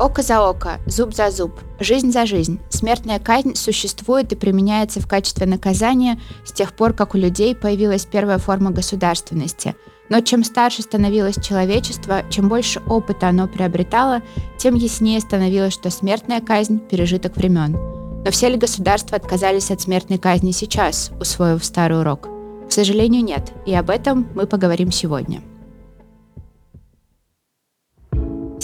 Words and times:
Око 0.00 0.22
за 0.22 0.42
око, 0.42 0.80
зуб 0.86 1.14
за 1.14 1.30
зуб, 1.30 1.52
жизнь 1.78 2.10
за 2.10 2.26
жизнь. 2.26 2.58
Смертная 2.68 3.20
казнь 3.20 3.54
существует 3.54 4.32
и 4.32 4.36
применяется 4.36 5.00
в 5.00 5.06
качестве 5.06 5.46
наказания 5.46 6.20
с 6.44 6.52
тех 6.52 6.74
пор, 6.74 6.94
как 6.94 7.14
у 7.14 7.18
людей 7.18 7.54
появилась 7.54 8.04
первая 8.04 8.38
форма 8.38 8.72
государственности. 8.72 9.76
Но 10.08 10.20
чем 10.20 10.42
старше 10.42 10.82
становилось 10.82 11.36
человечество, 11.36 12.22
чем 12.28 12.48
больше 12.48 12.82
опыта 12.88 13.28
оно 13.28 13.46
приобретало, 13.46 14.20
тем 14.58 14.74
яснее 14.74 15.20
становилось, 15.20 15.72
что 15.72 15.90
смертная 15.90 16.40
казнь– 16.40 16.78
пережиток 16.90 17.36
времен. 17.36 17.72
Но 18.24 18.30
все 18.32 18.48
ли 18.48 18.56
государства 18.56 19.16
отказались 19.16 19.70
от 19.70 19.80
смертной 19.80 20.18
казни 20.18 20.50
сейчас, 20.50 21.12
усвоив 21.20 21.64
старый 21.64 22.00
урок? 22.00 22.28
К 22.68 22.72
сожалению, 22.72 23.22
нет, 23.22 23.52
и 23.64 23.72
об 23.72 23.90
этом 23.90 24.28
мы 24.34 24.46
поговорим 24.46 24.90
сегодня. 24.90 25.40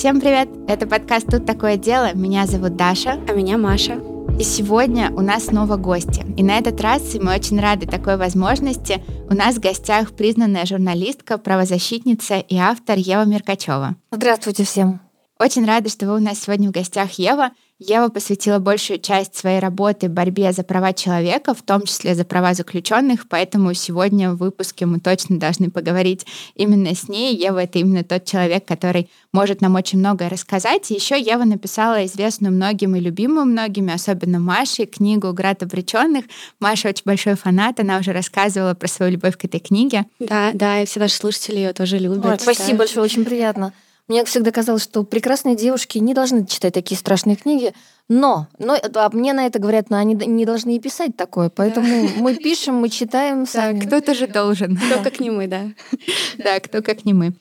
Всем 0.00 0.18
привет! 0.18 0.48
Это 0.66 0.86
подкаст 0.86 1.26
«Тут 1.26 1.44
такое 1.44 1.76
дело». 1.76 2.14
Меня 2.14 2.46
зовут 2.46 2.74
Даша. 2.74 3.20
А 3.28 3.32
меня 3.34 3.58
Маша. 3.58 4.00
И 4.40 4.44
сегодня 4.44 5.12
у 5.14 5.20
нас 5.20 5.48
снова 5.48 5.76
гости. 5.76 6.24
И 6.38 6.42
на 6.42 6.56
этот 6.56 6.80
раз 6.80 7.14
мы 7.20 7.34
очень 7.34 7.60
рады 7.60 7.86
такой 7.86 8.16
возможности. 8.16 9.04
У 9.28 9.34
нас 9.34 9.56
в 9.56 9.60
гостях 9.60 10.12
признанная 10.12 10.64
журналистка, 10.64 11.36
правозащитница 11.36 12.38
и 12.38 12.56
автор 12.56 12.96
Ева 12.96 13.26
Меркачева. 13.26 13.96
Здравствуйте 14.10 14.64
всем. 14.64 15.02
Очень 15.38 15.66
рада, 15.66 15.90
что 15.90 16.06
вы 16.06 16.16
у 16.16 16.18
нас 16.18 16.40
сегодня 16.40 16.70
в 16.70 16.72
гостях, 16.72 17.10
Ева. 17.18 17.50
Ева 17.80 18.10
посвятила 18.10 18.58
большую 18.58 19.00
часть 19.00 19.34
своей 19.34 19.58
работы 19.58 20.10
борьбе 20.10 20.52
за 20.52 20.62
права 20.62 20.92
человека, 20.92 21.54
в 21.54 21.62
том 21.62 21.84
числе 21.84 22.14
за 22.14 22.26
права 22.26 22.52
заключенных, 22.52 23.26
поэтому 23.26 23.72
сегодня 23.72 24.32
в 24.32 24.36
выпуске 24.36 24.84
мы 24.84 25.00
точно 25.00 25.38
должны 25.38 25.70
поговорить 25.70 26.26
именно 26.54 26.94
с 26.94 27.08
ней. 27.08 27.34
Ева— 27.34 27.62
это 27.64 27.78
именно 27.78 28.04
тот 28.04 28.26
человек, 28.26 28.66
который 28.66 29.08
может 29.32 29.62
нам 29.62 29.76
очень 29.76 29.98
многое 29.98 30.28
рассказать. 30.28 30.90
И 30.90 30.94
еще 30.94 31.18
Ева 31.18 31.44
написала 31.44 32.04
известную 32.04 32.52
многим 32.52 32.96
и 32.96 33.00
любимую 33.00 33.46
многими, 33.46 33.94
особенно 33.94 34.38
Маше, 34.38 34.84
книгу 34.84 35.32
«Град 35.32 35.62
обреченных». 35.62 36.26
Маша 36.60 36.90
очень 36.90 37.04
большой 37.06 37.34
фанат, 37.34 37.80
она 37.80 37.96
уже 37.96 38.12
рассказывала 38.12 38.74
про 38.74 38.88
свою 38.88 39.12
любовь 39.12 39.38
к 39.38 39.46
этой 39.46 39.58
книге. 39.58 40.04
Да, 40.18 40.50
да, 40.52 40.82
и 40.82 40.84
все 40.84 41.00
наши 41.00 41.16
слушатели 41.16 41.56
ее 41.56 41.72
тоже 41.72 41.96
любят. 41.98 42.26
Ой, 42.26 42.38
спасибо 42.38 42.80
большое, 42.80 43.06
очень 43.06 43.24
приятно. 43.24 43.72
Мне 44.10 44.24
всегда 44.24 44.50
казалось, 44.50 44.82
что 44.82 45.04
прекрасные 45.04 45.54
девушки 45.54 45.98
не 45.98 46.14
должны 46.14 46.44
читать 46.44 46.74
такие 46.74 46.98
страшные 46.98 47.36
книги, 47.36 47.72
но, 48.08 48.48
но 48.58 48.76
а 48.96 49.10
мне 49.12 49.32
на 49.32 49.46
это 49.46 49.60
говорят, 49.60 49.88
но 49.88 49.98
они 49.98 50.14
не 50.14 50.44
должны 50.44 50.74
и 50.74 50.80
писать 50.80 51.16
такое, 51.16 51.48
поэтому 51.48 51.86
да. 51.86 52.14
мы 52.16 52.34
пишем, 52.34 52.74
мы 52.74 52.88
читаем 52.88 53.46
сами. 53.46 53.78
Да, 53.78 53.86
кто-то 53.86 54.14
же 54.14 54.26
должен. 54.26 54.76
Кто 54.76 55.00
как 55.04 55.20
не 55.20 55.30
мы, 55.30 55.46
да. 55.46 55.66
Да, 56.38 56.58
кто 56.58 56.82
как 56.82 57.04
не 57.04 57.14
мы. 57.14 57.34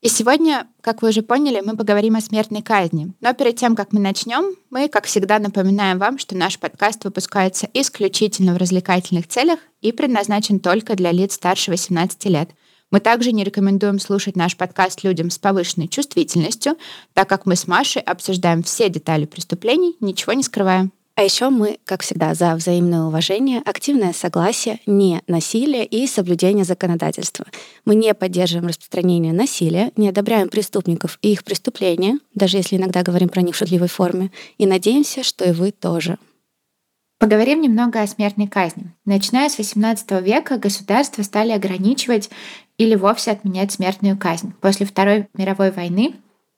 И 0.00 0.08
сегодня, 0.08 0.66
как 0.80 1.00
вы 1.00 1.10
уже 1.10 1.22
поняли, 1.22 1.62
мы 1.64 1.76
поговорим 1.76 2.16
о 2.16 2.20
смертной 2.20 2.62
казни. 2.62 3.12
Но 3.20 3.32
перед 3.32 3.54
тем, 3.54 3.76
как 3.76 3.92
мы 3.92 4.00
начнем, 4.00 4.56
мы, 4.70 4.88
как 4.88 5.04
всегда, 5.04 5.38
напоминаем 5.38 5.98
вам, 5.98 6.18
что 6.18 6.36
наш 6.36 6.58
подкаст 6.58 7.04
выпускается 7.04 7.68
исключительно 7.72 8.52
в 8.52 8.56
развлекательных 8.56 9.28
целях 9.28 9.60
и 9.80 9.92
предназначен 9.92 10.58
только 10.58 10.96
для 10.96 11.12
лиц 11.12 11.34
старше 11.34 11.70
18 11.70 12.24
лет– 12.24 12.50
мы 12.90 13.00
также 13.00 13.32
не 13.32 13.44
рекомендуем 13.44 13.98
слушать 13.98 14.36
наш 14.36 14.56
подкаст 14.56 15.02
людям 15.02 15.30
с 15.30 15.38
повышенной 15.38 15.88
чувствительностью, 15.88 16.76
так 17.14 17.28
как 17.28 17.46
мы 17.46 17.56
с 17.56 17.66
Машей 17.66 18.02
обсуждаем 18.02 18.62
все 18.62 18.88
детали 18.88 19.26
преступлений, 19.26 19.96
ничего 20.00 20.32
не 20.32 20.42
скрываем. 20.42 20.92
А 21.16 21.22
еще 21.22 21.48
мы, 21.48 21.78
как 21.86 22.02
всегда, 22.02 22.34
за 22.34 22.54
взаимное 22.54 23.04
уважение, 23.04 23.62
активное 23.64 24.12
согласие, 24.12 24.80
не 24.84 25.22
насилие 25.26 25.86
и 25.86 26.06
соблюдение 26.06 26.66
законодательства. 26.66 27.46
Мы 27.86 27.94
не 27.94 28.12
поддерживаем 28.12 28.68
распространение 28.68 29.32
насилия, 29.32 29.92
не 29.96 30.10
одобряем 30.10 30.50
преступников 30.50 31.18
и 31.22 31.32
их 31.32 31.42
преступления, 31.42 32.18
даже 32.34 32.58
если 32.58 32.76
иногда 32.76 33.02
говорим 33.02 33.30
про 33.30 33.40
них 33.40 33.54
в 33.54 33.58
шутливой 33.58 33.88
форме, 33.88 34.30
и 34.58 34.66
надеемся, 34.66 35.22
что 35.22 35.46
и 35.46 35.52
вы 35.52 35.72
тоже. 35.72 36.18
Поговорим 37.18 37.62
немного 37.62 38.02
о 38.02 38.06
смертной 38.06 38.46
казни. 38.46 38.92
Начиная 39.06 39.48
с 39.48 39.58
XVIII 39.58 40.22
века 40.22 40.58
государства 40.58 41.22
стали 41.22 41.52
ограничивать 41.52 42.28
или 42.76 42.94
вовсе 42.94 43.30
отменять 43.30 43.72
смертную 43.72 44.18
казнь. 44.18 44.52
После 44.60 44.84
Второй 44.84 45.26
мировой 45.32 45.70
войны 45.70 46.14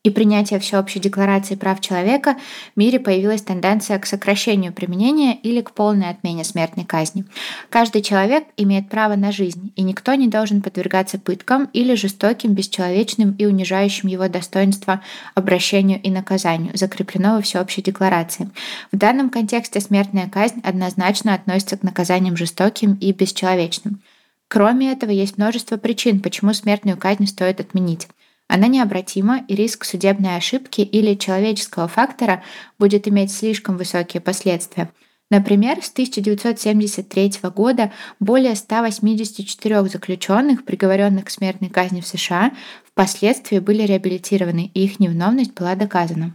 и 0.09 0.11
принятия 0.11 0.59
Всеобщей 0.59 1.01
декларации 1.01 1.55
прав 1.55 1.81
человека 1.81 2.37
в 2.75 2.79
мире 2.79 2.99
появилась 2.99 3.43
тенденция 3.43 3.99
к 3.99 4.07
сокращению 4.07 4.73
применения 4.73 5.35
или 5.37 5.61
к 5.61 5.73
полной 5.73 6.09
отмене 6.09 6.45
смертной 6.45 6.85
казни. 6.85 7.25
Каждый 7.69 8.03
человек 8.03 8.45
имеет 8.57 8.89
право 8.89 9.17
на 9.17 9.33
жизнь, 9.33 9.73
и 9.77 9.83
никто 9.83 10.15
не 10.15 10.29
должен 10.29 10.63
подвергаться 10.63 11.19
пыткам 11.19 11.69
или 11.75 11.95
жестоким, 11.95 12.55
бесчеловечным 12.55 13.33
и 13.33 13.45
унижающим 13.45 14.09
его 14.09 14.29
достоинство 14.29 15.03
обращению 15.35 16.01
и 16.03 16.11
наказанию, 16.11 16.73
закреплено 16.75 17.37
во 17.37 17.43
Всеобщей 17.43 17.83
декларации. 17.83 18.51
В 18.91 18.97
данном 18.97 19.29
контексте 19.29 19.81
смертная 19.81 20.29
казнь 20.29 20.61
однозначно 20.65 21.35
относится 21.35 21.77
к 21.77 21.83
наказаниям 21.83 22.37
жестоким 22.37 22.95
и 22.95 23.13
бесчеловечным. 23.13 24.01
Кроме 24.49 24.93
этого, 24.93 25.11
есть 25.11 25.37
множество 25.37 25.77
причин, 25.77 26.21
почему 26.21 26.55
смертную 26.55 26.97
казнь 26.97 27.27
стоит 27.27 27.61
отменить. 27.61 28.09
Она 28.49 28.67
необратима, 28.67 29.45
и 29.47 29.55
риск 29.55 29.85
судебной 29.85 30.37
ошибки 30.37 30.81
или 30.81 31.15
человеческого 31.15 31.87
фактора 31.87 32.43
будет 32.79 33.07
иметь 33.07 33.31
слишком 33.31 33.77
высокие 33.77 34.23
последствия. 34.23 34.91
Например, 35.31 35.83
с 35.83 35.91
1973 35.91 37.33
года 37.55 37.93
более 38.19 38.57
184 38.57 39.85
заключенных, 39.85 40.65
приговоренных 40.65 41.27
к 41.27 41.31
смертной 41.31 41.69
казни 41.69 42.01
в 42.01 42.07
США, 42.07 42.53
впоследствии 42.87 43.59
были 43.59 43.83
реабилитированы, 43.83 44.71
и 44.73 44.85
их 44.85 44.99
невиновность 44.99 45.53
была 45.53 45.75
доказана. 45.75 46.35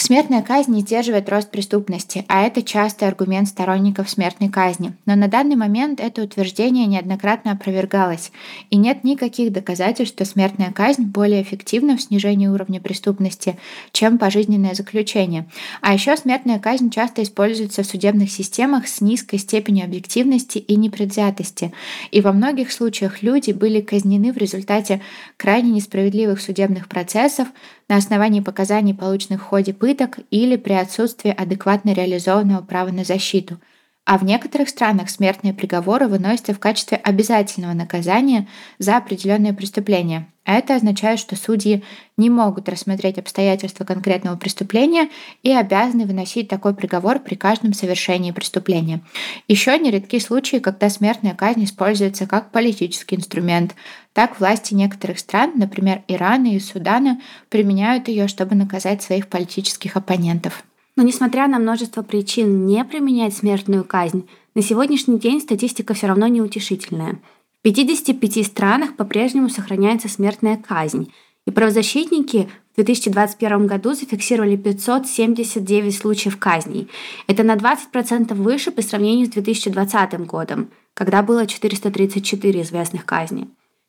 Смертная 0.00 0.42
казнь 0.42 0.72
не 0.72 0.82
сдерживает 0.82 1.28
рост 1.28 1.50
преступности, 1.50 2.24
а 2.28 2.42
это 2.42 2.62
частый 2.62 3.08
аргумент 3.08 3.48
сторонников 3.48 4.08
смертной 4.08 4.48
казни. 4.48 4.94
Но 5.06 5.16
на 5.16 5.26
данный 5.26 5.56
момент 5.56 5.98
это 5.98 6.22
утверждение 6.22 6.86
неоднократно 6.86 7.50
опровергалось, 7.50 8.30
и 8.70 8.76
нет 8.76 9.02
никаких 9.02 9.52
доказательств, 9.52 10.14
что 10.14 10.24
смертная 10.24 10.70
казнь 10.70 11.02
более 11.02 11.42
эффективна 11.42 11.96
в 11.96 12.00
снижении 12.00 12.46
уровня 12.46 12.80
преступности, 12.80 13.58
чем 13.90 14.18
пожизненное 14.18 14.74
заключение. 14.74 15.46
А 15.80 15.92
еще 15.92 16.16
смертная 16.16 16.60
казнь 16.60 16.90
часто 16.90 17.24
используется 17.24 17.82
в 17.82 17.86
судебных 17.86 18.30
системах 18.30 18.86
с 18.86 19.00
низкой 19.00 19.38
степенью 19.38 19.84
объективности 19.84 20.58
и 20.58 20.76
непредвзятости, 20.76 21.72
и 22.12 22.20
во 22.20 22.32
многих 22.32 22.70
случаях 22.70 23.24
люди 23.24 23.50
были 23.50 23.80
казнены 23.80 24.32
в 24.32 24.36
результате 24.36 25.02
крайне 25.36 25.72
несправедливых 25.72 26.40
судебных 26.40 26.88
процессов, 26.88 27.48
на 27.88 27.96
основании 27.96 28.40
показаний, 28.40 28.94
полученных 28.94 29.40
в 29.40 29.44
ходе 29.44 29.72
пыток 29.72 30.18
или 30.30 30.56
при 30.56 30.74
отсутствии 30.74 31.30
адекватно 31.30 31.92
реализованного 31.92 32.62
права 32.62 32.90
на 32.90 33.04
защиту. 33.04 33.58
А 34.08 34.16
в 34.16 34.24
некоторых 34.24 34.70
странах 34.70 35.10
смертные 35.10 35.52
приговоры 35.52 36.08
выносятся 36.08 36.54
в 36.54 36.58
качестве 36.58 36.96
обязательного 36.96 37.74
наказания 37.74 38.48
за 38.78 38.96
определенные 38.96 39.52
преступления. 39.52 40.26
А 40.46 40.54
это 40.54 40.76
означает, 40.76 41.18
что 41.18 41.36
судьи 41.36 41.84
не 42.16 42.30
могут 42.30 42.70
рассмотреть 42.70 43.18
обстоятельства 43.18 43.84
конкретного 43.84 44.38
преступления 44.38 45.10
и 45.42 45.52
обязаны 45.52 46.06
выносить 46.06 46.48
такой 46.48 46.74
приговор 46.74 47.18
при 47.18 47.34
каждом 47.34 47.74
совершении 47.74 48.30
преступления. 48.30 49.02
Еще 49.46 49.78
нередки 49.78 50.18
случаи, 50.20 50.56
когда 50.56 50.88
смертная 50.88 51.34
казнь 51.34 51.64
используется 51.64 52.26
как 52.26 52.50
политический 52.50 53.16
инструмент. 53.16 53.74
Так 54.14 54.40
власти 54.40 54.72
некоторых 54.72 55.18
стран, 55.18 55.52
например, 55.56 56.00
Ирана 56.08 56.46
и 56.46 56.60
Судана, 56.60 57.20
применяют 57.50 58.08
ее, 58.08 58.26
чтобы 58.26 58.54
наказать 58.54 59.02
своих 59.02 59.28
политических 59.28 59.98
оппонентов. 59.98 60.64
Но 60.98 61.04
несмотря 61.04 61.46
на 61.46 61.60
множество 61.60 62.02
причин 62.02 62.66
не 62.66 62.84
применять 62.84 63.32
смертную 63.32 63.84
казнь, 63.84 64.28
на 64.56 64.62
сегодняшний 64.62 65.20
день 65.20 65.40
статистика 65.40 65.94
все 65.94 66.08
равно 66.08 66.26
неутешительная. 66.26 67.20
В 67.60 67.62
55 67.62 68.44
странах 68.44 68.96
по-прежнему 68.96 69.48
сохраняется 69.48 70.08
смертная 70.08 70.56
казнь, 70.56 71.12
и 71.46 71.52
правозащитники 71.52 72.48
в 72.72 72.74
2021 72.74 73.68
году 73.68 73.94
зафиксировали 73.94 74.56
579 74.56 75.96
случаев 75.96 76.36
казней. 76.36 76.88
Это 77.28 77.44
на 77.44 77.54
20% 77.54 78.34
выше 78.34 78.72
по 78.72 78.82
сравнению 78.82 79.26
с 79.26 79.30
2020 79.30 80.26
годом, 80.26 80.68
когда 80.94 81.22
было 81.22 81.46
434 81.46 82.62
известных 82.62 83.04
казней. 83.06 83.46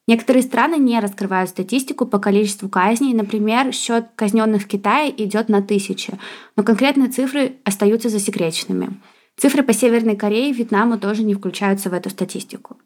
Некоторые 0.09 0.41
страны 0.41 0.77
не 0.77 0.99
раскрывают 0.99 1.51
статистику 1.51 2.07
по 2.07 2.17
количеству 2.17 2.67
казней. 2.67 3.13
Например, 3.13 3.71
счет 3.71 4.07
казненных 4.15 4.63
в 4.63 4.67
Китае 4.67 5.13
идет 5.23 5.49
на 5.49 5.61
тысячи, 5.61 6.17
но 6.55 6.63
конкретные 6.63 7.09
цифры 7.09 7.57
остаются 7.63 8.09
засекреченными. 8.09 8.99
Цифры 9.37 9.61
по 9.61 9.71
Северной 9.71 10.15
Корее 10.15 10.49
и 10.49 10.53
Вьетнаму 10.53 10.97
тоже 10.97 11.21
не 11.21 11.35
включаются 11.35 11.91
в 11.91 11.93
эту 11.93 12.09
статистику. 12.09 12.77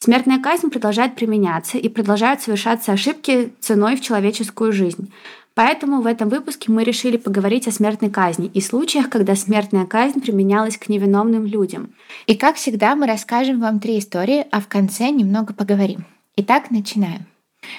Смертная 0.00 0.38
казнь 0.38 0.68
продолжает 0.68 1.16
применяться 1.16 1.78
и 1.78 1.88
продолжают 1.88 2.42
совершаться 2.42 2.92
ошибки 2.92 3.54
ценой 3.58 3.96
в 3.96 4.02
человеческую 4.02 4.72
жизнь. 4.72 5.10
Поэтому 5.54 6.02
в 6.02 6.06
этом 6.06 6.28
выпуске 6.28 6.70
мы 6.70 6.84
решили 6.84 7.16
поговорить 7.16 7.66
о 7.66 7.72
смертной 7.72 8.10
казни 8.10 8.50
и 8.52 8.60
случаях, 8.60 9.08
когда 9.08 9.34
смертная 9.34 9.86
казнь 9.86 10.20
применялась 10.20 10.76
к 10.76 10.90
невиновным 10.90 11.46
людям. 11.46 11.94
И 12.26 12.34
как 12.34 12.56
всегда 12.56 12.94
мы 12.96 13.06
расскажем 13.06 13.60
вам 13.60 13.80
три 13.80 13.98
истории, 13.98 14.44
а 14.50 14.60
в 14.60 14.68
конце 14.68 15.08
немного 15.08 15.54
поговорим. 15.54 16.04
Итак, 16.38 16.70
начинаем. 16.70 17.26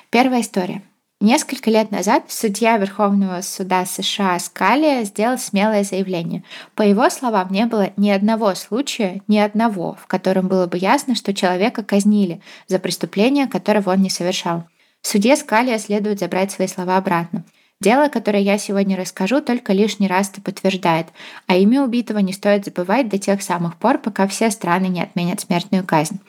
Первая 0.09 0.41
история. 0.41 0.81
Несколько 1.21 1.69
лет 1.69 1.91
назад 1.91 2.23
судья 2.29 2.77
Верховного 2.77 3.41
суда 3.41 3.85
США 3.85 4.39
Скалия 4.39 5.03
сделал 5.03 5.37
смелое 5.37 5.83
заявление. 5.83 6.43
По 6.73 6.81
его 6.81 7.07
словам, 7.11 7.51
не 7.51 7.67
было 7.67 7.91
ни 7.97 8.09
одного 8.09 8.55
случая, 8.55 9.21
ни 9.27 9.37
одного, 9.37 9.93
в 10.01 10.07
котором 10.07 10.47
было 10.47 10.65
бы 10.65 10.79
ясно, 10.79 11.13
что 11.13 11.35
человека 11.35 11.83
казнили 11.83 12.41
за 12.65 12.79
преступление, 12.79 13.45
которого 13.45 13.91
он 13.91 14.01
не 14.01 14.09
совершал. 14.09 14.63
Суде 15.03 15.35
Скалия 15.35 15.77
следует 15.77 16.17
забрать 16.17 16.51
свои 16.51 16.67
слова 16.67 16.97
обратно. 16.97 17.45
Дело, 17.79 18.09
которое 18.09 18.41
я 18.41 18.57
сегодня 18.57 18.97
расскажу, 18.97 19.39
только 19.39 19.71
лишний 19.71 20.07
раз 20.07 20.31
это 20.31 20.41
подтверждает, 20.41 21.07
а 21.45 21.55
имя 21.55 21.83
убитого 21.83 22.17
не 22.17 22.33
стоит 22.33 22.65
забывать 22.65 23.07
до 23.07 23.19
тех 23.19 23.43
самых 23.43 23.77
пор, 23.77 23.99
пока 23.99 24.27
все 24.27 24.49
страны 24.49 24.87
не 24.87 25.03
отменят 25.03 25.41
смертную 25.41 25.85
казнь. 25.85 26.19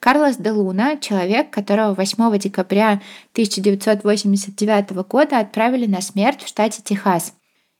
Карлос 0.00 0.36
де 0.36 0.50
Луна— 0.50 0.96
человек, 1.00 1.48
которого 1.48 1.94
8 1.94 2.38
декабря 2.38 3.00
1989 3.32 4.90
года 5.08 5.38
отправили 5.38 5.86
на 5.86 6.02
смерть 6.02 6.42
в 6.42 6.48
штате 6.48 6.82
Техас. 6.84 7.32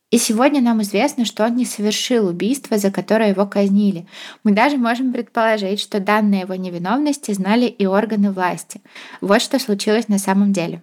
И 0.09 0.17
сегодня 0.17 0.59
нам 0.59 0.81
известно, 0.81 1.23
что 1.23 1.45
он 1.45 1.55
не 1.55 1.65
совершил 1.65 2.27
убийство, 2.27 2.79
за 2.79 2.89
которое 2.89 3.29
его 3.29 3.45
казнили. 3.45 4.07
Мы 4.43 4.53
даже 4.53 4.77
можем 4.77 5.13
предположить, 5.13 5.79
что 5.79 5.99
данные 5.99 6.41
его 6.41 6.55
невиновности 6.55 7.31
знали 7.31 7.65
и 7.65 7.85
органы 7.85 8.31
власти. 8.31 8.81
Вот 9.21 9.43
что 9.43 9.59
случилось 9.59 10.07
на 10.07 10.17
самом 10.17 10.51
деле. 10.51 10.81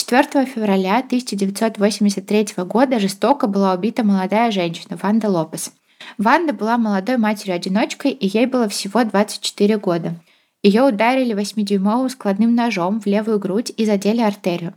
4 0.00 0.46
февраля 0.46 0.98
1983 1.00 2.64
года 2.64 2.98
жестоко 2.98 3.46
была 3.46 3.74
убита 3.74 4.02
молодая 4.02 4.50
женщина 4.50 4.98
Ванда 5.00 5.28
Лопес. 5.28 5.72
Ванда 6.16 6.54
была 6.54 6.78
молодой 6.78 7.18
матерью-одиночкой, 7.18 8.12
и 8.12 8.26
ей 8.26 8.46
было 8.46 8.66
всего 8.70 9.04
24 9.04 9.76
года. 9.76 10.14
Ее 10.62 10.84
ударили 10.84 11.34
8-дюймовым 11.34 12.08
складным 12.08 12.54
ножом 12.54 12.98
в 12.98 13.04
левую 13.04 13.38
грудь 13.38 13.72
и 13.76 13.84
задели 13.84 14.22
артерию. 14.22 14.72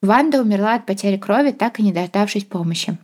Ванда 0.00 0.40
умерла 0.40 0.76
от 0.76 0.86
потери 0.86 1.18
крови, 1.18 1.50
так 1.50 1.78
и 1.78 1.82
не 1.82 1.92
дождавшись 1.92 2.44
помощи. 2.44 2.96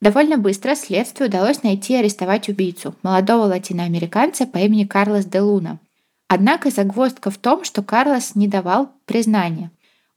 Довольно 0.00 0.38
быстро 0.38 0.74
следствию 0.74 1.28
удалось 1.28 1.62
найти 1.62 1.92
и 1.92 1.96
арестовать 1.96 2.48
убийцу, 2.48 2.94
молодого 3.02 3.44
латиноамериканца 3.44 4.46
по 4.46 4.56
имени 4.56 4.84
Карлос 4.84 5.26
де 5.26 5.40
Луна. 5.40 5.80
Однако 6.28 6.70
загвоздка 6.70 7.30
в 7.30 7.36
том, 7.36 7.64
что 7.64 7.82
Карлос 7.82 8.34
не 8.34 8.48
давал 8.48 8.88
признания. 9.04 9.70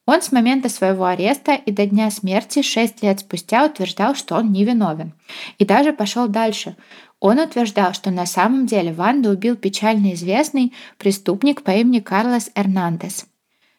Он 0.06 0.22
с 0.22 0.34
момента 0.34 0.68
своего 0.68 1.06
ареста 1.06 1.54
и 1.54 1.72
до 1.72 1.86
дня 1.86 2.12
смерти 2.12 2.62
шесть 2.62 3.02
лет 3.02 3.22
спустя 3.22 3.66
утверждал, 3.66 4.16
что 4.16 4.36
он 4.36 4.52
невиновен. 4.52 5.14
И 5.60 5.66
даже 5.66 5.94
пошел 5.94 6.28
дальше. 6.28 6.76
Он 7.22 7.40
утверждал, 7.40 7.94
что 7.94 8.12
на 8.12 8.26
самом 8.26 8.66
деле 8.66 8.92
Ванду 8.92 9.30
убил 9.30 9.56
печально 9.56 10.14
известный 10.14 10.74
преступник 10.98 11.64
по 11.64 11.72
имени 11.72 12.00
Карлос 12.00 12.52
Эрнандес. 12.54 13.26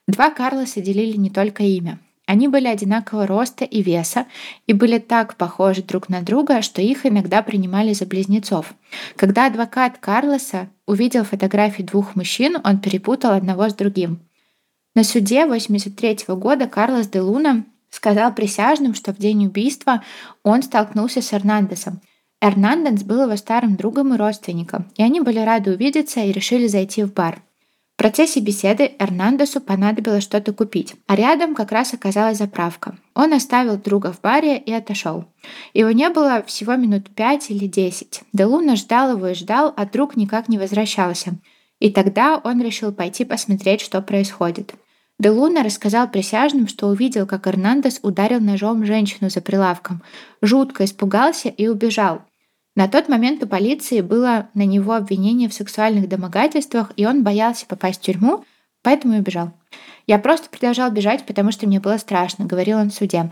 Два 0.06 0.30
Карлоса 0.30 0.80
делили 0.80 1.16
не 1.18 1.28
только 1.28 1.62
имя. 1.62 1.98
Они 2.26 2.48
были 2.48 2.68
одинакового 2.68 3.26
роста 3.26 3.66
и 3.66 3.82
веса 3.82 4.24
и 4.66 4.72
были 4.72 4.98
так 4.98 5.36
похожи 5.36 5.82
друг 5.82 6.08
на 6.08 6.22
друга, 6.22 6.62
что 6.62 6.80
их 6.80 7.04
иногда 7.04 7.42
принимали 7.42 7.92
за 7.92 8.06
близнецов. 8.06 8.74
Когда 9.16 9.46
адвокат 9.46 9.98
Карлоса 9.98 10.70
увидел 10.86 11.24
фотографии 11.24 11.82
двух 11.82 12.16
мужчин, 12.16 12.56
он 12.64 12.78
перепутал 12.78 13.32
одного 13.32 13.68
с 13.68 13.74
другим. 13.74 14.20
На 14.94 15.02
суде 15.02 15.42
1983 15.42 16.34
года 16.36 16.68
Карлос 16.68 17.08
де 17.08 17.20
Луна 17.20 17.64
сказал 17.90 18.32
присяжным, 18.32 18.94
что 18.94 19.12
в 19.12 19.18
день 19.18 19.46
убийства 19.46 20.04
он 20.44 20.62
столкнулся 20.62 21.20
с 21.20 21.32
Эрнандесом. 21.32 22.00
Эрнандес 22.40 23.02
был 23.02 23.22
его 23.22 23.36
старым 23.36 23.74
другом 23.74 24.14
и 24.14 24.16
родственником, 24.16 24.86
и 24.96 25.02
они 25.02 25.20
были 25.20 25.40
рады 25.40 25.72
увидеться 25.72 26.20
и 26.20 26.30
решили 26.30 26.68
зайти 26.68 27.02
в 27.02 27.12
бар. 27.12 27.42
В 27.94 27.96
процессе 27.96 28.38
беседы 28.38 28.92
Эрнандесу 29.00 29.60
понадобилось 29.60 30.22
что-то 30.22 30.52
купить, 30.52 30.94
а 31.06 31.16
рядом 31.16 31.56
как 31.56 31.72
раз 31.72 31.92
оказалась 31.94 32.38
заправка. 32.38 32.96
Он 33.14 33.32
оставил 33.32 33.76
друга 33.76 34.12
в 34.12 34.20
баре 34.20 34.58
и 34.58 34.72
отошел. 34.72 35.24
Его 35.72 35.90
не 35.90 36.08
было 36.10 36.44
всего 36.46 36.76
минут 36.76 37.10
пять 37.10 37.50
или 37.50 37.66
десять. 37.66 38.22
Де 38.32 38.44
Луна 38.44 38.76
ждал 38.76 39.16
его 39.16 39.28
и 39.28 39.34
ждал, 39.34 39.72
а 39.76 39.86
друг 39.86 40.16
никак 40.16 40.48
не 40.48 40.58
возвращался. 40.58 41.34
И 41.80 41.90
тогда 41.90 42.40
он 42.42 42.62
решил 42.62 42.92
пойти 42.92 43.24
посмотреть, 43.24 43.80
что 43.80 44.00
происходит. 44.02 44.74
Де 45.24 45.30
Луна 45.30 45.62
рассказал 45.62 46.06
присяжным, 46.06 46.68
что 46.68 46.86
увидел, 46.86 47.26
как 47.26 47.46
Эрнандес 47.46 47.98
ударил 48.02 48.40
ножом 48.40 48.84
женщину 48.84 49.30
за 49.30 49.40
прилавком, 49.40 50.02
жутко 50.42 50.84
испугался 50.84 51.48
и 51.48 51.66
убежал. 51.66 52.20
На 52.76 52.88
тот 52.88 53.08
момент 53.08 53.42
у 53.42 53.46
полиции 53.46 54.02
было 54.02 54.50
на 54.52 54.66
него 54.66 54.92
обвинение 54.92 55.48
в 55.48 55.54
сексуальных 55.54 56.10
домогательствах, 56.10 56.92
и 56.98 57.06
он 57.06 57.22
боялся 57.22 57.64
попасть 57.64 58.02
в 58.02 58.04
тюрьму, 58.04 58.44
поэтому 58.82 59.14
и 59.14 59.20
убежал. 59.20 59.52
«Я 60.06 60.18
просто 60.18 60.50
продолжал 60.50 60.90
бежать, 60.90 61.24
потому 61.24 61.52
что 61.52 61.66
мне 61.66 61.80
было 61.80 61.96
страшно»,— 61.96 62.44
говорил 62.46 62.76
он 62.76 62.90
в 62.90 62.94
суде. 62.94 63.30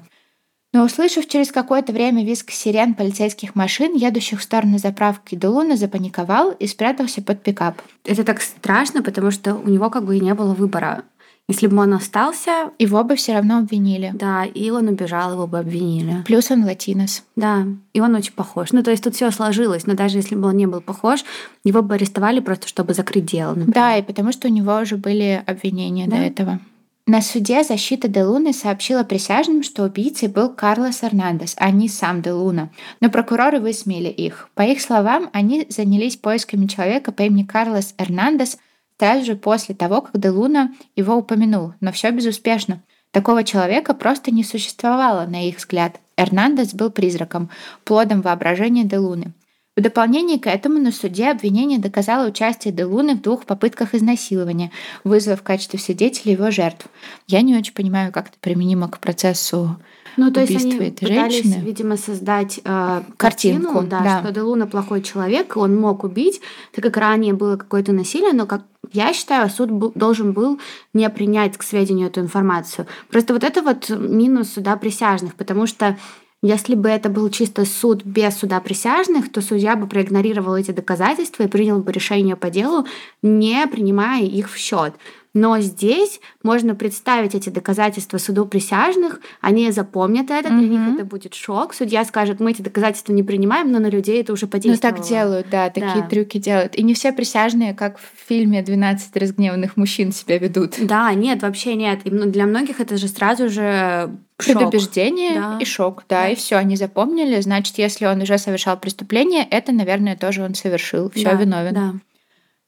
Но 0.73 0.85
услышав 0.85 1.29
через 1.29 1.53
какое-то 1.53 1.93
время 1.93 2.25
визг 2.25 2.51
сирен 2.51 2.95
полицейских 2.95 3.55
машин, 3.55 3.95
едущих 3.95 4.41
в 4.41 4.43
сторону 4.43 4.79
заправки, 4.79 5.35
Делуна 5.35 5.77
запаниковал 5.77 6.53
и 6.53 6.67
спрятался 6.67 7.21
под 7.21 7.43
пикап. 7.43 7.83
Это 8.05 8.25
так 8.25 8.41
страшно, 8.41 9.03
потому 9.03 9.31
что 9.31 9.55
у 9.55 9.69
него 9.69 9.91
как 9.91 10.07
бы 10.07 10.17
и 10.17 10.21
не 10.21 10.33
было 10.33 10.55
выбора. 10.55 11.05
Если 11.49 11.67
бы 11.67 11.79
он 11.79 11.93
остался... 11.95 12.71
Его 12.79 13.03
бы 13.05 13.17
все 13.17 13.35
равно 13.35 13.59
обвинили. 13.59 14.13
Да, 14.15 14.45
и 14.45 14.71
он 14.71 14.89
убежал, 14.89 15.33
его 15.33 15.47
бы 15.47 15.59
обвинили. 15.59 16.23
Плюс 16.27 16.51
он 16.51 16.65
латинос. 16.65 17.25
Да, 17.37 17.67
и 17.93 18.01
он 18.01 18.15
очень 18.15 18.33
похож. 18.33 18.73
Ну, 18.73 18.83
то 18.83 18.91
есть 18.91 19.03
тут 19.03 19.15
все 19.15 19.31
сложилось, 19.31 19.87
но 19.87 19.95
даже 19.95 20.19
если 20.19 20.35
бы 20.35 20.49
он 20.49 20.57
не 20.57 20.67
был 20.67 20.81
похож, 20.81 21.25
его 21.65 21.83
бы 21.83 21.95
арестовали 21.95 22.41
просто, 22.41 22.69
чтобы 22.69 22.95
закрыть 22.95 23.27
дело. 23.27 23.51
Например. 23.51 23.75
Да, 23.75 23.97
и 23.97 24.03
потому 24.03 24.33
что 24.33 24.49
у 24.49 24.51
него 24.51 24.77
уже 24.79 24.97
были 24.97 25.43
обвинения 25.47 26.07
да? 26.07 26.17
до 26.17 26.23
этого. 26.23 26.61
На 27.07 27.21
суде 27.21 27.65
защита 27.65 28.07
Де 28.07 28.23
Луны 28.23 28.53
сообщила 28.53 29.03
присяжным, 29.03 29.65
что 29.65 29.83
убийцей 29.83 30.29
был 30.29 30.49
Карлос 30.49 31.03
Эрнандес, 31.03 31.57
а 31.59 31.71
не 31.73 31.89
сам 31.89 32.23
Де 32.23 32.31
Луна. 32.31 32.71
Но 33.01 33.11
прокуроры 33.11 33.59
высмеяли 33.59 34.09
их. 34.09 34.49
По 34.55 34.63
их 34.63 34.81
словам, 34.81 35.29
они 35.33 35.67
занялись 35.69 36.17
поисками 36.17 36.67
человека 36.67 37.11
по 37.11 37.23
имени 37.23 37.43
Карлос 37.43 37.95
Эрнандес– 37.99 38.57
сразу 39.03 39.25
же 39.25 39.35
после 39.35 39.75
того, 39.75 40.03
как 40.03 40.17
Делуна 40.17 40.71
его 40.95 41.17
упомянул, 41.17 41.75
но 41.81 41.91
все 41.91 42.13
безуспешно. 42.13 42.83
Такого 43.11 43.43
человека 43.43 43.95
просто 43.95 44.31
не 44.31 44.45
существовало, 44.45 45.27
на 45.27 45.49
их 45.49 45.57
взгляд. 45.57 45.99
Эрнандес 46.17 46.73
был 46.73 46.89
призраком, 46.89 47.51
плодом 47.83 48.23
воображения 48.23 48.85
Делуны. 48.85 49.33
В 49.77 49.81
дополнение 49.81 50.39
к 50.39 50.47
этому 50.47 50.79
на 50.79 50.93
суде 50.93 51.33
обвинение 51.33 51.81
доказало 51.81 52.29
участие 52.29 52.73
Делуны 52.73 53.17
в 53.17 53.23
двух 53.23 53.45
попытках 53.45 53.97
изнасилования, 53.97 54.71
вызвав 55.03 55.41
в 55.41 55.43
качестве 55.43 55.81
свидетелей 55.81 56.35
его 56.35 56.53
жертв. 56.53 56.87
Я 57.27 57.43
не 57.43 57.57
очень 57.57 57.75
понимаю, 57.75 58.13
как 58.13 58.29
это 58.29 58.37
применимо 58.41 58.89
к 58.89 59.01
процессу 59.01 59.79
ну, 60.17 60.31
то 60.31 60.41
есть 60.41 60.65
они 60.65 60.77
этой 60.77 61.09
пытались, 61.09 61.43
женщины. 61.43 61.63
видимо, 61.65 61.97
создать 61.97 62.61
э, 62.65 63.03
картинку, 63.17 63.73
картину, 63.75 63.83
да, 63.89 64.01
да. 64.01 64.21
что 64.21 64.33
Делуна 64.33 64.67
плохой 64.67 65.03
человек, 65.03 65.57
он 65.57 65.77
мог 65.77 66.05
убить, 66.05 66.41
так 66.73 66.85
как 66.85 66.97
ранее 66.97 67.33
было 67.33 67.57
какое-то 67.57 67.93
насилие, 67.93 68.33
но 68.33 68.47
как 68.47 68.63
я 68.93 69.13
считаю, 69.13 69.49
суд 69.49 69.71
был, 69.71 69.93
должен 69.95 70.33
был 70.33 70.61
не 70.93 71.09
принять 71.09 71.57
к 71.57 71.63
сведению 71.63 72.09
эту 72.09 72.21
информацию. 72.21 72.87
Просто 73.11 73.33
вот 73.33 73.45
это 73.45 73.63
вот 73.63 73.89
минус 73.89 74.53
суда 74.53 74.77
присяжных, 74.77 75.35
потому 75.35 75.67
что 75.67 75.97
если 76.43 76.75
бы 76.75 76.89
это 76.89 77.09
был 77.09 77.31
чисто 77.31 77.65
суд 77.65 78.05
без 78.05 78.37
суда 78.37 78.61
присяжных, 78.61 79.31
то 79.31 79.41
судья 79.41 79.77
бы 79.77 79.87
проигнорировал 79.87 80.57
эти 80.57 80.73
доказательства 80.73 81.45
и 81.45 81.49
принял 81.49 81.79
бы 81.79 81.93
решение 81.93 82.35
по 82.35 82.51
делу, 82.51 82.85
не 83.23 83.65
принимая 83.69 84.25
их 84.25 84.51
в 84.51 84.57
счет. 84.57 84.95
Но 85.35 85.59
здесь 85.61 86.21
можно 86.43 86.75
представить 86.75 87.35
эти 87.35 87.49
доказательства 87.49 88.19
суду 88.19 88.45
присяжных, 88.45 89.21
они 89.41 89.71
запомнят 89.71 90.31
это, 90.31 90.51
для 90.51 90.59
mm-hmm. 90.59 90.69
них 90.69 90.95
это 90.97 91.05
будет 91.07 91.35
шок. 91.35 91.73
Судья 91.73 92.05
скажет, 92.05 92.39
мы 92.39 92.51
эти 92.51 92.61
доказательства 92.61 93.13
не 93.13 93.23
принимаем, 93.23 93.73
но 93.73 93.79
на 93.79 93.89
людей 93.89 94.21
это 94.21 94.33
уже 94.33 94.47
подействовало. 94.47 94.95
Ну 94.95 94.99
так 94.99 95.09
делают, 95.09 95.47
да, 95.51 95.71
такие 95.71 96.03
да. 96.03 96.09
трюки 96.09 96.39
делают. 96.39 96.75
И 96.75 96.83
не 96.83 96.93
все 96.95 97.13
присяжные, 97.13 97.73
как 97.73 97.99
в 97.99 98.29
фильме 98.29 98.63
«12 98.63 98.99
разгневанных 99.15 99.77
мужчин» 99.77 100.13
себя 100.13 100.39
ведут. 100.39 100.75
Да, 100.79 101.13
нет, 101.15 101.43
вообще 101.43 101.77
нет. 101.77 102.01
И 102.05 102.11
для 102.11 102.47
многих 102.47 102.81
это 102.81 102.97
же 102.99 103.09
сразу 103.09 103.49
же 103.49 104.11
Предубеждение 104.37 105.35
да. 105.35 105.59
и 105.61 105.65
шок, 105.65 106.05
да, 106.09 106.23
да. 106.23 106.29
и 106.31 106.35
все, 106.35 106.57
они 106.57 106.77
запомнили. 106.77 107.41
Значит, 107.41 107.79
если 107.79 108.07
он 108.07 108.23
уже 108.23 108.39
совершал 108.39 108.77
преступление, 108.77 109.47
это, 109.49 109.71
наверное, 109.73 110.17
тоже 110.17 110.43
он 110.43 110.55
совершил. 110.55 111.11
Все 111.11 111.25
да, 111.25 111.35
виновен. 111.35 111.75
Да. 111.75 111.95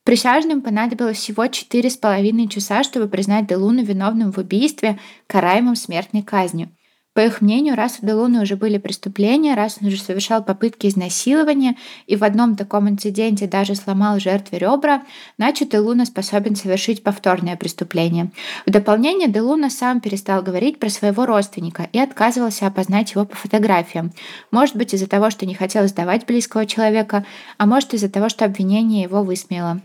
Присяжным 0.05 0.61
понадобилось 0.61 1.17
всего 1.17 1.47
четыре 1.47 1.89
с 1.89 1.97
половиной 1.97 2.47
часа, 2.47 2.83
чтобы 2.85 3.09
признать 3.09 3.47
Делуну 3.47 3.83
виновным 3.83 4.33
в 4.33 4.39
убийстве, 4.39 4.99
караемым 5.27 5.77
смертной 5.77 6.23
казнью. 6.23 6.71
По 7.15 7.21
их 7.21 7.41
мнению, 7.41 7.77
раз 7.77 8.01
у 8.03 8.07
Делуны 8.07 8.43
уже 8.43 8.57
были 8.57 8.77
преступления, 8.77 9.55
раз 9.55 9.79
он 9.81 9.87
уже 9.87 9.99
совершал 9.99 10.45
попытки 10.45 10.89
изнасилования 10.89 11.77
и 12.07 12.17
в 12.17 12.25
одном 12.25 12.57
таком 12.57 12.89
инциденте 12.89 13.47
даже 13.47 13.77
сломал 13.77 14.19
жертве 14.19 14.59
ребра, 14.59 15.05
значит, 15.39 15.71
Делуна 15.71 16.05
способен 16.05 16.57
совершить 16.57 17.05
повторное 17.05 17.57
преступление. 17.57 18.31
В 18.67 18.71
дополнение 18.71 19.29
Делуна 19.29 19.71
сам 19.71 20.01
перестал 20.01 20.43
говорить 20.43 20.81
про 20.81 20.91
своего 20.91 21.25
родственника 21.25 21.89
и 21.93 21.99
отказывался 22.01 22.67
опознать 22.67 23.13
его 23.13 23.25
по 23.25 23.37
фотографиям. 23.37 24.13
Может 24.51 24.75
быть, 24.77 24.93
из-за 24.93 25.07
того, 25.07 25.31
что 25.31 25.47
не 25.47 25.55
хотел 25.55 25.87
сдавать 25.87 26.27
близкого 26.27 26.67
человека, 26.67 27.25
а 27.59 27.65
может, 27.65 27.95
из-за 27.95 28.11
того, 28.11 28.29
что 28.29 28.45
обвинение 28.45 29.05
его 29.05 29.23
высмеяло. 29.23 29.81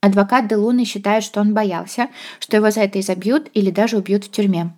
Адвокат 0.00 0.48
Делуны 0.48 0.84
считает, 0.84 1.24
что 1.24 1.40
он 1.40 1.52
боялся, 1.52 2.08
что 2.38 2.56
его 2.56 2.70
за 2.70 2.80
это 2.80 3.00
изобьют 3.00 3.50
или 3.52 3.70
даже 3.70 3.98
убьют 3.98 4.24
в 4.24 4.30
тюрьме. 4.30 4.72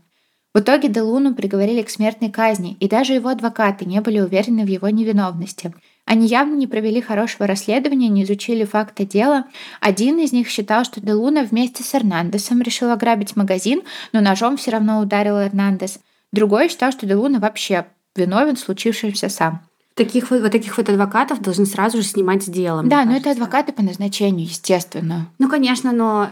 В 0.55 0.59
итоге 0.59 0.89
Делуну 0.89 1.35
приговорили 1.35 1.81
к 1.83 1.89
смертной 1.89 2.31
казни, 2.31 2.77
и 2.79 2.87
даже 2.87 3.15
его 3.15 3.31
адвокаты 3.31 3.87
не 3.87 4.01
были 4.03 4.21
уверены 4.21 4.65
в 4.65 4.69
его 4.69 4.89
невиновности. 4.91 5.73
Они 6.05 6.27
явно 6.27 6.55
не 6.57 6.67
провели 6.67 7.01
хорошего 7.01 7.47
расследования, 7.47 8.09
не 8.09 8.25
изучили 8.25 8.65
факты 8.65 9.07
дела. 9.07 9.47
Один 9.81 10.19
из 10.19 10.33
них 10.33 10.49
считал, 10.49 10.85
что 10.85 11.01
Делуна 11.01 11.45
вместе 11.45 11.83
с 11.83 11.95
Эрнандесом 11.95 12.61
решил 12.61 12.91
ограбить 12.91 13.35
магазин, 13.35 13.83
но 14.13 14.21
ножом 14.21 14.59
все 14.59 14.73
равно 14.73 15.01
ударил 15.01 15.39
Эрнандес. 15.39 16.01
Другой 16.33 16.69
считал, 16.69 16.93
что 16.93 17.07
Делуна 17.07 17.39
вообще 17.39 17.87
виновен 18.15 18.57
в 18.57 18.61
случившемся 18.61 19.31
сам. 19.31 19.63
Таких 19.95 20.31
вот, 20.31 20.41
вот 20.41 20.53
таких 20.53 20.77
вот 20.77 20.89
адвокатов 20.89 21.41
должны 21.41 21.67
сразу 21.67 21.99
же 21.99 22.05
снимать 22.05 22.43
с 22.43 22.47
делом. 22.47 22.89
Да, 22.89 23.05
но 23.05 23.15
это 23.15 23.31
адвокаты 23.31 23.73
по 23.73 23.83
назначению, 23.83 24.47
естественно. 24.47 25.29
Ну, 25.39 25.49
конечно, 25.49 25.93
но 25.93 26.31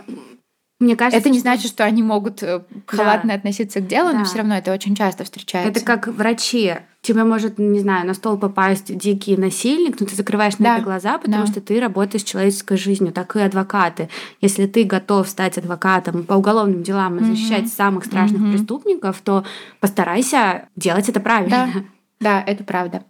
мне 0.80 0.96
кажется, 0.96 1.18
это 1.20 1.28
не 1.28 1.38
значит, 1.38 1.70
что 1.70 1.84
они 1.84 2.02
могут 2.02 2.42
э, 2.42 2.62
халатно 2.86 3.28
да. 3.28 3.34
относиться 3.34 3.80
к 3.80 3.86
делу, 3.86 4.12
да. 4.12 4.20
но 4.20 4.24
все 4.24 4.38
равно 4.38 4.56
это 4.56 4.72
очень 4.72 4.96
часто 4.96 5.24
встречается. 5.24 5.70
Это 5.70 5.84
как 5.84 6.08
врачи. 6.08 6.74
Тебе 7.02 7.24
может, 7.24 7.58
не 7.58 7.80
знаю, 7.80 8.06
на 8.06 8.14
стол 8.14 8.38
попасть 8.38 8.96
дикий 8.96 9.36
насильник, 9.36 10.00
но 10.00 10.06
ты 10.06 10.16
закрываешь 10.16 10.58
на 10.58 10.64
да. 10.64 10.74
это 10.76 10.84
глаза, 10.84 11.18
потому 11.18 11.44
да. 11.44 11.52
что 11.52 11.60
ты 11.60 11.80
работаешь 11.80 12.22
с 12.22 12.26
человеческой 12.26 12.78
жизнью. 12.78 13.12
Так 13.12 13.36
и 13.36 13.40
адвокаты. 13.40 14.08
Если 14.40 14.66
ты 14.66 14.84
готов 14.84 15.28
стать 15.28 15.58
адвокатом 15.58 16.24
по 16.24 16.32
уголовным 16.32 16.82
делам 16.82 17.18
и 17.18 17.24
защищать 17.24 17.64
mm-hmm. 17.64 17.76
самых 17.76 18.06
страшных 18.06 18.40
mm-hmm. 18.40 18.52
преступников, 18.52 19.20
то 19.22 19.44
постарайся 19.80 20.66
делать 20.76 21.10
это 21.10 21.20
правильно. 21.20 21.70
Да, 21.74 21.82
да 22.20 22.42
это 22.42 22.64
правда. 22.64 23.04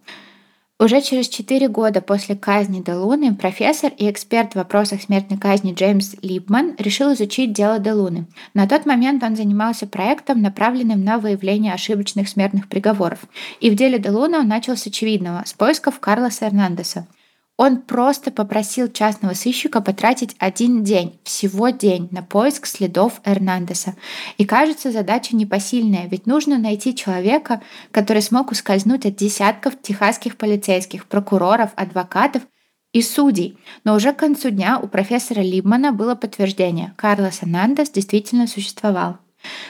Уже 0.81 0.99
через 1.03 1.29
четыре 1.29 1.67
года 1.67 2.01
после 2.01 2.35
казни 2.35 2.81
Делуны 2.81 3.35
профессор 3.35 3.91
и 3.95 4.09
эксперт 4.09 4.53
в 4.53 4.55
вопросах 4.55 5.03
смертной 5.03 5.37
казни 5.37 5.75
Джеймс 5.75 6.15
Либман 6.23 6.73
решил 6.79 7.13
изучить 7.13 7.53
дело 7.53 7.77
Делуны. 7.77 8.25
На 8.55 8.67
тот 8.67 8.87
момент 8.87 9.21
он 9.21 9.35
занимался 9.35 9.85
проектом, 9.85 10.41
направленным 10.41 11.03
на 11.03 11.19
выявление 11.19 11.75
ошибочных 11.75 12.27
смертных 12.27 12.67
приговоров. 12.67 13.19
И 13.59 13.69
в 13.69 13.75
деле 13.75 13.99
Делуны 13.99 14.39
он 14.39 14.47
начал 14.47 14.75
с 14.75 14.87
очевидного– 14.87 15.43
с 15.45 15.53
поисков 15.53 15.99
Карлоса 15.99 16.47
Эрнандеса. 16.47 17.05
Он 17.57 17.81
просто 17.81 18.31
попросил 18.31 18.91
частного 18.91 19.33
сыщика 19.33 19.81
потратить 19.81 20.35
один 20.39 20.83
день, 20.83 21.19
всего 21.23 21.69
день, 21.69 22.07
на 22.11 22.23
поиск 22.23 22.65
следов 22.65 23.21
Эрнандеса. 23.23 23.95
И 24.37 24.45
кажется, 24.45 24.91
задача 24.91 25.35
непосильная, 25.35 26.07
ведь 26.07 26.25
нужно 26.25 26.57
найти 26.57 26.95
человека, 26.95 27.61
который 27.91 28.23
смог 28.23 28.51
ускользнуть 28.51 29.05
от 29.05 29.15
десятков 29.15 29.79
техасских 29.79 30.37
полицейских, 30.37 31.05
прокуроров, 31.05 31.69
адвокатов 31.75 32.41
и 32.93 33.01
судей. 33.01 33.59
Но 33.83 33.95
уже 33.95 34.11
к 34.13 34.17
концу 34.17 34.49
дня 34.49 34.79
у 34.81 34.87
профессора 34.87 35.41
Либмана 35.41 35.91
было 35.91 36.15
подтверждение– 36.15 36.93
Карлос 36.97 37.43
Эрнандес 37.43 37.91
действительно 37.91 38.47
существовал. 38.47 39.17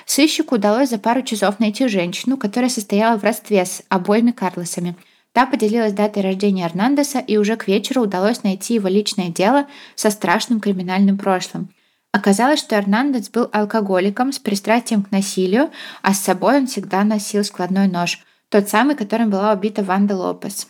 Сыщику 0.06 0.56
удалось 0.56 0.90
за 0.90 0.98
пару 0.98 1.24
часов 1.24 1.60
найти 1.60 1.88
женщину, 1.88 2.38
которая 2.38 2.70
состояла 2.70 3.18
в 3.18 3.24
родстве 3.24 3.66
с 3.66 3.82
обоими 3.90 4.32
Карлосами– 4.32 4.96
Та 5.34 5.46
поделилась 5.46 5.94
датой 5.94 6.24
рождения 6.24 6.66
Эрнандеса, 6.66 7.20
и 7.20 7.38
уже 7.38 7.56
к 7.56 7.68
вечеру 7.68 8.02
удалось 8.02 8.44
найти 8.44 8.74
его 8.74 8.90
личное 8.90 9.30
дело 9.30 9.68
со 9.96 10.10
страшным 10.10 10.60
криминальным 10.60 11.18
прошлым. 11.18 11.70
Оказалось, 12.12 12.60
что 12.60 12.76
Эрнандес 12.76 13.30
был 13.30 13.48
алкоголиком 13.54 14.34
с 14.34 14.40
пристрастием 14.40 15.04
к 15.04 15.12
насилию, 15.12 15.72
а 16.02 16.14
с 16.14 16.20
собой 16.20 16.58
он 16.58 16.68
всегда 16.68 17.06
носил 17.06 17.46
складной 17.46 17.88
нож, 17.88 18.20
тот 18.50 18.68
самый, 18.68 18.96
которым 18.96 19.30
была 19.30 19.54
убита 19.54 19.82
Ванда 19.82 20.18
Лопес. 20.18 20.68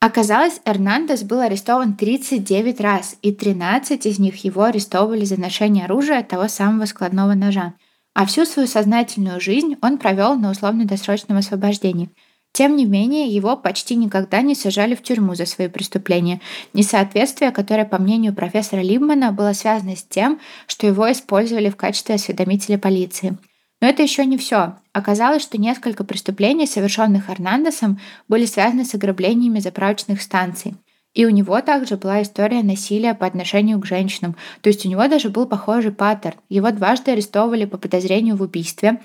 Оказалось, 0.00 0.62
Эрнандес 0.64 1.22
был 1.22 1.40
арестован 1.40 1.94
39 1.94 2.80
раз, 2.80 3.16
и 3.20 3.32
13 3.32 4.06
из 4.06 4.18
них 4.18 4.42
его 4.42 4.62
арестовывали 4.62 5.26
за 5.26 5.38
ношение 5.38 5.84
оружия 5.84 6.22
того 6.22 6.48
самого 6.48 6.86
складного 6.86 7.34
ножа. 7.34 7.74
А 8.14 8.24
всю 8.24 8.46
свою 8.46 8.66
сознательную 8.66 9.42
жизнь 9.42 9.76
он 9.82 9.98
провел 9.98 10.36
на 10.36 10.50
условно-досрочном 10.50 11.36
освобождении– 11.36 12.08
тем 12.52 12.76
не 12.76 12.84
менее, 12.84 13.28
его 13.28 13.56
почти 13.56 13.94
никогда 13.94 14.42
не 14.42 14.54
сажали 14.54 14.94
в 14.94 15.02
тюрьму 15.02 15.34
за 15.34 15.46
свои 15.46 15.68
преступления, 15.68 16.40
несоответствие, 16.72 17.52
которое, 17.52 17.84
по 17.84 17.98
мнению 17.98 18.34
профессора 18.34 18.80
Либмана, 18.80 19.32
было 19.32 19.52
связано 19.52 19.94
с 19.96 20.02
тем, 20.02 20.40
что 20.66 20.86
его 20.86 21.10
использовали 21.10 21.70
в 21.70 21.76
качестве 21.76 22.16
осведомителя 22.16 22.78
полиции. 22.78 23.38
Но 23.80 23.88
это 23.88 24.02
еще 24.02 24.26
не 24.26 24.36
все. 24.36 24.74
Оказалось, 24.92 25.42
что 25.42 25.58
несколько 25.58 26.04
преступлений, 26.04 26.66
совершенных 26.66 27.30
Эрнандесом, 27.30 27.98
были 28.28 28.44
связаны 28.44 28.84
с 28.84 28.94
ограблениями 28.94 29.60
заправочных 29.60 30.20
станций. 30.20 30.74
И 31.14 31.26
у 31.26 31.30
него 31.30 31.60
также 31.60 31.96
была 31.96 32.22
история 32.22 32.62
насилия 32.62 33.14
по 33.14 33.26
отношению 33.26 33.80
к 33.80 33.86
женщинам. 33.86 34.36
То 34.60 34.68
есть 34.68 34.84
у 34.86 34.88
него 34.88 35.08
даже 35.08 35.28
был 35.28 35.46
похожий 35.46 35.92
паттерн. 35.92 36.36
Его 36.48 36.70
дважды 36.70 37.12
арестовывали 37.12 37.64
по 37.64 37.78
подозрению 37.78 38.36
в 38.36 38.42
убийстве, 38.42 39.00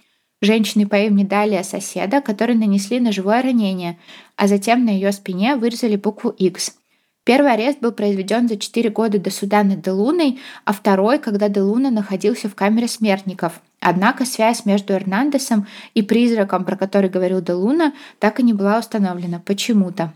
Женщины 0.45 0.87
по 0.87 0.95
имени 0.95 1.23
Далия 1.23 1.63
соседа, 1.63 2.21
которые 2.21 2.55
нанесли 2.55 2.99
ножевое 2.99 3.41
ранение, 3.41 3.97
а 4.35 4.47
затем 4.47 4.85
на 4.85 4.91
ее 4.91 5.11
спине 5.11 5.55
вырезали 5.55 5.95
букву 5.95 6.29
X. 6.29 6.75
Первый 7.23 7.51
арест 7.51 7.79
был 7.79 7.91
произведен 7.91 8.47
за 8.47 8.55
4 8.57 8.91
года 8.91 9.17
до 9.17 9.31
суда 9.31 9.63
над 9.63 9.81
Делуной, 9.81 10.39
а 10.63 10.71
второй, 10.71 11.17
когда 11.17 11.49
Делуна 11.49 11.89
находился 11.89 12.47
в 12.47 12.53
камере 12.53 12.87
смертников. 12.87 13.59
Однако 13.79 14.23
связь 14.25 14.65
между 14.65 14.93
Эрнандесом 14.93 15.65
и 15.95 16.03
призраком, 16.03 16.63
про 16.63 16.75
который 16.75 17.09
говорил 17.09 17.41
Делуна, 17.41 17.93
так 18.19 18.39
и 18.39 18.43
не 18.43 18.53
была 18.53 18.77
установлена 18.77 19.41
почему-то. 19.43 20.13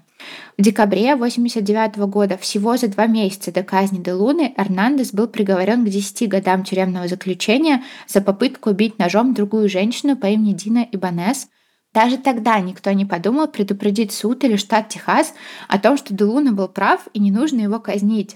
В 0.60 0.62
декабре 0.62 1.14
1989 1.14 2.10
года, 2.12 2.38
всего 2.38 2.76
за 2.76 2.90
два 2.90 3.08
месяца 3.08 3.54
до 3.54 3.64
казни 3.64 4.04
Де 4.04 4.12
Луны, 4.12 4.54
Эрнандес 4.58 5.14
был 5.14 5.28
приговорен 5.28 5.86
к 5.86 5.90
10 5.90 6.28
годам 6.28 6.66
тюремного 6.66 7.08
заключения 7.08 7.82
за 8.08 8.20
попытку 8.20 8.72
убить 8.72 9.00
ножом 9.00 9.34
другую 9.34 9.70
женщину 9.70 10.18
по 10.18 10.26
имени 10.26 10.52
Дина 10.52 10.86
Ибанес. 10.92 11.48
Даже 11.94 12.18
тогда 12.18 12.60
никто 12.60 12.92
не 12.92 13.06
подумал 13.06 13.48
предупредить 13.48 14.12
суд 14.12 14.44
или 14.44 14.58
штат 14.58 14.90
Техас 14.90 15.34
о 15.70 15.80
том, 15.80 15.98
что 15.98 16.14
Де 16.14 16.26
Луна 16.26 16.52
был 16.52 16.68
прав 16.68 17.08
и 17.14 17.20
не 17.20 17.32
нужно 17.32 17.62
его 17.62 17.80
казнить. 17.80 18.36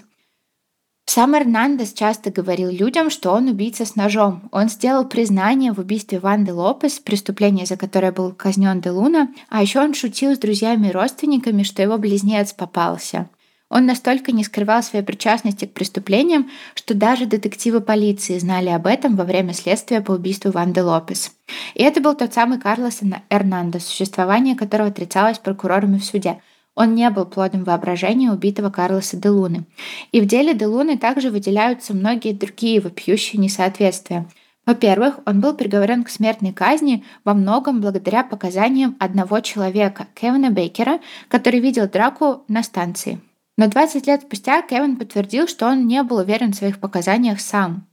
Сам 1.06 1.36
Эрнандес 1.36 1.92
часто 1.92 2.30
говорил 2.30 2.70
людям, 2.70 3.10
что 3.10 3.32
он 3.32 3.48
убийца 3.48 3.84
с 3.84 3.94
ножом. 3.94 4.48
Он 4.52 4.68
сделал 4.68 5.04
признание 5.04 5.72
в 5.72 5.78
убийстве 5.78 6.18
Ванды 6.18 6.54
Лопес, 6.54 6.98
преступление, 6.98 7.66
за 7.66 7.76
которое 7.76 8.10
был 8.10 8.32
казнен 8.32 8.80
Де 8.80 8.90
Луна, 8.90 9.28
а 9.50 9.62
еще 9.62 9.80
он 9.80 9.94
шутил 9.94 10.34
с 10.34 10.38
друзьями 10.38 10.88
и 10.88 10.92
родственниками, 10.92 11.62
что 11.62 11.82
его 11.82 11.98
близнец 11.98 12.54
попался. 12.54 13.28
Он 13.68 13.86
настолько 13.86 14.32
не 14.32 14.44
скрывал 14.44 14.82
своей 14.82 15.04
причастности 15.04 15.66
к 15.66 15.74
преступлениям, 15.74 16.50
что 16.74 16.94
даже 16.94 17.26
детективы 17.26 17.80
полиции 17.80 18.38
знали 18.38 18.70
об 18.70 18.86
этом 18.86 19.16
во 19.16 19.24
время 19.24 19.52
следствия 19.52 20.00
по 20.00 20.12
убийству 20.12 20.52
Ванды 20.52 20.82
Лопес. 20.82 21.32
И 21.74 21.82
это 21.82 22.00
был 22.00 22.14
тот 22.14 22.32
самый 22.32 22.58
Карлос 22.58 23.00
Эрнандес, 23.30 23.86
существование 23.86 24.54
которого 24.54 24.88
отрицалось 24.88 25.38
прокурорами 25.38 25.98
в 25.98 26.04
суде– 26.04 26.40
он 26.74 26.94
не 26.94 27.08
был 27.10 27.24
плодом 27.24 27.64
воображения 27.64 28.30
убитого 28.30 28.70
Карлоса 28.70 29.16
де 29.16 29.28
Луны. 29.28 29.64
И 30.12 30.20
в 30.20 30.26
деле 30.26 30.54
де 30.54 30.66
Луны 30.66 30.98
также 30.98 31.30
выделяются 31.30 31.94
многие 31.94 32.32
другие 32.32 32.80
вопиющие 32.80 33.40
несоответствия. 33.40 34.26
Во-первых, 34.66 35.20
он 35.26 35.40
был 35.40 35.54
приговорен 35.54 36.04
к 36.04 36.08
смертной 36.08 36.52
казни 36.52 37.04
во 37.22 37.34
многом 37.34 37.80
благодаря 37.80 38.24
показаниям 38.24 38.96
одного 38.98 39.40
человека, 39.40 40.06
Кевина 40.14 40.50
Бейкера, 40.50 41.00
который 41.28 41.60
видел 41.60 41.88
драку 41.88 42.44
на 42.48 42.62
станции. 42.62 43.20
Но 43.56 43.68
20 43.68 44.06
лет 44.06 44.22
спустя 44.22 44.62
Кевин 44.62 44.96
подтвердил, 44.96 45.46
что 45.46 45.66
он 45.66 45.86
не 45.86 46.02
был 46.02 46.16
уверен 46.16 46.52
в 46.52 46.56
своих 46.56 46.80
показаниях 46.80 47.40
сам. 47.40 47.86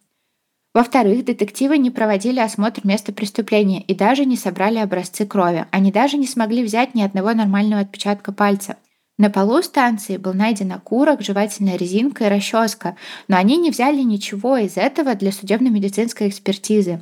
Во-вторых, 0.73 1.25
детективы 1.25 1.77
не 1.77 1.91
проводили 1.91 2.39
осмотр 2.39 2.81
места 2.85 3.11
преступления 3.11 3.81
и 3.81 3.93
даже 3.93 4.23
не 4.23 4.37
собрали 4.37 4.77
образцы 4.77 5.25
крови. 5.25 5.65
Они 5.71 5.91
даже 5.91 6.15
не 6.15 6.27
смогли 6.27 6.63
взять 6.63 6.95
ни 6.95 7.01
одного 7.01 7.33
нормального 7.33 7.81
отпечатка 7.81 8.31
пальца. 8.31 8.77
На 9.17 9.29
полу 9.29 9.61
станции 9.61 10.15
был 10.15 10.33
найден 10.33 10.71
окурок, 10.71 11.21
жевательная 11.21 11.75
резинка 11.75 12.25
и 12.25 12.29
расческа, 12.29 12.95
но 13.27 13.35
они 13.35 13.57
не 13.57 13.69
взяли 13.69 14.01
ничего 14.01 14.57
из 14.57 14.77
этого 14.77 15.13
для 15.15 15.33
судебно-медицинской 15.33 16.29
экспертизы. 16.29 17.01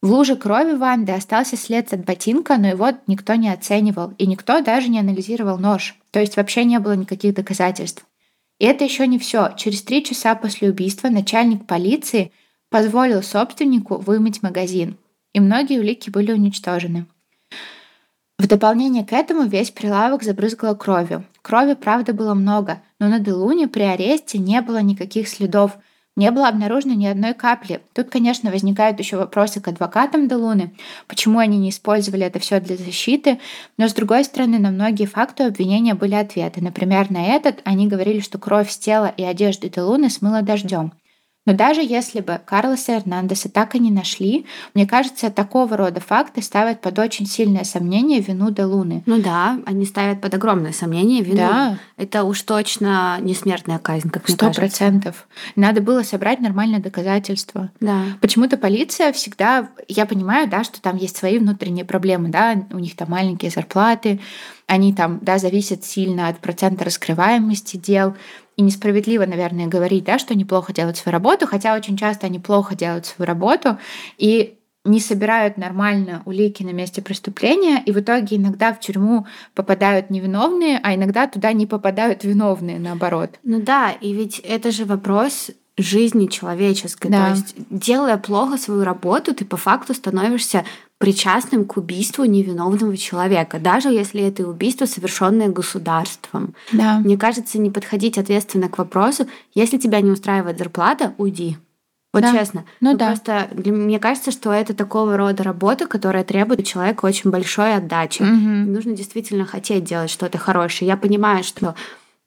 В 0.00 0.10
луже 0.10 0.34
крови 0.34 0.74
Ванды 0.74 1.12
остался 1.12 1.56
след 1.56 1.92
от 1.92 2.04
ботинка, 2.04 2.56
но 2.56 2.68
его 2.68 2.88
никто 3.06 3.34
не 3.34 3.50
оценивал, 3.50 4.14
и 4.18 4.26
никто 4.26 4.60
даже 4.60 4.88
не 4.88 4.98
анализировал 4.98 5.58
нож. 5.58 5.94
То 6.10 6.18
есть 6.18 6.36
вообще 6.36 6.64
не 6.64 6.80
было 6.80 6.96
никаких 6.96 7.34
доказательств. 7.34 8.04
И 8.58 8.64
это 8.64 8.84
еще 8.84 9.06
не 9.06 9.18
все. 9.18 9.52
Через 9.56 9.82
три 9.82 10.02
часа 10.02 10.34
после 10.34 10.70
убийства 10.70 11.10
начальник 11.10 11.66
полиции– 11.66 12.32
позволил 12.72 13.22
собственнику 13.22 13.98
вымыть 13.98 14.42
магазин, 14.42 14.96
и 15.34 15.40
многие 15.40 15.78
улики 15.78 16.10
были 16.10 16.32
уничтожены. 16.32 17.06
В 18.38 18.48
дополнение 18.48 19.04
к 19.04 19.12
этому 19.12 19.42
весь 19.44 19.70
прилавок 19.70 20.24
забрызгало 20.24 20.74
кровью. 20.74 21.24
Крови, 21.42 21.74
правда, 21.74 22.12
было 22.12 22.34
много, 22.34 22.82
но 22.98 23.08
на 23.08 23.20
Делуне 23.20 23.68
при 23.68 23.82
аресте 23.82 24.38
не 24.38 24.60
было 24.62 24.78
никаких 24.78 25.28
следов, 25.28 25.78
не 26.16 26.30
было 26.30 26.48
обнаружено 26.48 26.94
ни 26.94 27.06
одной 27.06 27.34
капли. 27.34 27.80
Тут, 27.92 28.08
конечно, 28.10 28.50
возникают 28.50 28.98
еще 28.98 29.16
вопросы 29.16 29.60
к 29.60 29.68
адвокатам 29.68 30.26
Делуны, 30.26 30.72
почему 31.06 31.38
они 31.38 31.58
не 31.58 31.70
использовали 31.70 32.24
это 32.24 32.38
все 32.38 32.58
для 32.58 32.76
защиты, 32.76 33.38
но 33.76 33.86
с 33.86 33.94
другой 33.94 34.24
стороны, 34.24 34.58
на 34.58 34.70
многие 34.70 35.06
факты 35.06 35.44
обвинения 35.44 35.94
были 35.94 36.14
ответы. 36.14 36.62
Например, 36.62 37.10
на 37.10 37.24
этот 37.26 37.60
они 37.64 37.86
говорили, 37.86 38.20
что 38.20 38.38
кровь 38.38 38.70
с 38.70 38.78
тела 38.78 39.12
и 39.16 39.22
одежды 39.22 39.68
Делуны 39.68 40.08
смыла 40.10 40.42
дождем. 40.42 40.92
Но 41.44 41.54
даже 41.54 41.80
если 41.82 42.20
бы 42.20 42.40
Карлоса 42.44 42.92
Эрнандеса 42.92 43.48
так 43.48 43.74
и 43.74 43.80
не 43.80 43.90
нашли, 43.90 44.46
мне 44.74 44.86
кажется, 44.86 45.28
такого 45.28 45.76
рода 45.76 46.00
факты 46.00 46.40
ставят 46.40 46.80
под 46.80 46.98
очень 47.00 47.26
сильное 47.26 47.64
сомнение 47.64 48.20
вину 48.20 48.50
Де 48.50 48.64
Луны. 48.64 49.02
Ну 49.06 49.20
да, 49.20 49.58
они 49.66 49.84
ставят 49.84 50.20
под 50.20 50.34
огромное 50.34 50.72
сомнение 50.72 51.20
вину. 51.22 51.38
Да. 51.38 51.78
Это 51.96 52.22
уж 52.22 52.40
точно 52.42 53.18
не 53.20 53.34
смертная 53.34 53.78
казнь, 53.78 54.10
как 54.10 54.28
мне 54.28 54.34
Сто 54.34 54.46
кажется. 54.46 54.60
процентов. 54.60 55.26
Надо 55.56 55.80
было 55.80 56.04
собрать 56.04 56.38
нормальные 56.38 56.80
доказательства. 56.80 57.70
Да. 57.80 58.02
Почему-то 58.20 58.56
полиция 58.56 59.12
всегда, 59.12 59.68
я 59.88 60.06
понимаю, 60.06 60.48
да, 60.48 60.62
что 60.62 60.80
там 60.80 60.96
есть 60.96 61.16
свои 61.16 61.38
внутренние 61.38 61.84
проблемы, 61.84 62.28
да, 62.28 62.54
у 62.70 62.78
них 62.78 62.94
там 62.94 63.10
маленькие 63.10 63.50
зарплаты, 63.50 64.20
они 64.68 64.94
там, 64.94 65.18
да, 65.22 65.38
зависят 65.38 65.84
сильно 65.84 66.28
от 66.28 66.38
процента 66.38 66.84
раскрываемости 66.84 67.76
дел. 67.76 68.14
И 68.62 68.64
несправедливо, 68.64 69.26
наверное, 69.26 69.66
говорить, 69.66 70.04
да, 70.04 70.20
что 70.20 70.34
они 70.34 70.44
плохо 70.44 70.72
делают 70.72 70.96
свою 70.96 71.12
работу, 71.12 71.48
хотя 71.48 71.74
очень 71.74 71.96
часто 71.96 72.26
они 72.26 72.38
плохо 72.38 72.76
делают 72.76 73.06
свою 73.06 73.26
работу 73.26 73.76
и 74.18 74.56
не 74.84 75.00
собирают 75.00 75.56
нормально 75.56 76.22
улики 76.26 76.62
на 76.62 76.70
месте 76.70 77.02
преступления, 77.02 77.82
и 77.84 77.90
в 77.90 77.98
итоге 77.98 78.36
иногда 78.36 78.72
в 78.72 78.78
тюрьму 78.78 79.26
попадают 79.54 80.10
невиновные, 80.10 80.78
а 80.80 80.94
иногда 80.94 81.26
туда 81.26 81.52
не 81.52 81.66
попадают 81.66 82.22
виновные, 82.22 82.78
наоборот. 82.78 83.30
Ну 83.42 83.60
да, 83.60 83.90
и 83.90 84.12
ведь 84.12 84.38
это 84.38 84.70
же 84.70 84.84
вопрос 84.84 85.50
жизни 85.78 86.26
человеческой. 86.26 87.10
Да. 87.10 87.26
То 87.26 87.30
есть, 87.32 87.54
делая 87.70 88.18
плохо 88.18 88.58
свою 88.58 88.84
работу, 88.84 89.34
ты 89.34 89.44
по 89.44 89.56
факту 89.56 89.94
становишься 89.94 90.64
причастным 90.98 91.64
к 91.64 91.76
убийству 91.78 92.24
невиновного 92.24 92.96
человека, 92.96 93.58
даже 93.58 93.88
если 93.88 94.22
это 94.22 94.46
убийство, 94.46 94.86
совершенное 94.86 95.48
государством. 95.48 96.54
Да. 96.72 96.98
Мне 97.00 97.16
кажется, 97.16 97.58
не 97.58 97.70
подходить 97.70 98.18
ответственно 98.18 98.68
к 98.68 98.78
вопросу, 98.78 99.26
если 99.54 99.78
тебя 99.78 100.00
не 100.00 100.10
устраивает 100.10 100.58
зарплата, 100.58 101.14
уйди. 101.18 101.56
Вот 102.12 102.22
Да. 102.22 102.32
честно. 102.32 102.64
Ну 102.80 102.94
да. 102.96 103.06
Просто 103.06 103.48
для, 103.52 103.72
мне 103.72 103.98
кажется, 103.98 104.30
что 104.30 104.52
это 104.52 104.74
такого 104.74 105.16
рода 105.16 105.42
работа, 105.42 105.86
которая 105.86 106.24
требует 106.24 106.60
у 106.60 106.62
человека 106.62 107.06
очень 107.06 107.30
большой 107.30 107.74
отдачи. 107.74 108.22
Мгм. 108.22 108.72
Нужно 108.72 108.92
действительно 108.92 109.46
хотеть 109.46 109.84
делать 109.84 110.10
что-то 110.10 110.36
хорошее. 110.38 110.88
Я 110.88 110.96
понимаю, 110.98 111.42
что 111.42 111.74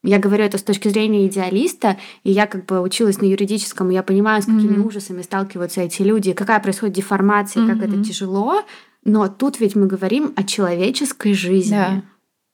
я 0.06 0.20
говорю 0.20 0.44
это 0.44 0.58
с 0.58 0.64
точки 0.64 0.88
зрения 0.88 1.28
идеалиста, 1.28 1.98
и 2.24 2.32
я 2.32 2.48
как 2.48 2.66
бы 2.66 2.80
училась 2.82 3.20
на 3.20 3.26
юридическом, 3.26 3.92
и 3.92 3.94
я 3.94 4.04
понимаю, 4.04 4.42
с 4.42 4.46
какими 4.46 4.78
Мгм. 4.78 4.86
ужасами 4.88 5.22
сталкиваются 5.22 5.82
эти 5.82 6.02
люди, 6.02 6.34
какая 6.34 6.60
происходит 6.60 6.96
деформация, 6.96 7.66
как 7.68 7.82
это 7.82 8.04
тяжело. 8.04 8.64
Но 9.04 9.28
тут 9.28 9.60
ведь 9.60 9.76
мы 9.76 9.88
говорим 9.88 10.34
о 10.36 10.44
человеческой 10.44 11.34
жизни. 11.34 11.72
Да, 11.72 12.04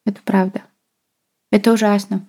это 0.06 0.20
правда. 0.26 0.64
Это 1.52 1.74
ужасно. 1.74 2.26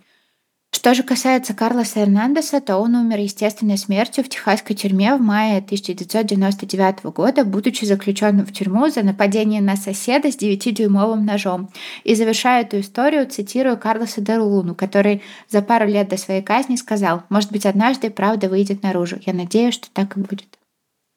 Что 0.74 0.94
же 0.94 1.02
касается 1.02 1.52
Карлоса 1.52 2.00
Эрнандеса, 2.00 2.60
то 2.60 2.78
он 2.78 2.94
умер 2.96 3.18
естественной 3.18 3.76
смертью 3.76 4.24
в 4.24 4.28
техасской 4.28 4.74
тюрьме 4.74 5.14
в 5.14 5.20
мае 5.20 5.58
1999 5.58 7.04
года, 7.14 7.44
будучи 7.44 7.84
заключенным 7.84 8.46
в 8.46 8.52
тюрьму 8.52 8.88
за 8.88 9.02
нападение 9.02 9.60
на 9.60 9.76
соседа 9.76 10.32
с 10.32 10.36
9-дюймовым 10.36 11.20
ножом. 11.20 11.68
И 12.04 12.14
завершая 12.14 12.62
эту 12.62 12.80
историю, 12.80 13.28
цитирую 13.28 13.76
Карлоса 13.76 14.22
де 14.22 14.38
Луну, 14.38 14.74
который 14.74 15.22
за 15.48 15.60
пару 15.60 15.86
лет 15.86 16.08
до 16.08 16.16
своей 16.16 16.42
казни 16.42 16.76
сказал, 16.76 17.22
«Может 17.28 17.52
быть, 17.52 17.66
однажды 17.66 18.10
правда 18.10 18.48
выйдет 18.48 18.82
наружу. 18.82 19.18
Я 19.26 19.34
надеюсь, 19.34 19.74
что 19.74 19.88
так 19.92 20.16
и 20.16 20.20
будет». 20.20 20.58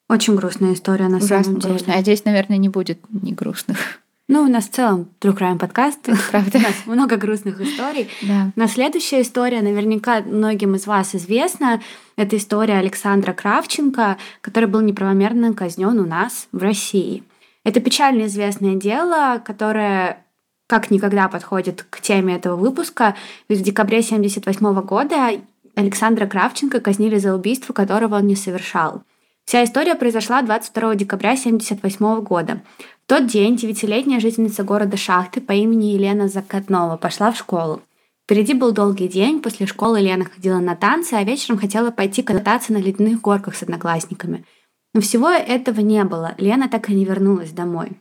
Очень 0.08 0.36
грустная 0.36 0.74
история 0.74 1.08
на 1.08 1.16
Ужасно 1.16 1.42
самом 1.44 1.60
деле. 1.60 1.74
грустно. 1.74 1.94
А 1.94 2.02
здесь, 2.02 2.24
наверное, 2.24 2.58
не 2.58 2.68
будет 2.68 3.00
ни 3.10 3.32
грустных. 3.32 4.00
Ну, 4.28 4.42
у 4.42 4.48
нас 4.48 4.64
в 4.64 4.70
целом 4.72 5.08
True 5.20 5.36
Crime 5.36 5.58
подкаст. 5.58 6.00
Правда. 6.30 6.58
У 6.58 6.60
нас 6.60 6.86
много 6.86 7.16
грустных 7.16 7.60
историй. 7.60 8.08
Да. 8.22 8.50
Но 8.56 8.66
следующая 8.66 9.22
история 9.22 9.62
наверняка 9.62 10.20
многим 10.20 10.74
из 10.74 10.86
вас 10.86 11.14
известна. 11.14 11.80
Это 12.16 12.36
история 12.36 12.78
Александра 12.78 13.32
Кравченко, 13.32 14.16
который 14.40 14.68
был 14.68 14.80
неправомерно 14.80 15.54
казнен 15.54 16.00
у 16.00 16.06
нас 16.06 16.48
в 16.50 16.58
России. 16.58 17.22
Это 17.62 17.80
печально 17.80 18.26
известное 18.26 18.74
дело, 18.74 19.40
которое 19.44 20.24
как 20.66 20.90
никогда 20.90 21.28
подходит 21.28 21.86
к 21.88 22.00
теме 22.00 22.34
этого 22.34 22.56
выпуска. 22.56 23.14
Ведь 23.48 23.60
в 23.60 23.62
декабре 23.62 23.98
1978 23.98 24.80
года 24.82 25.40
Александра 25.76 26.26
Кравченко 26.26 26.80
казнили 26.80 27.18
за 27.18 27.32
убийство, 27.32 27.72
которого 27.72 28.16
он 28.16 28.26
не 28.26 28.34
совершал. 28.34 29.02
Вся 29.44 29.62
история 29.62 29.94
произошла 29.94 30.42
22 30.42 30.96
декабря 30.96 31.30
1978 31.30 32.20
года. 32.22 32.62
В 33.06 33.08
тот 33.08 33.28
день 33.28 33.54
девятилетняя 33.54 34.18
жительница 34.18 34.64
города 34.64 34.96
Шахты 34.96 35.40
по 35.40 35.52
имени 35.52 35.92
Елена 35.92 36.26
Закатнова 36.26 36.96
пошла 36.96 37.30
в 37.30 37.36
школу. 37.36 37.80
Впереди 38.24 38.52
был 38.52 38.72
долгий 38.72 39.06
день, 39.06 39.40
после 39.40 39.66
школы 39.66 40.00
Лена 40.00 40.24
ходила 40.24 40.58
на 40.58 40.74
танцы, 40.74 41.14
а 41.14 41.22
вечером 41.22 41.56
хотела 41.56 41.92
пойти 41.92 42.22
кататься 42.24 42.72
на 42.72 42.78
ледяных 42.78 43.20
горках 43.20 43.54
с 43.54 43.62
одноклассниками. 43.62 44.44
Но 44.92 45.00
всего 45.00 45.30
этого 45.30 45.78
не 45.82 46.02
было, 46.02 46.34
Лена 46.38 46.68
так 46.68 46.90
и 46.90 46.94
не 46.94 47.04
вернулась 47.04 47.52
домой. 47.52 47.92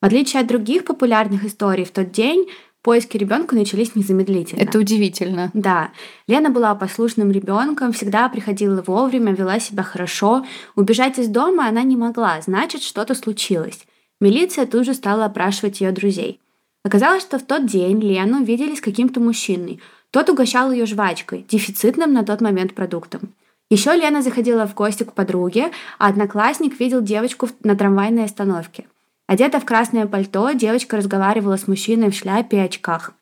В 0.00 0.06
отличие 0.06 0.40
от 0.40 0.46
других 0.46 0.86
популярных 0.86 1.44
историй, 1.44 1.84
в 1.84 1.90
тот 1.90 2.10
день 2.10 2.48
поиски 2.80 3.18
ребенка 3.18 3.54
начались 3.54 3.94
незамедлительно. 3.94 4.62
Это 4.62 4.78
удивительно. 4.78 5.50
Да, 5.52 5.90
Лена 6.26 6.48
была 6.48 6.74
послушным 6.74 7.30
ребенком, 7.30 7.92
всегда 7.92 8.30
приходила 8.30 8.82
вовремя, 8.86 9.34
вела 9.34 9.60
себя 9.60 9.82
хорошо. 9.82 10.46
Убежать 10.74 11.18
из 11.18 11.28
дома 11.28 11.68
она 11.68 11.82
не 11.82 11.98
могла, 11.98 12.40
значит, 12.40 12.82
что-то 12.82 13.14
случилось. 13.14 13.84
Милиция 14.24 14.64
тут 14.64 14.86
же 14.86 14.94
стала 14.94 15.26
опрашивать 15.26 15.82
ее 15.82 15.92
друзей. 15.92 16.40
Оказалось, 16.82 17.22
что 17.22 17.38
в 17.38 17.42
тот 17.42 17.66
день 17.66 18.00
Лену 18.00 18.42
видели 18.42 18.74
с 18.74 18.80
каким-то 18.80 19.20
мужчиной. 19.20 19.80
Тот 20.10 20.30
угощал 20.30 20.72
ее 20.72 20.86
жвачкой, 20.86 21.44
дефицитным 21.46 22.14
на 22.14 22.24
тот 22.24 22.40
момент 22.40 22.72
продуктом. 22.74 23.34
Еще 23.68 23.94
Лена 23.94 24.22
заходила 24.22 24.66
в 24.66 24.72
гости 24.72 25.02
к 25.02 25.12
подруге, 25.12 25.72
а 25.98 26.08
одноклассник 26.08 26.80
видел 26.80 27.02
девочку 27.02 27.50
на 27.62 27.76
трамвайной 27.76 28.24
остановке. 28.24 28.86
Одета 29.26 29.60
в 29.60 29.66
красное 29.66 30.06
пальто, 30.06 30.52
девочка 30.52 30.96
разговаривала 30.96 31.58
с 31.58 31.68
мужчиной 31.68 32.10
в 32.10 32.14
шляпе 32.14 32.56
и 32.56 32.60
очках. 32.60 33.12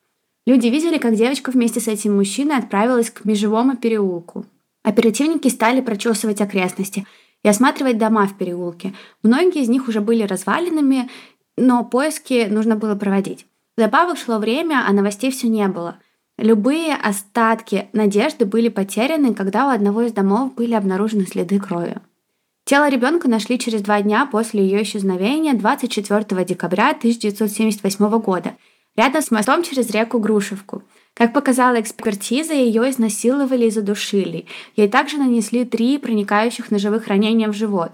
Люди 0.46 0.68
видели, 0.68 0.98
как 0.98 1.16
девочка 1.16 1.50
вместе 1.50 1.80
с 1.80 1.88
этим 1.88 2.14
мужчиной 2.14 2.58
отправилась 2.58 3.10
к 3.10 3.24
межевому 3.24 3.76
переулку. 3.76 4.46
Оперативники 4.84 5.48
стали 5.48 5.80
прочесывать 5.80 6.40
окрестности 6.40 7.08
и 7.42 7.48
осматривать 7.48 7.98
дома 7.98 8.26
в 8.26 8.36
переулке. 8.36 8.94
Многие 9.22 9.62
из 9.62 9.68
них 9.68 9.88
уже 9.88 10.00
были 10.00 10.22
развалинами, 10.22 11.10
но 11.56 11.84
поиски 11.84 12.46
нужно 12.50 12.76
было 12.76 12.94
проводить. 12.94 13.46
Добавок 13.76 14.18
шло 14.18 14.38
время, 14.38 14.84
а 14.86 14.92
новостей 14.92 15.30
все 15.30 15.48
не 15.48 15.66
было. 15.68 15.98
Любые 16.38 16.94
остатки 16.94 17.88
надежды 17.92 18.44
были 18.46 18.68
потеряны, 18.68 19.34
когда 19.34 19.66
у 19.66 19.70
одного 19.70 20.02
из 20.02 20.12
домов 20.12 20.54
были 20.54 20.74
обнаружены 20.74 21.26
следы 21.26 21.58
крови. 21.58 21.96
Тело 22.64 22.88
ребенка 22.88 23.28
нашли 23.28 23.58
через 23.58 23.82
два 23.82 24.00
дня 24.02 24.26
после 24.26 24.62
ее 24.62 24.82
исчезновения 24.82 25.54
24 25.54 26.44
декабря 26.44 26.90
1978 26.90 28.20
года, 28.20 28.56
рядом 28.96 29.22
с 29.22 29.30
мостом 29.30 29.62
через 29.62 29.90
реку 29.90 30.18
Грушевку. 30.18 30.82
Как 31.14 31.32
показала 31.32 31.80
экспертиза, 31.80 32.54
ее 32.54 32.88
изнасиловали 32.90 33.66
и 33.66 33.70
задушили. 33.70 34.46
Ей 34.76 34.88
также 34.88 35.18
нанесли 35.18 35.64
три 35.64 35.98
проникающих 35.98 36.70
ножевых 36.70 37.06
ранения 37.08 37.48
в 37.48 37.52
живот. 37.52 37.92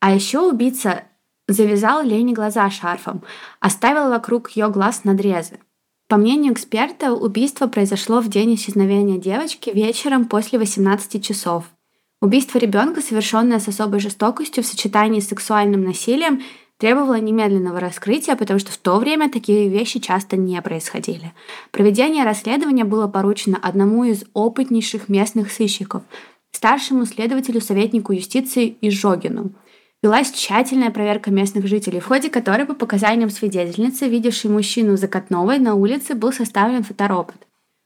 А 0.00 0.14
еще 0.14 0.40
убийца 0.40 1.04
завязал 1.48 2.02
Лене 2.04 2.34
глаза 2.34 2.68
шарфом, 2.70 3.22
оставил 3.58 4.10
вокруг 4.10 4.50
ее 4.50 4.68
глаз 4.68 5.04
надрезы. 5.04 5.58
По 6.08 6.16
мнению 6.16 6.52
эксперта, 6.52 7.12
убийство 7.12 7.66
произошло 7.66 8.20
в 8.20 8.28
день 8.28 8.54
исчезновения 8.54 9.18
девочки 9.18 9.70
вечером 9.70 10.26
после 10.26 10.58
18 10.58 11.24
часов. 11.24 11.64
Убийство 12.20 12.58
ребенка, 12.58 13.00
совершенное 13.00 13.60
с 13.60 13.68
особой 13.68 14.00
жестокостью 14.00 14.62
в 14.62 14.66
сочетании 14.66 15.20
с 15.20 15.28
сексуальным 15.28 15.84
насилием, 15.84 16.42
требовало 16.78 17.20
немедленного 17.20 17.80
раскрытия, 17.80 18.36
потому 18.36 18.58
что 18.58 18.72
в 18.72 18.78
то 18.78 18.98
время 18.98 19.30
такие 19.30 19.68
вещи 19.68 19.98
часто 19.98 20.36
не 20.36 20.60
происходили. 20.62 21.32
Проведение 21.70 22.24
расследования 22.24 22.84
было 22.84 23.08
поручено 23.08 23.58
одному 23.60 24.04
из 24.04 24.24
опытнейших 24.32 25.08
местных 25.08 25.52
сыщиков, 25.52 26.02
старшему 26.52 27.04
следователю 27.04 27.60
советнику 27.60 28.12
юстиции 28.12 28.76
Изжогину. 28.80 29.50
Велась 30.00 30.30
тщательная 30.30 30.90
проверка 30.90 31.32
местных 31.32 31.66
жителей, 31.66 31.98
в 31.98 32.06
ходе 32.06 32.30
которой, 32.30 32.64
по 32.64 32.74
показаниям 32.74 33.30
свидетельницы, 33.30 34.08
видевшей 34.08 34.48
мужчину 34.48 34.96
Закатновой 34.96 35.58
на 35.58 35.74
улице, 35.74 36.14
был 36.14 36.32
составлен 36.32 36.84
фоторобот. 36.84 37.34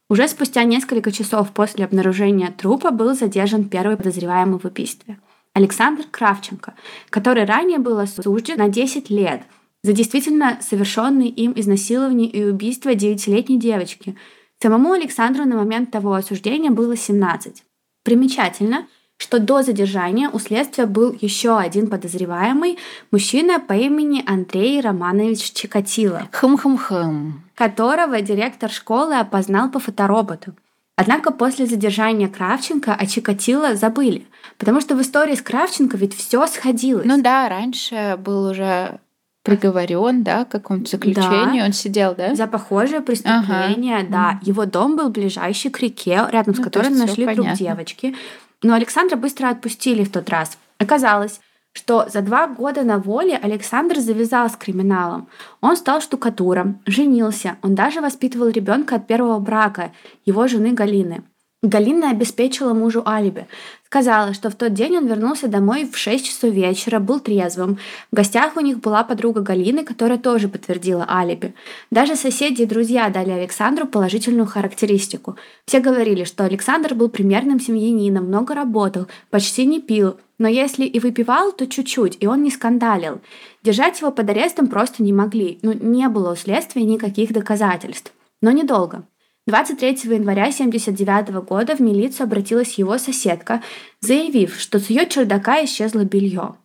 Уже 0.09 0.27
спустя 0.27 0.63
несколько 0.63 1.11
часов 1.11 1.51
после 1.51 1.85
обнаружения 1.85 2.53
трупа 2.55 2.91
был 2.91 3.15
задержан 3.15 3.67
первый 3.67 3.97
подозреваемый 3.97 4.59
в 4.59 4.65
убийстве– 4.65 5.17
Александр 5.53 6.05
Кравченко, 6.09 6.73
который 7.09 7.45
ранее 7.45 7.79
был 7.79 7.99
осужден 7.99 8.57
на 8.57 8.69
10 8.69 9.09
лет 9.09 9.43
за 9.83 9.93
действительно 9.93 10.57
совершенные 10.61 11.29
им 11.29 11.53
изнасилование 11.55 12.27
и 12.27 12.43
убийство 12.43 12.95
девятилетней 12.95 13.57
девочки. 13.57 14.15
Самому 14.61 14.93
Александру 14.93 15.45
на 15.45 15.57
момент 15.57 15.91
того 15.91 16.13
осуждения 16.13 16.71
было 16.71 16.95
17. 16.95 17.63
Примечательно, 18.03 18.87
что 19.17 19.39
до 19.39 19.61
задержания 19.61 20.29
у 20.29 20.39
следствия 20.39 20.85
был 20.85 21.15
еще 21.19 21.57
один 21.57 21.87
подозреваемый 21.87 22.77
мужчина 23.11 23.59
по 23.59 23.73
имени 23.73 24.23
Андрей 24.25 24.81
Романович 24.81 25.51
Чикатило, 25.51 26.29
Хм-хм-хм. 26.31 27.41
которого 27.55 28.21
директор 28.21 28.71
школы 28.71 29.15
опознал 29.15 29.69
по 29.69 29.79
фотороботу. 29.79 30.53
Однако 30.95 31.31
после 31.31 31.65
задержания 31.65 32.27
Кравченко 32.27 32.93
о 32.93 33.05
Чикатило 33.07 33.75
забыли, 33.75 34.27
потому 34.57 34.79
что 34.79 34.95
в 34.95 35.01
истории 35.01 35.35
с 35.35 35.41
Кравченко 35.41 35.97
ведь 35.97 36.15
все 36.15 36.45
сходилось. 36.45 37.05
Ну 37.05 37.21
да, 37.21 37.49
раньше 37.49 38.17
был 38.23 38.49
уже 38.49 38.99
приговорен, 39.43 40.23
да, 40.23 40.45
к 40.45 40.49
какому-то 40.49 40.91
заключению, 40.91 41.61
да. 41.61 41.65
он 41.65 41.73
сидел, 41.73 42.15
да? 42.15 42.35
За 42.35 42.47
похожее 42.47 43.01
преступление, 43.01 43.97
ага. 43.97 44.07
да. 44.09 44.39
Его 44.43 44.65
дом 44.65 44.95
был 44.95 45.09
ближайший 45.09 45.69
к 45.71 45.79
реке, 45.79 46.27
рядом 46.29 46.55
с 46.55 46.59
ну, 46.59 46.63
которой 46.63 46.89
нашли 46.89 47.25
труп 47.33 47.47
девочки. 47.53 48.15
Но 48.61 48.73
Александра 48.73 49.17
быстро 49.17 49.49
отпустили 49.49 50.03
в 50.03 50.11
тот 50.11 50.29
раз. 50.29 50.57
Оказалось, 50.77 51.41
что 51.73 52.07
за 52.07 52.21
два 52.21 52.47
года 52.47 52.83
на 52.83 52.99
воле 52.99 53.35
Александр 53.35 53.99
завязал 53.99 54.49
с 54.49 54.55
криминалом. 54.55 55.27
Он 55.59 55.75
стал 55.75 56.01
штукатуром, 56.01 56.79
женился, 56.85 57.57
он 57.61 57.75
даже 57.75 57.99
воспитывал 57.99 58.47
ребенка 58.47 58.95
от 58.95 59.07
первого 59.07 59.39
брака, 59.39 59.91
его 60.25 60.47
жены 60.47 60.73
Галины. 60.73 61.23
Галина 61.63 62.11
обеспечила 62.11 62.73
мужу 62.73 63.03
алиби. 63.07 63.47
Сказала, 63.85 64.33
что 64.33 64.49
в 64.49 64.55
тот 64.55 64.73
день 64.73 64.97
он 64.97 65.07
вернулся 65.07 65.47
домой 65.47 65.89
в 65.89 65.97
6 65.97 66.25
часов 66.25 66.53
вечера, 66.53 66.99
был 66.99 67.21
трезвым. 67.21 67.77
В 68.11 68.15
гостях 68.17 68.57
у 68.57 68.59
них 68.59 68.81
была 68.81 69.05
подруга 69.05 69.39
Галины, 69.39 69.85
которая 69.85 70.17
тоже 70.17 70.49
подтвердила 70.49 71.05
алиби. 71.09 71.53
Даже 71.89 72.17
соседи 72.17 72.63
и 72.63 72.65
друзья 72.65 73.07
дали 73.09 73.29
Александру 73.29 73.87
положительную 73.87 74.45
характеристику. 74.45 75.37
Все 75.65 75.79
говорили, 75.79 76.25
что 76.25 76.43
Александр 76.43 76.95
был 76.95 77.07
примерным 77.07 77.61
семьянином, 77.61 78.25
много 78.25 78.53
работал, 78.55 79.07
почти 79.29 79.65
не 79.65 79.79
пил, 79.79 80.17
но 80.37 80.49
если 80.49 80.83
и 80.83 80.99
выпивал, 80.99 81.53
то 81.53 81.65
чуть-чуть, 81.65 82.17
и 82.19 82.27
он 82.27 82.43
не 82.43 82.51
скандалил. 82.51 83.21
Держать 83.63 84.01
его 84.01 84.11
под 84.11 84.29
арестом 84.29 84.67
просто 84.67 85.01
не 85.01 85.13
могли, 85.13 85.59
ну 85.61 85.71
не 85.71 86.09
было 86.09 86.33
у 86.33 86.35
следствия 86.35 86.83
никаких 86.83 87.31
доказательств. 87.31 88.11
Но 88.41 88.51
недолго. 88.51 89.05
23 89.45 89.89
января 90.13 90.43
1979 90.43 91.45
года 91.45 91.75
в 91.75 91.81
милицию 91.81 92.25
обратилась 92.25 92.77
его 92.77 92.97
соседка, 92.97 93.61
заявив, 93.99 94.55
что 94.57 94.79
с 94.79 94.89
ее 94.89 95.07
чердака 95.07 95.63
исчезло 95.65 96.05
белье. 96.05 96.55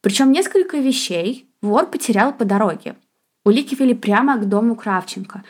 Причем 0.00 0.30
несколько 0.30 0.76
вещей 0.76 1.50
вор 1.60 1.86
потерял 1.86 2.32
по 2.32 2.44
дороге. 2.44 2.94
Улики 3.44 3.74
вели 3.74 3.94
прямо 3.94 4.36
к 4.36 4.48
дому 4.48 4.76
Кравченко. 4.76 5.42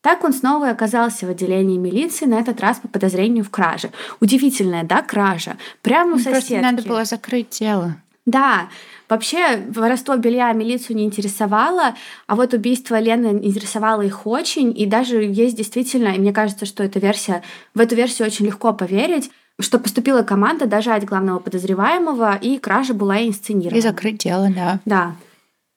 Так 0.00 0.22
он 0.22 0.32
снова 0.32 0.70
оказался 0.70 1.26
в 1.26 1.30
отделении 1.30 1.76
милиции, 1.76 2.24
на 2.24 2.38
этот 2.38 2.60
раз 2.60 2.78
по 2.78 2.86
подозрению 2.86 3.42
в 3.44 3.50
краже. 3.50 3.90
Удивительная, 4.20 4.84
да, 4.84 5.02
кража? 5.02 5.56
Прямо 5.82 6.14
у 6.14 6.18
соседки. 6.18 6.52
Просто 6.52 6.60
надо 6.60 6.82
было 6.82 7.04
закрыть 7.04 7.50
дело. 7.58 7.96
Да, 8.24 8.68
вообще 9.08 9.64
воровство 9.68 10.16
белья 10.16 10.52
милицию 10.52 10.96
не 10.96 11.04
интересовало, 11.04 11.94
а 12.26 12.36
вот 12.36 12.54
убийство 12.54 12.98
Лены 12.98 13.38
интересовало 13.42 14.02
их 14.02 14.26
очень, 14.26 14.78
и 14.78 14.86
даже 14.86 15.22
есть 15.22 15.56
действительно, 15.56 16.08
и 16.08 16.18
мне 16.18 16.32
кажется, 16.32 16.66
что 16.66 16.82
эта 16.82 16.98
версия, 16.98 17.42
в 17.74 17.80
эту 17.80 17.94
версию 17.94 18.28
очень 18.28 18.46
легко 18.46 18.72
поверить, 18.72 19.30
что 19.60 19.78
поступила 19.78 20.22
команда 20.22 20.66
дожать 20.66 21.04
главного 21.04 21.40
подозреваемого, 21.40 22.36
и 22.36 22.58
кража 22.58 22.94
была 22.94 23.26
инсценирована. 23.26 23.78
И 23.78 23.82
закрыть 23.82 24.18
дело, 24.18 24.48
да. 24.54 24.80
Да. 24.84 25.16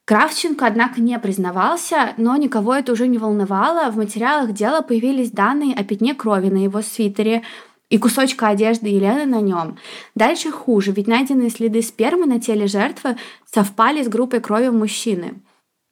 Кравченко, 0.06 0.66
однако, 0.66 1.00
не 1.00 1.18
признавался, 1.20 2.14
но 2.18 2.36
никого 2.36 2.76
это 2.76 2.92
уже 2.92 3.08
не 3.08 3.18
волновало. 3.18 3.90
В 3.92 3.98
материалах 3.98 4.52
дела 4.52 4.82
появились 4.82 5.32
данные 5.32 5.74
о 5.74 5.84
пятне 5.84 6.14
крови 6.14 6.50
на 6.50 6.64
его 6.64 6.82
свитере, 6.82 7.44
и 7.92 7.98
кусочка 7.98 8.48
одежды 8.48 8.88
Елены 8.88 9.26
на 9.26 9.42
нем. 9.42 9.78
Дальше 10.16 10.50
хуже, 10.50 10.94
ведь 10.94 11.08
найденные 11.08 11.50
следы 11.50 11.82
спермы 11.82 12.26
на 12.26 12.40
теле 12.40 12.66
жертвы 12.66 13.18
совпали 13.46 14.02
с 14.02 14.08
группой 14.08 14.40
крови 14.40 14.70
мужчины. 14.70 15.42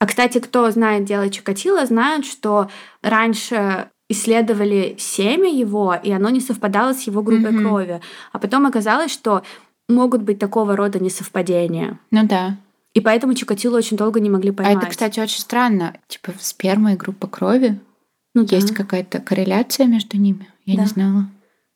А, 0.00 0.06
кстати, 0.06 0.38
кто 0.38 0.70
знает 0.70 1.04
дело 1.04 1.28
Чикатило, 1.28 1.84
знают, 1.84 2.24
что 2.24 2.70
раньше 3.02 3.90
исследовали 4.08 4.96
семя 4.98 5.50
его, 5.50 5.94
и 5.94 6.10
оно 6.10 6.30
не 6.30 6.40
совпадало 6.40 6.94
с 6.94 7.02
его 7.02 7.22
группой 7.22 7.52
mm-hmm. 7.52 7.62
крови. 7.62 8.00
А 8.32 8.38
потом 8.38 8.64
оказалось, 8.64 9.12
что 9.12 9.42
могут 9.86 10.22
быть 10.22 10.38
такого 10.38 10.76
рода 10.76 10.98
несовпадения. 10.98 11.98
Ну 12.10 12.26
да. 12.26 12.56
И 12.94 13.00
поэтому 13.00 13.34
Чикатило 13.34 13.76
очень 13.76 13.98
долго 13.98 14.20
не 14.20 14.30
могли 14.30 14.52
поймать. 14.52 14.76
А 14.76 14.78
это, 14.78 14.90
кстати, 14.90 15.20
очень 15.20 15.40
странно. 15.40 15.98
Типа 16.08 16.32
сперма 16.40 16.94
и 16.94 16.96
группа 16.96 17.28
крови. 17.28 17.78
Ну, 18.34 18.46
Есть 18.48 18.70
да. 18.70 18.74
какая-то 18.74 19.20
корреляция 19.20 19.86
между 19.86 20.16
ними? 20.16 20.48
Я 20.64 20.76
да. 20.76 20.82
не 20.82 20.88
знала. 20.88 21.28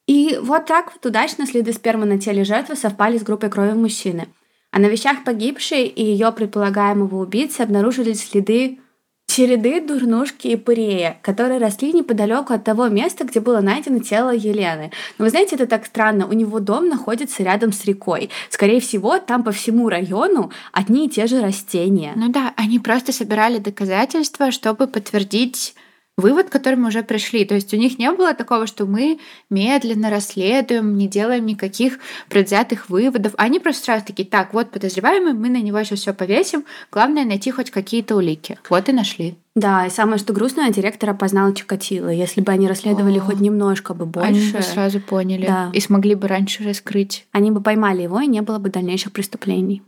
И 0.07 0.39
вот 0.41 0.67
так 0.67 0.93
вот 0.93 1.07
удачно 1.07 1.47
следы 1.47 1.73
спермы 1.73 2.05
на 2.07 2.19
теле 2.19 2.45
жертвы 2.45 2.77
совпали 2.77 3.19
с 3.19 3.23
группой 3.23 3.51
крови 3.51 3.73
мужчины. 3.73 4.29
А 4.71 4.79
на 4.79 4.87
вещах 4.87 5.25
погибшей 5.25 5.87
и 5.87 6.05
ее 6.05 6.33
предполагаемого 6.33 7.23
убийцы 7.23 7.61
обнаружились 7.61 8.29
следы 8.29 8.81
череды 9.27 9.81
дурнушки 9.81 10.49
и 10.49 10.57
пырея, 10.57 11.19
которые 11.23 11.59
росли 11.59 11.93
неподалеку 11.93 12.53
от 12.53 12.65
того 12.65 12.89
места, 12.89 13.25
где 13.25 13.41
было 13.41 13.61
найдено 13.61 13.99
тело 13.99 14.35
Елены. 14.35 14.93
Но 15.19 15.25
вы 15.25 15.31
знаете, 15.31 15.57
это 15.57 15.67
так 15.67 15.87
странно. 15.87 16.27
У 16.27 16.33
него 16.33 16.61
дом 16.61 16.89
находится 16.89 17.43
рядом 17.43 17.73
с 17.73 17.85
рекой. 17.85 18.31
Скорее 18.51 18.81
всего, 18.81 19.19
там 19.19 19.43
по 19.43 19.53
всему 19.53 19.89
району 19.89 20.53
одни 20.73 21.07
и 21.07 21.11
те 21.11 21.27
же 21.27 21.41
растения. 21.41 22.13
Ну 22.15 22.29
да, 22.29 22.53
они 22.57 22.79
просто 22.79 23.13
собирали 23.13 23.59
доказательства, 23.59 24.53
чтобы 24.53 24.87
подтвердить 24.87 25.75
вывод, 26.17 26.49
к 26.49 26.53
которому 26.53 26.89
уже 26.89 27.03
пришли. 27.03 27.45
То 27.45 27.55
есть 27.55 27.73
у 27.75 27.77
них 27.77 27.99
не 27.99 28.11
было 28.13 28.35
такого, 28.35 28.67
что 28.67 28.87
мы 28.87 29.19
медленно 29.51 30.11
расследуем, 30.11 30.97
не 30.97 31.09
делаем 31.09 31.47
никаких 31.47 31.99
предвзятых 32.29 32.89
выводов. 32.89 33.35
Они 33.37 33.59
просто 33.59 33.85
сразу 33.85 34.07
такие, 34.07 34.29
так, 34.29 34.55
вот 34.55 34.71
подозреваемый, 34.71 35.33
мы 35.33 35.49
на 35.49 35.61
него 35.61 35.83
сейчас 35.83 36.01
все 36.01 36.15
повесим. 36.15 36.65
Главное 36.93 37.25
найти 37.25 37.51
хоть 37.51 37.71
какие-то 37.71 38.17
улики. 38.17 38.59
Вот 38.69 38.89
и 38.89 38.93
нашли. 38.93 39.37
Да, 39.57 39.87
и 39.87 39.91
самое 39.91 40.19
что 40.19 40.33
грустное, 40.33 40.73
директор 40.73 41.11
опознал 41.11 41.53
Чикатило. 41.55 42.09
Если 42.09 42.41
бы 42.41 42.51
они 42.51 42.67
расследовали 42.67 43.19
О, 43.19 43.23
хоть 43.23 43.41
немножко 43.41 43.95
бы 43.95 44.05
больше... 44.05 44.29
Они 44.29 44.51
бы 44.51 44.63
сразу 44.63 45.01
поняли 45.01 45.47
да. 45.47 45.71
и 45.73 45.81
смогли 45.81 46.17
бы 46.17 46.27
раньше 46.27 46.65
раскрыть. 46.65 47.27
Они 47.31 47.53
бы 47.53 47.61
поймали 47.61 48.03
его, 48.03 48.21
и 48.21 48.27
не 48.27 48.43
было 48.43 48.59
бы 48.59 48.69
дальнейших 48.71 49.13
преступлений. 49.13 49.83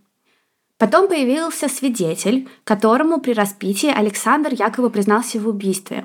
Потом 0.78 1.08
появился 1.08 1.68
свидетель, 1.68 2.48
которому 2.64 3.18
при 3.20 3.32
распитии 3.32 3.88
Александр 3.88 4.52
якобы 4.52 4.90
признался 4.90 5.40
в 5.40 5.48
убийстве. 5.48 6.04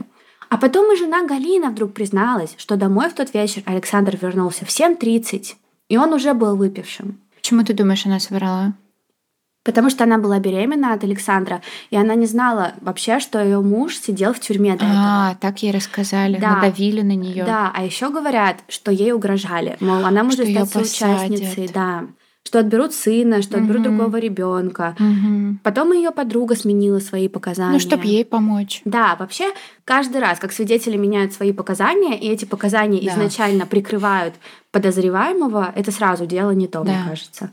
А 0.49 0.57
потом 0.57 0.93
и 0.93 0.97
жена 0.97 1.25
Галина 1.25 1.69
вдруг 1.69 1.93
призналась, 1.93 2.55
что 2.57 2.77
домой 2.77 3.09
в 3.09 3.13
тот 3.13 3.33
вечер 3.33 3.63
Александр 3.65 4.17
вернулся 4.21 4.65
в 4.65 4.69
7.30, 4.69 5.55
и 5.89 5.97
он 5.97 6.13
уже 6.13 6.33
был 6.33 6.55
выпившим. 6.55 7.19
Почему 7.35 7.63
ты 7.63 7.73
думаешь, 7.73 8.05
она 8.05 8.19
соврала? 8.19 8.73
Потому 9.63 9.89
что 9.89 10.05
она 10.05 10.17
была 10.17 10.39
беременна 10.39 10.93
от 10.93 11.03
Александра, 11.03 11.61
и 11.89 11.97
она 11.97 12.15
не 12.15 12.25
знала 12.25 12.73
вообще, 12.81 13.19
что 13.19 13.43
ее 13.43 13.61
муж 13.61 13.95
сидел 13.95 14.33
в 14.33 14.39
тюрьме 14.39 14.75
до 14.75 14.85
а, 14.85 14.87
этого. 14.87 15.29
А, 15.29 15.35
так 15.35 15.63
ей 15.63 15.71
рассказали, 15.71 16.37
да. 16.37 16.55
надавили 16.55 17.01
на 17.01 17.15
нее. 17.15 17.43
Да, 17.43 17.71
а 17.75 17.83
еще 17.83 18.09
говорят, 18.09 18.57
что 18.69 18.91
ей 18.91 19.11
угрожали, 19.11 19.77
мол, 19.79 20.03
она 20.03 20.23
может 20.23 20.49
что 20.49 20.65
стать 20.65 20.87
соучастницей, 20.87 21.69
да 21.73 22.05
что 22.43 22.59
отберут 22.59 22.93
сына, 22.93 23.41
что 23.41 23.57
отберут 23.57 23.85
угу. 23.85 23.95
другого 23.95 24.17
ребенка. 24.17 24.95
Угу. 24.99 25.59
Потом 25.63 25.93
ее 25.93 26.11
подруга 26.11 26.55
сменила 26.55 26.99
свои 26.99 27.27
показания. 27.27 27.73
Ну, 27.73 27.79
чтобы 27.79 28.05
ей 28.05 28.25
помочь. 28.25 28.81
Да, 28.83 29.15
вообще 29.17 29.45
каждый 29.85 30.21
раз, 30.21 30.39
как 30.39 30.51
свидетели 30.51 30.97
меняют 30.97 31.33
свои 31.33 31.53
показания, 31.53 32.19
и 32.19 32.27
эти 32.27 32.45
показания 32.45 33.01
да. 33.01 33.11
изначально 33.13 33.65
прикрывают 33.65 34.35
подозреваемого, 34.71 35.71
это 35.75 35.91
сразу 35.91 36.25
дело 36.25 36.51
не 36.51 36.67
то, 36.67 36.83
да. 36.83 36.91
мне 36.91 37.09
кажется. 37.09 37.51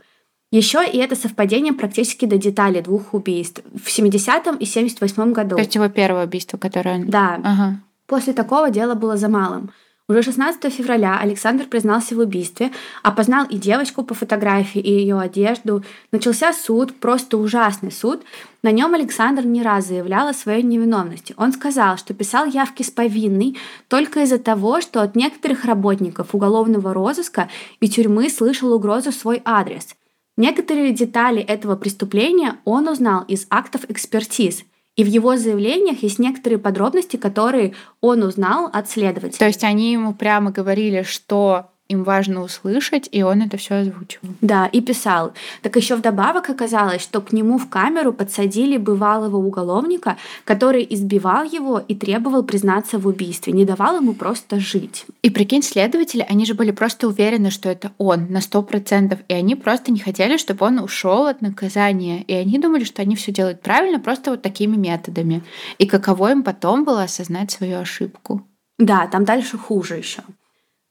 Еще 0.51 0.83
и 0.91 0.97
это 0.97 1.15
совпадение 1.15 1.75
практически 1.75 2.25
до 2.25 2.39
деталей 2.39 2.81
двух 2.81 3.13
убийств 3.13 3.61
в 3.75 3.87
70-м 3.87 4.57
и 4.57 4.65
78-м 4.65 5.35
году. 5.35 5.57
То 5.57 5.63
есть 5.63 5.75
его 5.75 5.89
первое 5.89 6.25
убийство, 6.25 6.57
которое... 6.57 7.05
Да. 7.05 7.39
Ага. 7.45 7.81
После 8.07 8.33
такого 8.33 8.71
дело 8.71 8.95
было 8.95 9.19
за 9.19 9.29
малым. 9.29 9.71
Уже 10.11 10.23
16 10.23 10.73
февраля 10.73 11.19
Александр 11.19 11.67
признался 11.67 12.15
в 12.17 12.21
убийстве, 12.21 12.71
опознал 13.03 13.45
и 13.45 13.59
девочку 13.59 14.03
по 14.03 14.15
фотографии, 14.15 14.81
и 14.81 14.91
ее 14.91 15.21
одежду. 15.21 15.85
Начался 16.13 16.55
суд, 16.55 16.99
просто 16.99 17.37
ужасный 17.37 17.93
суд. 17.93 18.23
На 18.63 18.71
нем 18.71 18.95
Александр 18.95 19.45
не 19.45 19.63
раз 19.63 19.89
заявлял 19.89 20.29
о 20.29 20.33
своей 20.33 20.63
невиновности. 20.63 21.35
Он 21.37 21.53
сказал, 21.53 21.99
что 21.99 22.15
писал 22.15 22.47
явки 22.47 22.83
с 22.83 22.91
повинной 22.91 23.59
только 23.89 24.23
из-за 24.23 24.39
того, 24.39 24.81
что 24.81 25.03
от 25.03 25.15
некоторых 25.15 25.67
работников 25.67 26.35
уголовного 26.35 26.95
розыска 26.95 27.51
и 27.81 27.87
тюрьмы 27.87 28.31
слышал 28.31 28.73
угрозу 28.73 29.11
в 29.11 29.15
свой 29.15 29.43
адрес. 29.45 29.89
Некоторые 30.39 30.93
детали 30.93 31.43
этого 31.43 31.77
преступления 31.77 32.57
он 32.65 32.89
узнал 32.89 33.25
из 33.29 33.47
актов 33.51 33.83
экспертиз– 33.91 34.65
и 34.99 35.05
в 35.05 35.07
его 35.07 35.37
заявлениях 35.37 36.03
есть 36.03 36.19
некоторые 36.19 36.59
подробности, 36.59 37.17
которые 37.17 37.75
он 38.01 38.25
узнал 38.25 38.69
от 38.73 38.91
следователя. 38.91 39.39
То 39.39 39.47
есть 39.47 39.63
они 39.63 39.93
ему 39.93 40.13
прямо 40.13 40.51
говорили, 40.51 41.05
что 41.05 41.71
им 41.89 42.05
важно 42.05 42.43
услышать, 42.43 43.09
и 43.13 43.23
он 43.23 43.43
это 43.43 43.57
все 43.57 43.77
озвучивал. 43.77 44.35
Да, 44.43 44.67
и 44.67 44.81
писал. 44.81 45.33
Так 45.63 45.77
еще 45.77 45.97
вдобавок 45.97 46.51
оказалось, 46.51 47.03
что 47.03 47.21
к 47.21 47.33
нему 47.33 47.59
в 47.59 47.69
камеру 47.69 48.13
подсадили 48.13 48.77
бывалого 48.77 49.37
уголовника, 49.37 50.17
который 50.45 50.87
избивал 50.89 51.45
его 51.45 51.79
и 51.79 51.95
требовал 51.95 52.43
признаться 52.43 52.99
в 52.99 53.07
убийстве, 53.07 53.55
не 53.55 53.65
давал 53.65 53.97
ему 53.97 54.13
просто 54.13 54.61
жить. 54.61 55.07
И 55.23 55.31
прикинь, 55.31 55.63
следователи, 55.63 56.27
они 56.29 56.45
же 56.45 56.55
были 56.55 56.73
просто 56.73 57.09
уверены, 57.09 57.51
что 57.51 57.71
это 57.71 57.93
он 57.97 58.27
на 58.31 58.43
сто 58.43 58.63
процентов, 58.63 59.21
и 59.29 59.35
они 59.35 59.55
просто 59.55 59.91
не 59.91 59.99
хотели, 59.99 60.37
чтобы 60.37 60.67
он 60.67 60.79
ушел 60.81 61.27
от 61.27 61.41
наказания, 61.41 62.23
и 62.23 62.35
они 62.35 62.59
думали, 62.59 62.85
что 62.85 63.01
они 63.01 63.17
все 63.17 63.33
делают 63.33 63.63
правильно, 63.63 63.99
просто 63.99 64.31
вот 64.31 64.43
такими 64.43 64.77
методами. 64.77 65.43
И 65.79 65.87
каково 65.87 66.33
им 66.33 66.43
потом 66.43 66.85
было 66.85 67.05
осознать 67.05 67.51
свою 67.51 67.79
ошибку? 67.79 68.43
Да, 68.79 69.07
там 69.07 69.25
дальше 69.25 69.59
хуже 69.59 69.97
еще. 69.97 70.23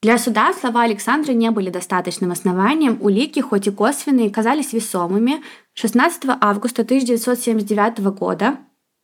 Для 0.04 0.20
суда 0.20 0.54
слова 0.54 0.84
Александра 0.84 1.34
не 1.34 1.50
были 1.50 1.72
достаточным 1.72 2.32
основанием, 2.32 3.00
улики, 3.02 3.40
хоть 3.40 3.66
и 3.66 3.72
косвенные, 3.72 4.30
казались 4.30 4.72
весомыми. 4.72 5.42
16 5.74 6.24
августа 6.40 6.84
1979 6.84 8.00
года 8.16 8.58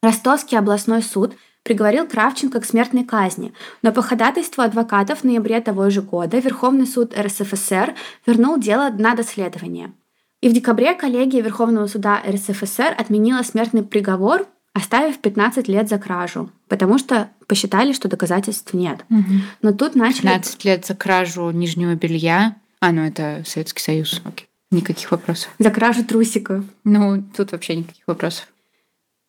Ростовский 0.04 0.58
областной 0.58 1.02
суд 1.02 1.34
приговорил 1.64 2.06
Кравченко 2.06 2.60
к 2.60 2.66
смертной 2.66 3.06
казни, 3.06 3.54
но 3.82 3.92
по 3.92 4.04
ходатайству 4.04 4.62
адвокатов 4.62 5.22
в 5.22 5.24
ноябре 5.24 5.62
того 5.62 5.90
же 5.90 6.04
года 6.04 6.38
Верховный 6.38 6.86
суд 6.86 7.18
РСФСР 7.18 7.96
вернул 8.28 8.60
дело 8.60 8.90
на 8.90 9.16
доследование. 9.16 9.94
И 10.42 10.50
в 10.50 10.54
декабре 10.54 10.94
коллегия 10.94 11.42
Верховного 11.42 11.88
суда 11.88 12.22
РСФСР 12.28 12.94
отменила 12.98 13.42
смертный 13.42 13.82
приговор, 13.82 14.46
оставив 14.74 15.20
15 15.20 15.68
лет 15.68 15.88
за 15.88 15.98
кражу, 15.98 16.50
потому 16.68 16.98
что 16.98 17.30
посчитали, 17.48 17.94
что 17.94 18.08
доказательств 18.08 18.74
нет. 18.74 19.06
Угу. 19.10 19.34
Но 19.62 19.72
тут 19.72 19.96
начали... 19.96 20.24
15 20.24 20.66
лет 20.66 20.86
за 20.86 20.96
кражу 20.96 21.52
нижнего 21.52 21.96
белья. 21.96 22.56
А, 22.80 22.92
ну 22.92 23.04
это 23.04 23.44
Советский 23.46 23.82
Союз. 23.82 24.22
Окей. 24.26 24.48
Никаких 24.72 25.12
вопросов. 25.12 25.52
За 25.60 25.70
кражу 25.70 26.04
трусика. 26.04 26.64
Ну, 26.84 27.24
тут 27.38 27.52
вообще 27.52 27.76
никаких 27.76 28.08
вопросов. 28.08 28.48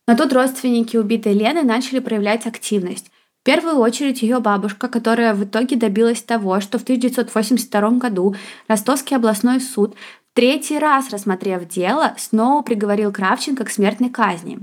Но 0.09 0.17
тут 0.17 0.33
родственники 0.33 0.97
убитой 0.97 1.35
Лены 1.35 1.63
начали 1.63 1.99
проявлять 1.99 2.47
активность. 2.47 3.11
В 3.43 3.45
первую 3.45 3.77
очередь 3.77 4.23
ее 4.23 4.41
бабушка, 4.41 4.89
которая 4.89 5.35
в 5.35 5.45
итоге 5.45 5.77
добилась 5.77 6.23
того, 6.23 6.61
что 6.61 6.79
в 6.79 6.83
1982 6.83 7.91
году 7.91 8.35
Ростовский 8.69 9.17
областной 9.17 9.61
суд 9.61 9.95
третий 10.33 10.79
раз 10.79 11.11
рассмотрев 11.11 11.69
дело, 11.69 12.15
снова 12.17 12.63
приговорил 12.63 13.13
Кравченко 13.13 13.65
к 13.65 13.71
смертной 13.71 14.09
казни. 14.09 14.59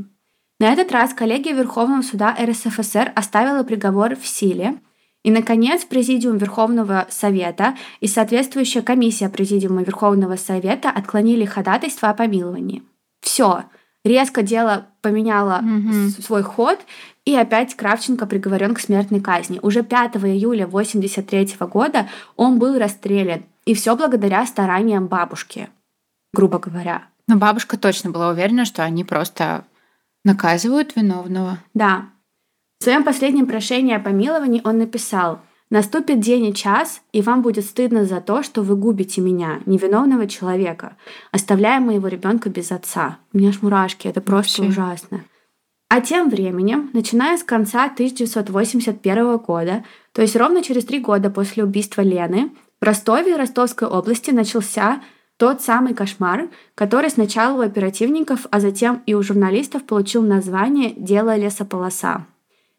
На 0.62 0.74
этот 0.74 0.91
раз 0.91 1.15
коллегия 1.15 1.54
Верховного 1.54 2.04
суда 2.04 2.38
РСФСР 2.39 3.13
оставила 3.15 3.63
приговор 3.63 4.15
в 4.15 4.28
силе, 4.28 4.78
и, 5.24 5.32
наконец, 5.32 5.86
Президиум 5.86 6.38
Верховного 6.38 7.08
Совета 7.10 7.76
и 8.00 8.06
соответствующая 8.06 8.84
комиссия 8.84 9.28
Президиума 9.30 9.82
Верховного 9.82 10.36
Совета 10.36 10.91
отклонили 10.91 11.45
ходатайство 11.45 12.10
о 12.10 12.13
помиловании. 12.13 12.84
Все, 13.21 13.63
резко 14.06 14.43
дело 14.43 14.86
поменяло 15.02 15.62
Мгм. 15.63 16.10
свой 16.12 16.43
ход, 16.43 16.78
и 17.26 17.36
опять 17.36 17.74
Кравченко 17.74 18.28
приговорен 18.28 18.76
к 18.76 18.82
смертной 18.82 19.19
казни. 19.19 19.58
Уже 19.63 19.82
5 19.82 20.17
июля 20.28 20.67
1983 20.67 21.65
года 21.65 22.08
он 22.36 22.60
был 22.60 22.78
расстрелян, 22.78 23.45
и 23.65 23.74
все 23.74 23.95
благодаря 23.95 24.45
стараниям 24.45 25.08
бабушки, 25.08 25.69
грубо 26.32 26.60
говоря. 26.60 27.06
Но 27.28 27.38
бабушка 27.38 27.80
точно 27.80 28.12
была 28.12 28.30
уверена, 28.30 28.65
что 28.65 28.84
они 28.84 29.04
просто 29.04 29.65
наказывают 30.23 30.95
виновного. 30.95 31.60
Да. 31.73 32.10
В 32.79 32.84
своем 32.84 33.03
последнем 33.03 33.45
прошении 33.45 33.93
о 33.93 33.99
помиловании 33.99 34.62
он 34.63 34.77
написал 34.79 35.41
«Наступит 35.69 36.19
день 36.19 36.47
и 36.47 36.53
час, 36.53 37.01
и 37.13 37.21
вам 37.21 37.41
будет 37.41 37.65
стыдно 37.65 38.05
за 38.05 38.21
то, 38.21 38.43
что 38.43 38.62
вы 38.62 38.75
губите 38.75 39.21
меня, 39.21 39.60
невиновного 39.65 40.27
человека, 40.27 40.97
оставляя 41.31 41.79
моего 41.79 42.07
ребенка 42.07 42.49
без 42.49 42.71
отца». 42.71 43.19
У 43.34 43.38
меня 43.38 43.49
аж 43.49 43.62
мурашки, 43.62 44.07
это 44.07 44.19
просто 44.19 44.63
Вообще. 44.63 44.71
ужасно. 44.71 45.23
А 45.89 45.99
тем 45.99 46.29
временем, 46.29 46.89
начиная 46.93 47.38
с 47.38 47.43
конца 47.43 47.84
1981 47.84 49.38
года, 49.38 49.84
то 50.13 50.21
есть 50.21 50.36
ровно 50.36 50.63
через 50.63 50.86
три 50.86 50.99
года 50.99 51.29
после 51.29 51.63
убийства 51.63 52.01
Лены, 52.01 52.51
в 52.79 52.86
Ростове 52.86 53.34
и 53.34 53.38
Ростовской 53.38 53.88
области 53.88 54.31
начался 54.31 55.01
тот 55.41 55.60
самый 55.63 55.95
кошмар, 55.95 56.49
который 56.75 57.10
сначала 57.10 57.58
у 57.58 57.62
оперативников, 57.62 58.45
а 58.51 58.60
затем 58.60 59.01
и 59.08 59.15
у 59.15 59.23
журналистов 59.23 59.84
получил 59.88 60.21
название 60.21 60.93
«Дело 60.95 61.36
лесополоса». 61.36 62.27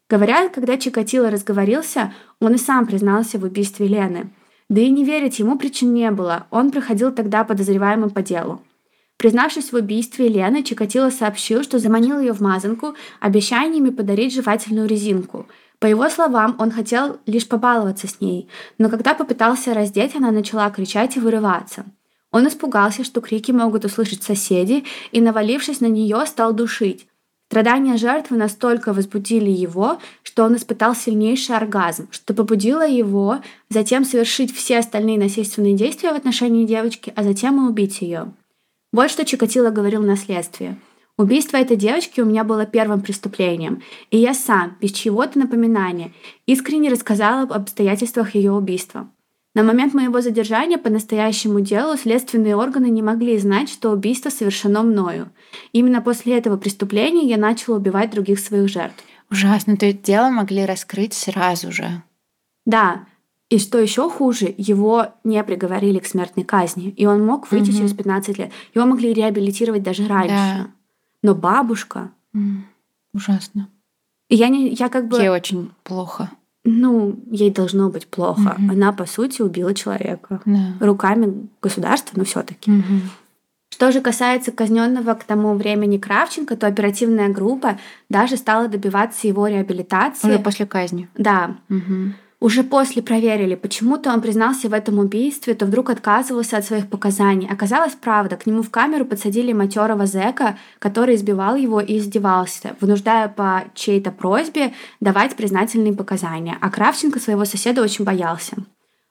Говорят, 0.09 0.53
когда 0.53 0.77
Чикатило 0.77 1.29
разговорился, 1.29 2.13
он 2.39 2.53
и 2.53 2.57
сам 2.57 2.85
признался 2.85 3.37
в 3.37 3.43
убийстве 3.43 3.87
Лены. 3.87 4.29
Да 4.69 4.79
и 4.79 4.89
не 4.89 5.03
верить 5.03 5.39
ему 5.39 5.57
причин 5.57 5.93
не 5.93 6.09
было, 6.09 6.47
он 6.51 6.71
проходил 6.71 7.11
тогда 7.11 7.43
подозреваемым 7.43 8.11
по 8.11 8.21
делу. 8.21 8.61
Признавшись 9.17 9.73
в 9.73 9.75
убийстве 9.75 10.29
Лены, 10.29 10.63
Чикатило 10.63 11.09
сообщил, 11.09 11.63
что 11.63 11.79
заманил 11.79 12.17
ее 12.21 12.31
в 12.31 12.39
мазанку 12.39 12.95
обещаниями 13.19 13.89
подарить 13.89 14.33
жевательную 14.33 14.87
резинку. 14.87 15.47
По 15.79 15.85
его 15.85 16.07
словам, 16.07 16.55
он 16.59 16.71
хотел 16.71 17.17
лишь 17.25 17.45
побаловаться 17.45 18.07
с 18.07 18.21
ней, 18.21 18.47
но 18.77 18.87
когда 18.87 19.13
попытался 19.15 19.73
раздеть, 19.73 20.15
она 20.15 20.31
начала 20.31 20.69
кричать 20.69 21.17
и 21.17 21.19
вырываться. 21.19 21.83
Он 22.33 22.47
испугался, 22.47 23.03
что 23.03 23.21
крики 23.21 23.51
могут 23.51 23.85
услышать 23.85 24.23
соседи, 24.23 24.83
и, 25.11 25.21
навалившись 25.21 25.79
на 25.79 25.85
нее, 25.85 26.25
стал 26.25 26.51
душить. 26.51 27.07
Страдания 27.47 27.97
жертвы 27.97 28.37
настолько 28.37 28.91
возбудили 28.91 29.51
его, 29.51 29.99
что 30.23 30.43
он 30.43 30.55
испытал 30.55 30.95
сильнейший 30.95 31.55
оргазм, 31.55 32.07
что 32.09 32.33
побудило 32.33 32.85
его 32.85 33.41
затем 33.69 34.03
совершить 34.03 34.51
все 34.51 34.79
остальные 34.79 35.19
насильственные 35.19 35.75
действия 35.75 36.11
в 36.11 36.15
отношении 36.15 36.65
девочки, 36.65 37.13
а 37.15 37.21
затем 37.21 37.63
и 37.63 37.69
убить 37.69 38.01
ее. 38.01 38.33
Вот 38.91 39.11
что 39.11 39.23
Чикатило 39.23 39.69
говорил 39.69 40.01
на 40.01 40.17
следствии. 40.17 40.75
Убийство 41.15 41.57
этой 41.57 41.77
девочки 41.77 42.21
у 42.21 42.25
меня 42.25 42.43
было 42.43 42.65
первым 42.65 43.01
преступлением, 43.01 43.83
и 44.09 44.17
я 44.17 44.33
сам, 44.33 44.75
без 44.81 44.91
чьего-то 44.91 45.37
напоминания, 45.37 46.11
искренне 46.47 46.89
рассказал 46.89 47.43
об 47.43 47.53
обстоятельствах 47.53 48.33
ее 48.33 48.51
убийства. 48.51 49.07
На 49.55 49.61
момент 49.63 49.93
моего 49.93 50.19
задержания 50.21 50.77
по 50.79 50.89
настоящему 50.89 51.59
делу 51.61 51.95
следственные 51.95 52.55
органы 52.55 52.87
не 52.89 53.03
могли 53.03 53.37
знать, 53.37 53.69
что 53.69 53.91
убийство 53.91 54.29
совершено 54.31 54.81
мною. 54.81 55.29
Именно 55.73 56.01
после 56.01 56.37
этого 56.37 56.57
преступления 56.57 57.27
я 57.27 57.37
начала 57.37 57.75
убивать 57.77 58.09
других 58.11 58.39
своих 58.39 58.67
жертв. 58.67 59.03
Ужасно. 59.29 59.77
То 59.77 59.85
есть 59.85 60.01
дело 60.01 60.29
могли 60.29 60.65
раскрыть 60.65 61.13
сразу 61.13 61.71
же. 61.71 62.01
Да, 62.65 63.05
и 63.49 63.59
что 63.59 63.77
еще 63.77 64.09
хуже, 64.09 64.53
его 64.57 65.07
не 65.23 65.43
приговорили 65.43 65.99
к 65.99 66.07
смертной 66.07 66.43
казни, 66.45 66.89
и 66.89 67.05
он 67.05 67.23
мог 67.23 67.51
выйти 67.51 67.69
Мгм. 67.69 67.77
через 67.77 67.93
15 67.93 68.37
лет. 68.39 68.51
Его 68.73 68.87
могли 68.87 69.13
реабилитировать 69.13 69.83
даже 69.83 70.07
раньше. 70.07 70.33
Да. 70.35 70.67
Но 71.21 71.35
бабушка, 71.35 72.09
М, 72.33 72.65
Ужасно. 73.13 73.69
и 74.29 74.35
я 74.35 74.47
не, 74.49 74.69
я 74.69 74.89
как 74.89 75.07
бы, 75.07 75.17
Ей 75.19 75.29
очень 75.29 75.71
плохо. 75.83 76.31
Ну, 76.63 77.15
ей 77.29 77.51
должно 77.51 77.89
быть 77.89 78.07
плохо. 78.07 78.55
Мгм. 78.57 78.71
Она 78.71 78.93
по 78.93 79.05
сути 79.05 79.41
убила 79.41 79.73
человека 79.73 80.41
Да. 80.45 80.73
руками 80.79 81.47
государства, 81.61 82.17
но 82.17 82.23
все-таки. 82.23 82.71
Мгм. 82.71 83.01
Что 83.69 83.91
же 83.91 84.01
касается 84.01 84.51
казненного 84.51 85.15
к 85.15 85.23
тому 85.23 85.55
времени 85.55 85.97
Кравченко, 85.97 86.55
то 86.55 86.67
оперативная 86.67 87.29
группа 87.29 87.79
даже 88.07 88.37
стала 88.37 88.67
добиваться 88.67 89.27
его 89.27 89.47
реабилитации. 89.47 90.27
Уже 90.29 90.39
после 90.39 90.65
казни. 90.65 91.09
Да, 91.17 91.57
Мгм. 91.69 92.13
Уже 92.43 92.63
после 92.63 93.01
проверили, 93.01 93.55
почему-то 93.55 94.11
он 94.11 94.19
признался 94.19 94.67
в 94.67 94.73
этом 94.73 94.99
убийстве, 94.99 95.53
то 95.53 95.65
вдруг 95.65 95.89
отказывался 95.89 96.57
от 96.57 96.65
своих 96.65 96.89
показаний. 96.89 97.47
Оказалось, 97.49 97.93
правда, 97.93 98.35
к 98.35 98.45
нему 98.45 98.63
в 98.63 98.69
камеру 98.69 99.05
подсадили 99.05 99.53
матерого 99.53 100.05
зэка, 100.05 100.57
который 100.79 101.15
избивал 101.15 101.55
его 101.55 101.79
и 101.79 101.97
издевался, 101.97 102.75
вынуждая 102.81 103.29
по 103.29 103.63
чьей-то 103.75 104.11
просьбе 104.11 104.73
давать 104.99 105.37
признательные 105.37 105.93
показания. 105.93 106.57
А 106.59 106.69
Кравченко 106.69 107.21
своего 107.21 107.45
соседа 107.45 107.81
очень 107.81 108.03
боялся. 108.03 108.57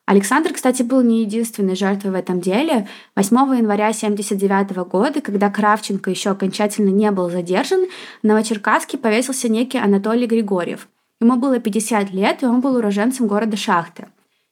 Александр, 0.05 0.53
кстати, 0.53 0.83
был 0.83 1.01
не 1.01 1.23
единственной 1.23 1.75
жертвой 1.75 2.11
в 2.11 2.17
этом 2.17 2.39
деле. 2.39 2.87
8 3.17 3.35
января 3.57 3.89
1979 3.89 4.77
года, 4.91 5.23
когда 5.23 5.49
Кравченко 5.49 6.11
еще 6.11 6.31
окончательно 6.31 6.91
не 6.91 7.11
был 7.11 7.31
задержан, 7.31 7.87
в 8.23 8.27
Новочеркасске 8.27 8.99
повесился 8.99 9.49
некий 9.49 9.79
Анатолий 9.79 10.27
Григорьев. 10.27 10.87
Ему 11.23 11.37
было 11.37 11.61
50 11.61 12.11
лет, 12.11 12.43
и 12.43 12.47
он 12.47 12.61
был 12.61 12.75
уроженцем 12.75 13.29
города 13.29 13.57
Шахты. 13.57 14.09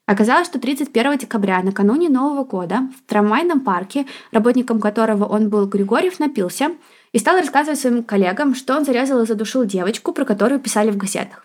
Оказалось, 0.06 0.46
что 0.46 0.60
31 0.60 1.18
декабря, 1.18 1.60
накануне 1.64 2.08
Нового 2.08 2.44
года, 2.44 2.88
в 2.96 3.10
трамвайном 3.10 3.62
парке, 3.62 4.06
работником 4.30 4.78
которого 4.78 5.24
он 5.24 5.48
был, 5.48 5.66
Григорьев 5.66 6.20
напился 6.20 6.70
и 7.10 7.18
стал 7.18 7.38
рассказывать 7.38 7.80
своим 7.80 8.04
коллегам, 8.04 8.54
что 8.54 8.76
он 8.76 8.84
зарезал 8.84 9.20
и 9.20 9.26
задушил 9.26 9.64
девочку, 9.64 10.12
про 10.12 10.24
которую 10.24 10.60
писали 10.60 10.92
в 10.92 10.96
газетах. 10.96 11.44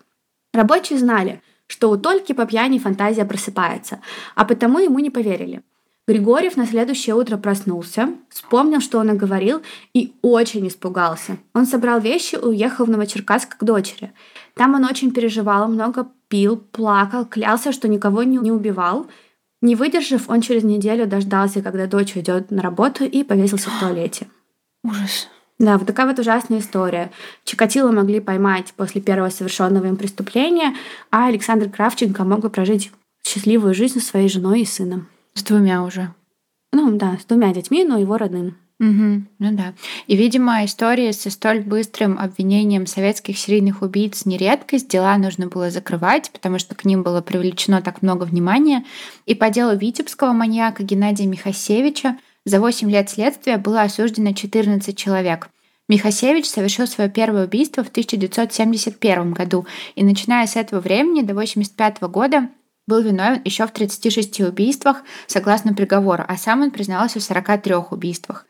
Рабочие 0.54 0.96
знали, 0.96 1.42
что 1.66 1.90
у 1.90 1.96
Тольки 1.96 2.32
по 2.32 2.46
пьяни 2.46 2.78
фантазия 2.78 3.24
просыпается, 3.24 3.98
а 4.36 4.44
потому 4.44 4.78
ему 4.78 5.00
не 5.00 5.10
поверили. 5.10 5.62
Григорьев 6.08 6.56
на 6.56 6.66
следующее 6.66 7.16
утро 7.16 7.36
проснулся, 7.36 8.10
вспомнил, 8.30 8.80
что 8.80 9.00
он 9.00 9.10
оговорил, 9.10 9.62
и 9.92 10.14
очень 10.22 10.68
испугался. 10.68 11.38
Он 11.52 11.66
собрал 11.66 12.00
вещи 12.00 12.36
и 12.36 12.38
уехал 12.38 12.84
в 12.84 12.90
Новочеркасск 12.90 13.58
к 13.58 13.64
дочери. 13.64 14.12
Там 14.54 14.74
он 14.74 14.84
очень 14.84 15.10
переживал, 15.10 15.66
много 15.66 16.06
пил, 16.28 16.58
плакал, 16.58 17.24
клялся, 17.24 17.72
что 17.72 17.88
никого 17.88 18.22
не, 18.22 18.36
не 18.38 18.52
убивал. 18.52 19.08
Не 19.60 19.74
выдержав, 19.74 20.28
он 20.28 20.42
через 20.42 20.62
неделю 20.62 21.08
дождался, 21.08 21.60
когда 21.60 21.86
дочь 21.86 22.14
уйдет 22.14 22.52
на 22.52 22.62
работу, 22.62 23.04
и 23.04 23.24
повесился 23.24 23.68
в 23.70 23.80
туалете. 23.80 24.28
Ужас. 24.84 25.28
Да, 25.58 25.76
вот 25.78 25.88
такая 25.88 26.06
вот 26.06 26.18
ужасная 26.20 26.60
история. 26.60 27.10
Чикатило 27.44 27.90
могли 27.90 28.20
поймать 28.20 28.74
после 28.76 29.00
первого 29.00 29.30
совершенного 29.30 29.86
им 29.86 29.96
преступления, 29.96 30.76
а 31.10 31.26
Александр 31.26 31.68
Кравченко 31.68 32.22
мог 32.24 32.40
бы 32.40 32.50
прожить 32.50 32.92
счастливую 33.24 33.74
жизнь 33.74 33.98
со 33.98 34.06
своей 34.06 34.28
женой 34.28 34.60
и 34.60 34.66
сыном. 34.66 35.08
С 35.36 35.42
двумя 35.42 35.84
уже. 35.84 36.14
Ну 36.72 36.96
да, 36.96 37.18
с 37.20 37.26
двумя 37.26 37.52
детьми, 37.52 37.84
но 37.84 37.98
его 37.98 38.16
родным. 38.16 38.56
Угу, 38.80 39.22
ну 39.38 39.52
да. 39.52 39.74
И, 40.06 40.16
видимо, 40.16 40.64
истории 40.64 41.10
со 41.12 41.30
столь 41.30 41.60
быстрым 41.60 42.18
обвинением 42.18 42.86
советских 42.86 43.38
серийных 43.38 43.82
убийц 43.82 44.24
не 44.24 44.38
редкость. 44.38 44.88
Дела 44.88 45.16
нужно 45.18 45.48
было 45.48 45.70
закрывать, 45.70 46.30
потому 46.30 46.58
что 46.58 46.74
к 46.74 46.86
ним 46.86 47.02
было 47.02 47.20
привлечено 47.20 47.82
так 47.82 48.00
много 48.00 48.24
внимания. 48.24 48.84
И 49.26 49.34
по 49.34 49.50
делу 49.50 49.76
витебского 49.76 50.32
маньяка 50.32 50.82
Геннадия 50.82 51.26
Михасевича 51.26 52.16
за 52.46 52.58
8 52.58 52.90
лет 52.90 53.10
следствия 53.10 53.58
было 53.58 53.82
осуждено 53.82 54.32
14 54.32 54.96
человек. 54.96 55.50
Михасевич 55.88 56.46
совершил 56.46 56.86
свое 56.86 57.10
первое 57.10 57.44
убийство 57.44 57.84
в 57.84 57.88
1971 57.88 59.32
году, 59.32 59.66
и 59.94 60.02
начиная 60.02 60.46
с 60.46 60.56
этого 60.56 60.80
времени 60.80 61.20
до 61.20 61.32
1985 61.32 62.10
года 62.10 62.48
был 62.86 63.00
виновен 63.00 63.42
еще 63.44 63.66
в 63.66 63.72
36 63.72 64.40
убийствах 64.40 65.02
согласно 65.26 65.74
приговору, 65.74 66.24
а 66.26 66.36
сам 66.36 66.62
он 66.62 66.70
признался 66.70 67.18
в 67.18 67.22
43 67.22 67.74
убийствах. 67.90 68.46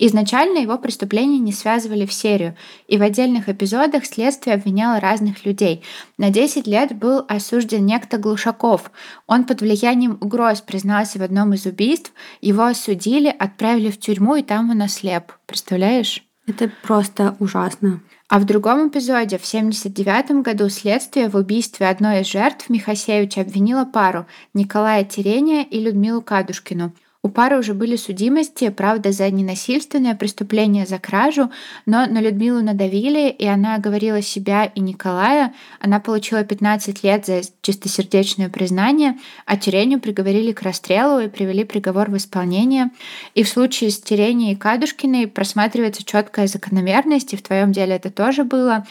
Изначально 0.00 0.58
его 0.58 0.78
преступления 0.78 1.40
не 1.40 1.52
связывали 1.52 2.06
в 2.06 2.12
серию, 2.12 2.56
и 2.86 2.96
в 2.96 3.02
отдельных 3.02 3.48
эпизодах 3.48 4.06
следствие 4.06 4.54
обвиняло 4.54 5.00
разных 5.00 5.44
людей. 5.44 5.82
На 6.16 6.30
10 6.30 6.68
лет 6.68 6.96
был 6.96 7.24
осужден 7.28 7.84
некто 7.84 8.16
Глушаков. 8.16 8.92
Он 9.26 9.44
под 9.44 9.60
влиянием 9.60 10.16
угроз 10.20 10.60
признался 10.60 11.18
в 11.18 11.22
одном 11.22 11.52
из 11.52 11.66
убийств, 11.66 12.12
его 12.40 12.62
осудили, 12.62 13.34
отправили 13.36 13.90
в 13.90 13.98
тюрьму, 13.98 14.36
и 14.36 14.42
там 14.42 14.70
он 14.70 14.82
ослеп. 14.82 15.32
Представляешь? 15.46 16.22
Это 16.46 16.70
просто 16.82 17.34
ужасно. 17.40 18.00
А 18.28 18.38
в 18.38 18.44
другом 18.44 18.88
эпизоде 18.88 19.38
в 19.38 19.46
1979 19.46 20.42
году 20.42 20.68
следствие 20.68 21.30
в 21.30 21.36
убийстве 21.36 21.88
одной 21.88 22.20
из 22.20 22.26
жертв 22.26 22.68
Михасевича 22.68 23.40
обвинило 23.40 23.86
пару 23.86 24.26
Николая 24.52 25.04
Терения 25.04 25.64
и 25.64 25.80
Людмилу 25.80 26.20
Кадушкину– 26.20 26.92
у 27.24 27.30
пары 27.30 27.58
уже 27.58 27.74
были 27.74 27.96
судимости, 27.96 28.68
правда, 28.68 29.10
за 29.10 29.28
ненасильственное 29.28 30.14
преступление, 30.14 30.86
за 30.86 31.00
кражу, 31.00 31.50
но 31.84 32.06
на 32.06 32.20
Людмилу 32.20 32.62
надавили, 32.62 33.28
и 33.28 33.44
она 33.44 33.78
говорила 33.78 34.22
себя 34.22 34.64
и 34.66 34.78
Николая. 34.78 35.52
Она 35.80 35.98
получила 35.98 36.44
15 36.44 37.02
лет 37.02 37.26
за 37.26 37.40
чистосердечное 37.60 38.48
признание, 38.48 39.18
а 39.46 39.56
Терению 39.56 39.98
приговорили 39.98 40.52
к 40.52 40.62
расстрелу 40.62 41.18
и 41.18 41.28
привели 41.28 41.64
приговор 41.64 42.08
в 42.08 42.16
исполнение. 42.16 42.90
И 43.34 43.42
в 43.42 43.48
случае 43.48 43.90
с 43.90 44.00
Теренией 44.00 44.52
и 44.52 44.56
Кадушкиной 44.56 45.26
просматривается 45.26 46.04
четкая 46.04 46.46
закономерность, 46.46 47.32
и 47.32 47.36
в 47.36 47.42
твоем 47.42 47.72
деле 47.72 47.96
это 47.96 48.10
тоже 48.10 48.44
было. 48.44 48.86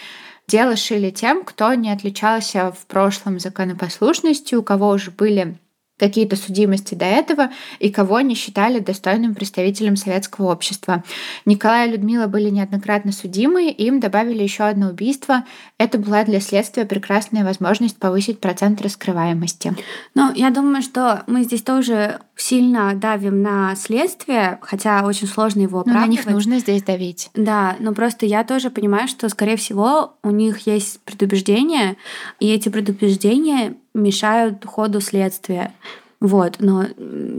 Дело 0.50 0.76
шили 0.76 1.12
тем, 1.12 1.46
кто 1.46 1.74
не 1.76 1.92
отличался 1.92 2.74
в 2.74 2.86
прошлом 2.88 3.40
законопослушностью, 3.40 4.60
у 4.60 4.64
кого 4.64 4.90
уже 4.90 5.12
были 5.12 5.58
какие-то 5.98 6.36
судимости 6.36 6.96
до 6.96 7.06
этого 7.06 7.50
и 7.80 7.90
кого 7.90 8.18
они 8.18 8.36
считали 8.36 8.80
достойным 8.80 9.36
представителем 9.36 9.96
советского 9.96 10.52
общества. 10.52 11.04
Николай 11.46 11.88
и 11.88 11.92
Людмила 11.92 12.28
были 12.28 12.50
неоднократно 12.50 13.12
судимы, 13.12 13.70
им 13.70 14.00
добавили 14.00 14.44
еще 14.44 14.64
одно 14.64 14.90
убийство. 14.90 15.44
Это 15.78 15.98
была 15.98 16.24
для 16.24 16.40
следствия 16.40 16.86
прекрасная 16.86 17.44
возможность 17.44 17.98
повысить 17.98 18.40
процент 18.40 18.82
раскрываемости. 18.82 19.76
Ну, 20.14 20.32
я 20.34 20.52
думаю, 20.52 20.82
что 20.82 21.24
мы 21.28 21.44
здесь 21.44 21.64
тоже 21.64 22.20
сильно 22.38 22.94
давим 22.96 23.42
на 23.42 23.76
следствие, 23.76 24.60
хотя 24.62 25.04
очень 25.04 25.28
сложно 25.28 25.62
его 25.62 25.80
оправдывать. 25.80 26.08
Но 26.08 26.08
на 26.08 26.12
них 26.12 26.26
нужно 26.26 26.60
здесь 26.60 26.84
давить. 26.84 27.30
Да, 27.34 27.76
но 27.80 27.94
просто 27.94 28.26
я 28.26 28.44
тоже 28.44 28.70
понимаю, 28.70 29.08
что, 29.08 29.28
скорее 29.30 29.58
всего, 29.58 30.14
у 30.24 30.30
них 30.30 30.68
есть 30.68 31.02
предубеждения, 31.02 31.98
и 32.40 32.50
эти 32.50 32.70
предубеждения 32.70 33.76
мешают 33.94 34.66
ходу 34.66 35.02
следствия. 35.02 35.74
Вот, 36.20 36.58
но 36.60 36.86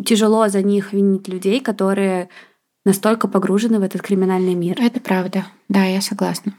тяжело 0.05 0.49
за 0.49 0.63
них 0.63 0.93
винить 0.93 1.29
людей, 1.29 1.61
которые 1.61 2.29
настолько 2.85 3.29
погружены 3.29 3.79
в 3.81 3.83
этот 3.83 4.03
криминальный 4.03 4.55
мир. 4.55 4.81
Это 4.81 5.01
правда. 5.01 5.47
Да, 5.69 5.85
я 5.85 6.01
согласна. 6.01 6.55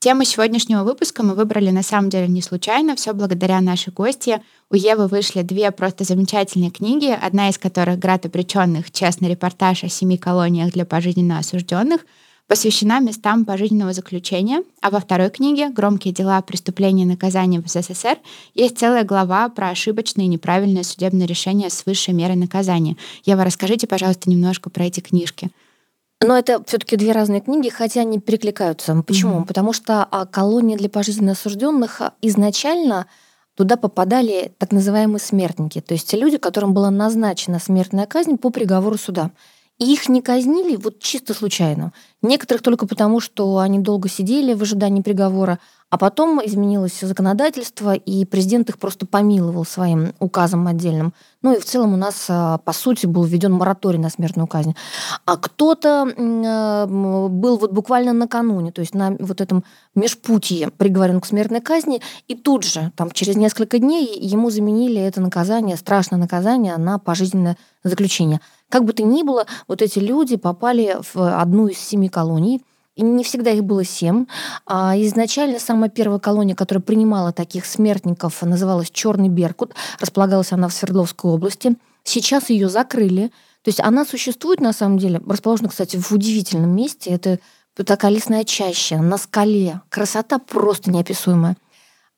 Тему 0.00 0.22
сегодняшнего 0.22 0.84
выпуска 0.84 1.24
мы 1.24 1.34
выбрали 1.34 1.70
на 1.70 1.82
самом 1.82 2.08
деле 2.08 2.28
не 2.28 2.40
случайно, 2.40 2.94
все 2.94 3.12
благодаря 3.12 3.60
нашей 3.60 3.92
гости. 3.92 4.40
У 4.70 4.76
Евы 4.76 5.08
вышли 5.08 5.42
две 5.42 5.72
просто 5.72 6.04
замечательные 6.04 6.70
книги, 6.70 7.08
одна 7.20 7.48
из 7.48 7.58
которых 7.58 7.98
«Град 7.98 8.24
обреченных. 8.24 8.92
Честный 8.92 9.30
репортаж 9.30 9.82
о 9.82 9.88
семи 9.88 10.16
колониях 10.16 10.72
для 10.72 10.86
пожизненно 10.86 11.40
осужденных», 11.40 12.06
посвящена 12.46 13.00
местам 13.00 13.44
пожизненного 13.44 13.92
заключения, 13.92 14.62
а 14.80 14.90
во 14.90 15.00
второй 15.00 15.30
книге 15.30 15.68
«Громкие 15.68 16.14
дела 16.14 16.40
преступления 16.42 17.02
и 17.02 17.06
наказания 17.06 17.60
в 17.60 17.66
СССР» 17.66 18.18
есть 18.54 18.78
целая 18.78 19.02
глава 19.02 19.48
про 19.48 19.70
ошибочные 19.70 20.26
и 20.26 20.30
неправильные 20.30 20.84
судебные 20.84 21.26
решения 21.26 21.70
с 21.70 21.84
высшей 21.86 22.14
мерой 22.14 22.36
наказания. 22.36 22.96
Ева, 23.24 23.44
расскажите, 23.44 23.88
пожалуйста, 23.88 24.30
немножко 24.30 24.70
про 24.70 24.84
эти 24.84 25.00
книжки. 25.00 25.50
Но 26.20 26.36
это 26.36 26.62
все-таки 26.64 26.96
две 26.96 27.12
разные 27.12 27.40
книги, 27.40 27.68
хотя 27.68 28.00
они 28.00 28.18
перекликаются. 28.18 29.02
Почему? 29.06 29.40
Mm-hmm. 29.40 29.46
Потому 29.46 29.72
что 29.72 30.04
а, 30.10 30.26
колония 30.26 30.76
для 30.76 30.88
пожизненно 30.88 31.32
осужденных 31.32 32.00
а, 32.00 32.14
изначально 32.22 33.06
туда 33.54 33.76
попадали 33.76 34.52
так 34.58 34.72
называемые 34.72 35.20
смертники, 35.20 35.80
то 35.80 35.94
есть 35.94 36.12
люди, 36.12 36.38
которым 36.38 36.74
была 36.74 36.90
назначена 36.90 37.58
смертная 37.58 38.06
казнь 38.06 38.36
по 38.36 38.50
приговору 38.50 38.96
суда. 38.96 39.32
Их 39.78 40.08
не 40.08 40.22
казнили 40.22 40.74
вот 40.74 40.98
чисто 40.98 41.34
случайно. 41.34 41.92
Некоторых 42.20 42.62
только 42.62 42.86
потому, 42.86 43.20
что 43.20 43.58
они 43.58 43.78
долго 43.78 44.08
сидели 44.08 44.52
в 44.52 44.62
ожидании 44.62 45.02
приговора, 45.02 45.60
а 45.90 45.96
потом 45.96 46.44
изменилось 46.44 47.00
законодательство, 47.00 47.94
и 47.94 48.24
президент 48.26 48.68
их 48.68 48.78
просто 48.78 49.06
помиловал 49.06 49.64
своим 49.64 50.12
указом 50.18 50.66
отдельным. 50.66 51.14
Ну 51.42 51.54
и 51.54 51.60
в 51.60 51.64
целом 51.64 51.94
у 51.94 51.96
нас, 51.96 52.26
а, 52.28 52.58
по 52.58 52.72
сути, 52.72 53.06
был 53.06 53.24
введен 53.24 53.52
мораторий 53.52 53.98
на 53.98 54.10
смертную 54.10 54.48
казнь. 54.48 54.74
А 55.24 55.36
кто-то 55.36 56.06
а, 56.06 56.86
был 56.86 57.56
вот 57.56 57.72
буквально 57.72 58.12
накануне, 58.12 58.72
то 58.72 58.80
есть 58.80 58.94
на 58.94 59.16
вот 59.18 59.40
этом 59.40 59.64
межпутье 59.94 60.70
приговорен 60.76 61.20
к 61.20 61.26
смертной 61.26 61.60
казни, 61.60 62.02
и 62.26 62.34
тут 62.34 62.64
же, 62.64 62.92
там, 62.96 63.10
через 63.12 63.36
несколько 63.36 63.78
дней 63.78 64.18
ему 64.20 64.50
заменили 64.50 65.00
это 65.00 65.20
наказание, 65.20 65.76
страшное 65.76 66.18
наказание, 66.18 66.76
на 66.76 66.98
пожизненное 66.98 67.56
заключение. 67.84 68.40
Как 68.68 68.84
бы 68.84 68.92
то 68.92 69.02
ни 69.02 69.22
было, 69.22 69.46
вот 69.66 69.82
эти 69.82 69.98
люди 69.98 70.36
попали 70.36 70.98
в 71.14 71.40
одну 71.40 71.68
из 71.68 71.78
семи 71.78 72.08
колоний, 72.08 72.62
не 72.96 73.24
всегда 73.24 73.50
их 73.50 73.64
было 73.64 73.84
семь. 73.84 74.26
А 74.66 74.94
изначально 74.98 75.58
самая 75.58 75.88
первая 75.88 76.18
колония, 76.18 76.54
которая 76.54 76.82
принимала 76.82 77.32
таких 77.32 77.64
смертников, 77.64 78.42
называлась 78.42 78.90
Черный 78.90 79.28
Беркут. 79.28 79.74
Располагалась 80.00 80.52
она 80.52 80.68
в 80.68 80.72
Свердловской 80.72 81.30
области. 81.30 81.76
Сейчас 82.02 82.50
ее 82.50 82.68
закрыли. 82.68 83.28
То 83.62 83.68
есть 83.68 83.80
она 83.80 84.04
существует 84.04 84.60
на 84.60 84.72
самом 84.72 84.98
деле, 84.98 85.20
расположена, 85.26 85.68
кстати, 85.68 85.96
в 85.96 86.10
удивительном 86.12 86.74
месте. 86.74 87.10
Это 87.10 87.38
такая 87.84 88.10
лесная 88.10 88.44
чаща 88.44 88.98
на 88.98 89.16
скале. 89.16 89.80
Красота 89.88 90.38
просто 90.38 90.90
неописуемая. 90.90 91.56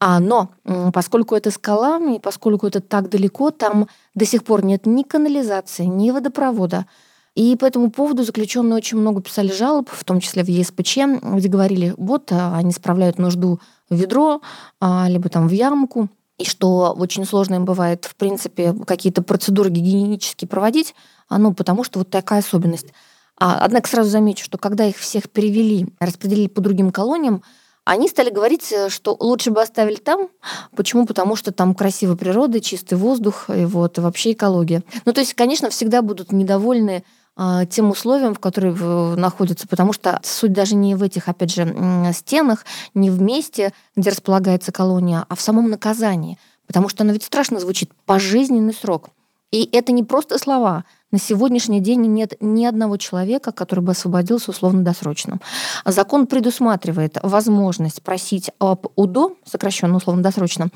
А, 0.00 0.18
но 0.18 0.50
поскольку 0.94 1.36
это 1.36 1.50
скала, 1.50 1.98
и 1.98 2.18
поскольку 2.18 2.66
это 2.66 2.80
так 2.80 3.10
далеко, 3.10 3.50
там 3.50 3.86
до 4.14 4.24
сих 4.24 4.44
пор 4.44 4.64
нет 4.64 4.86
ни 4.86 5.02
канализации, 5.02 5.84
ни 5.84 6.10
водопровода. 6.10 6.86
И 7.34 7.54
по 7.56 7.66
этому 7.66 7.90
поводу 7.90 8.24
заключенные 8.24 8.76
очень 8.76 8.98
много 8.98 9.22
писали 9.22 9.52
жалоб, 9.52 9.88
в 9.90 10.04
том 10.04 10.20
числе 10.20 10.42
в 10.42 10.48
ЕСПЧ, 10.48 10.98
где 11.22 11.48
говорили, 11.48 11.94
вот 11.96 12.32
а, 12.32 12.56
они 12.56 12.72
справляют 12.72 13.18
нужду 13.18 13.60
в 13.88 13.94
ведро, 13.94 14.40
а, 14.80 15.06
либо 15.08 15.28
там 15.28 15.46
в 15.46 15.52
ямку, 15.52 16.08
и 16.38 16.44
что 16.44 16.94
очень 16.98 17.24
сложно 17.26 17.56
им 17.56 17.66
бывает, 17.66 18.06
в 18.06 18.16
принципе, 18.16 18.74
какие-то 18.86 19.22
процедуры 19.22 19.70
гигиенические 19.70 20.48
проводить, 20.48 20.94
а, 21.28 21.38
ну, 21.38 21.54
потому 21.54 21.84
что 21.84 22.00
вот 22.00 22.10
такая 22.10 22.40
особенность. 22.40 22.88
Однако 23.36 23.88
сразу 23.88 24.10
замечу, 24.10 24.44
что 24.44 24.58
когда 24.58 24.84
их 24.84 24.98
всех 24.98 25.30
перевели, 25.30 25.86
распределили 25.98 26.48
по 26.48 26.60
другим 26.60 26.90
колониям, 26.90 27.42
они 27.84 28.08
стали 28.08 28.30
говорить, 28.30 28.72
э, 28.72 28.88
что 28.88 29.16
лучше 29.18 29.50
бы 29.50 29.62
оставили 29.62 29.96
там. 29.96 30.28
Почему? 30.76 31.06
Потому 31.06 31.36
что 31.36 31.52
там 31.52 31.74
красивая 31.74 32.16
природа, 32.16 32.60
чистый 32.60 32.94
воздух, 32.94 33.48
и 33.48 33.64
вот, 33.64 33.98
и 33.98 34.00
вообще 34.00 34.32
экология. 34.32 34.82
Ну, 35.04 35.12
то 35.12 35.20
есть, 35.20 35.34
конечно, 35.34 35.70
всегда 35.70 36.02
будут 36.02 36.32
недовольны 36.32 37.04
а, 37.36 37.64
тем 37.64 37.90
условиям, 37.90 38.34
в 38.34 38.38
которых 38.38 38.80
находятся, 39.16 39.66
потому 39.66 39.92
что 39.92 40.20
суть 40.22 40.52
даже 40.52 40.74
не 40.74 40.94
в 40.94 41.02
этих, 41.02 41.28
опять 41.28 41.52
же, 41.52 41.74
стенах, 42.12 42.66
не 42.92 43.08
в 43.08 43.22
месте, 43.22 43.72
где 43.96 44.10
располагается 44.10 44.72
колония, 44.72 45.24
а 45.28 45.34
в 45.34 45.40
самом 45.40 45.70
наказании. 45.70 46.38
Потому 46.66 46.88
что 46.88 47.02
оно 47.02 47.12
ведь 47.12 47.24
страшно 47.24 47.58
звучит 47.58 47.90
пожизненный 48.04 48.74
срок. 48.74 49.08
И 49.50 49.68
это 49.72 49.92
не 49.92 50.04
просто 50.04 50.38
слова. 50.38 50.84
На 51.10 51.18
сегодняшний 51.18 51.80
день 51.80 52.02
нет 52.02 52.34
ни 52.40 52.64
одного 52.64 52.96
человека, 52.96 53.50
который 53.50 53.80
бы 53.80 53.92
освободился 53.92 54.52
условно-досрочно. 54.52 55.40
Закон 55.84 56.28
предусматривает 56.28 57.18
возможность 57.22 58.02
просить 58.02 58.50
об 58.60 58.86
УДО, 58.94 59.36
сокращенно 59.44 59.96
условно-досрочно, 59.96 60.68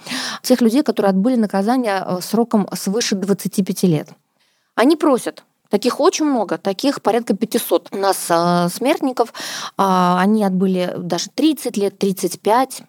тех 0.42 0.60
людей, 0.60 0.82
которые 0.82 1.10
отбыли 1.10 1.36
наказание 1.36 2.02
э, 2.04 2.18
сроком 2.20 2.68
свыше 2.72 3.14
25 3.14 3.82
лет. 3.84 4.08
Они 4.74 4.96
просят 4.96 5.44
Таких 5.74 5.98
очень 5.98 6.26
много, 6.26 6.56
таких 6.56 7.02
порядка 7.02 7.34
500 7.34 7.88
у 7.90 7.96
нас 7.96 8.26
а, 8.30 8.68
смертников. 8.68 9.34
А, 9.76 10.20
они 10.20 10.44
отбыли 10.44 10.94
даже 10.96 11.30
30 11.34 11.76
лет, 11.76 11.98
35. 11.98 12.82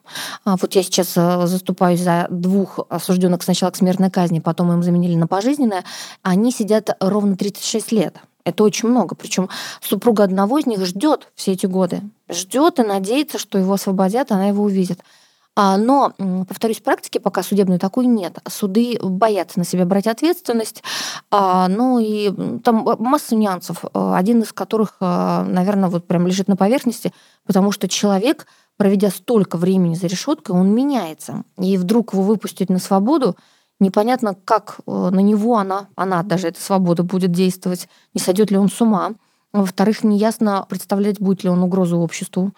А, 0.43 0.55
вот 0.55 0.75
я 0.75 0.83
сейчас 0.83 1.13
а, 1.17 1.47
заступаюсь 1.47 2.01
за 2.01 2.27
двух 2.29 2.79
осужденных 2.89 3.41
сначала 3.41 3.71
к 3.71 3.75
смертной 3.75 4.11
казни, 4.11 4.39
потом 4.39 4.71
им 4.71 4.83
заменили 4.83 5.15
на 5.15 5.25
пожизненное. 5.25 5.83
Они 6.21 6.51
сидят 6.51 6.95
ровно 6.99 7.35
36 7.35 7.91
лет. 7.91 8.17
Это 8.43 8.63
очень 8.63 8.87
много. 8.87 9.15
Причем 9.15 9.49
супруга 9.81 10.23
одного 10.23 10.59
из 10.59 10.67
них 10.67 10.85
ждет 10.85 11.29
все 11.33 11.53
эти 11.53 11.65
годы. 11.65 12.03
Ждет 12.29 12.77
и 12.77 12.83
надеется, 12.83 13.39
что 13.39 13.57
его 13.57 13.73
освободят, 13.73 14.31
она 14.31 14.45
его 14.45 14.63
увидит. 14.63 14.99
А, 15.55 15.77
но, 15.77 16.13
повторюсь, 16.47 16.81
практики 16.81 17.17
пока 17.17 17.41
судебной 17.41 17.79
такой 17.79 18.05
нет. 18.07 18.39
Суды 18.47 18.99
боятся 19.01 19.59
на 19.59 19.65
себя 19.65 19.85
брать 19.85 20.07
ответственность. 20.07 20.83
А, 21.31 21.67
ну 21.69 21.99
и 21.99 22.59
там 22.61 22.85
масса 22.99 23.35
нюансов, 23.35 23.85
один 23.93 24.41
из 24.41 24.51
которых, 24.51 24.97
наверное, 24.99 25.89
вот 25.89 26.07
прям 26.07 26.27
лежит 26.27 26.47
на 26.47 26.57
поверхности, 26.57 27.13
потому 27.45 27.71
что 27.71 27.87
человек, 27.87 28.47
проведя 28.77 29.09
столько 29.09 29.57
времени 29.57 29.95
за 29.95 30.07
решеткой, 30.07 30.55
он 30.55 30.73
меняется. 30.73 31.43
И 31.57 31.77
вдруг 31.77 32.13
его 32.13 32.23
выпустить 32.23 32.69
на 32.69 32.79
свободу, 32.79 33.37
непонятно, 33.79 34.35
как 34.45 34.79
э, 34.85 34.91
на 34.91 35.19
него 35.19 35.57
она, 35.57 35.87
она 35.95 36.23
даже 36.23 36.49
эта 36.49 36.61
свобода 36.61 37.03
будет 37.03 37.31
действовать, 37.31 37.87
не 38.13 38.21
сойдет 38.21 38.51
ли 38.51 38.57
он 38.57 38.69
с 38.69 38.81
ума. 38.81 39.13
Во-вторых, 39.53 40.03
неясно 40.03 40.65
представлять, 40.67 41.19
будет 41.19 41.43
ли 41.43 41.49
он 41.49 41.63
угрозу 41.63 41.97
обществу. 41.97 42.51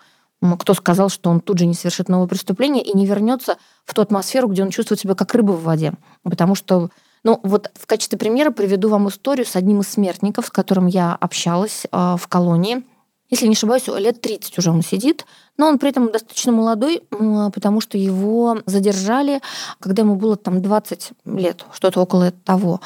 Кто 0.60 0.74
сказал, 0.74 1.10
что 1.10 1.30
он 1.30 1.40
тут 1.40 1.58
же 1.58 1.66
не 1.66 1.74
совершит 1.74 2.10
новое 2.10 2.28
преступление 2.28 2.84
и 2.84 2.96
не 2.96 3.06
вернется 3.06 3.58
в 3.86 3.94
ту 3.94 4.02
атмосферу, 4.02 4.48
где 4.48 4.64
он 4.64 4.70
чувствует 4.70 5.00
себя 5.00 5.16
как 5.16 5.34
рыба 5.34 5.54
в 5.54 5.64
воде. 5.64 5.94
Потому 6.24 6.54
что 6.54 6.90
ну, 7.24 7.40
вот 7.44 7.72
в 7.74 7.88
качестве 7.88 8.18
примера 8.18 8.52
приведу 8.52 8.90
вам 8.90 9.10
историю 9.10 9.46
с 9.46 9.56
одним 9.56 9.82
из 9.82 9.88
смертников, 9.88 10.46
с 10.48 10.50
которым 10.50 10.86
я 10.86 11.16
общалась 11.16 11.86
э, 11.92 12.16
в 12.18 12.28
колонии. 12.28 12.84
Если 13.30 13.48
не 13.48 13.54
ошибаюсь, 13.54 13.88
лет 13.88 14.22
30 14.22 14.58
уже 14.58 14.72
он 14.72 14.82
сидит, 14.82 15.26
но 15.58 15.68
он 15.68 15.80
при 15.80 15.90
этом 15.90 16.12
достаточно 16.12 16.54
молодой, 16.54 17.04
потому 17.10 17.82
что 17.82 17.98
его 17.98 18.60
задержали, 18.66 19.42
когда 19.82 20.04
ему 20.04 20.16
было 20.16 20.38
там 20.38 20.62
20 20.62 21.10
лет, 21.26 21.66
что-то 21.74 22.00
около 22.00 22.32
того. 22.32 22.80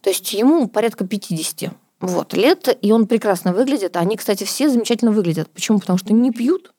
То 0.00 0.08
есть 0.08 0.32
ему 0.32 0.66
порядка 0.68 1.06
50 1.06 1.74
вот, 2.00 2.32
лет, 2.32 2.78
и 2.80 2.90
он 2.90 3.06
прекрасно 3.06 3.52
выглядит. 3.52 3.96
Они, 3.96 4.16
кстати, 4.16 4.44
все 4.44 4.70
замечательно 4.70 5.12
выглядят. 5.12 5.50
Почему? 5.50 5.78
Потому 5.78 5.98
что 5.98 6.14
не 6.14 6.30
пьют, 6.30 6.72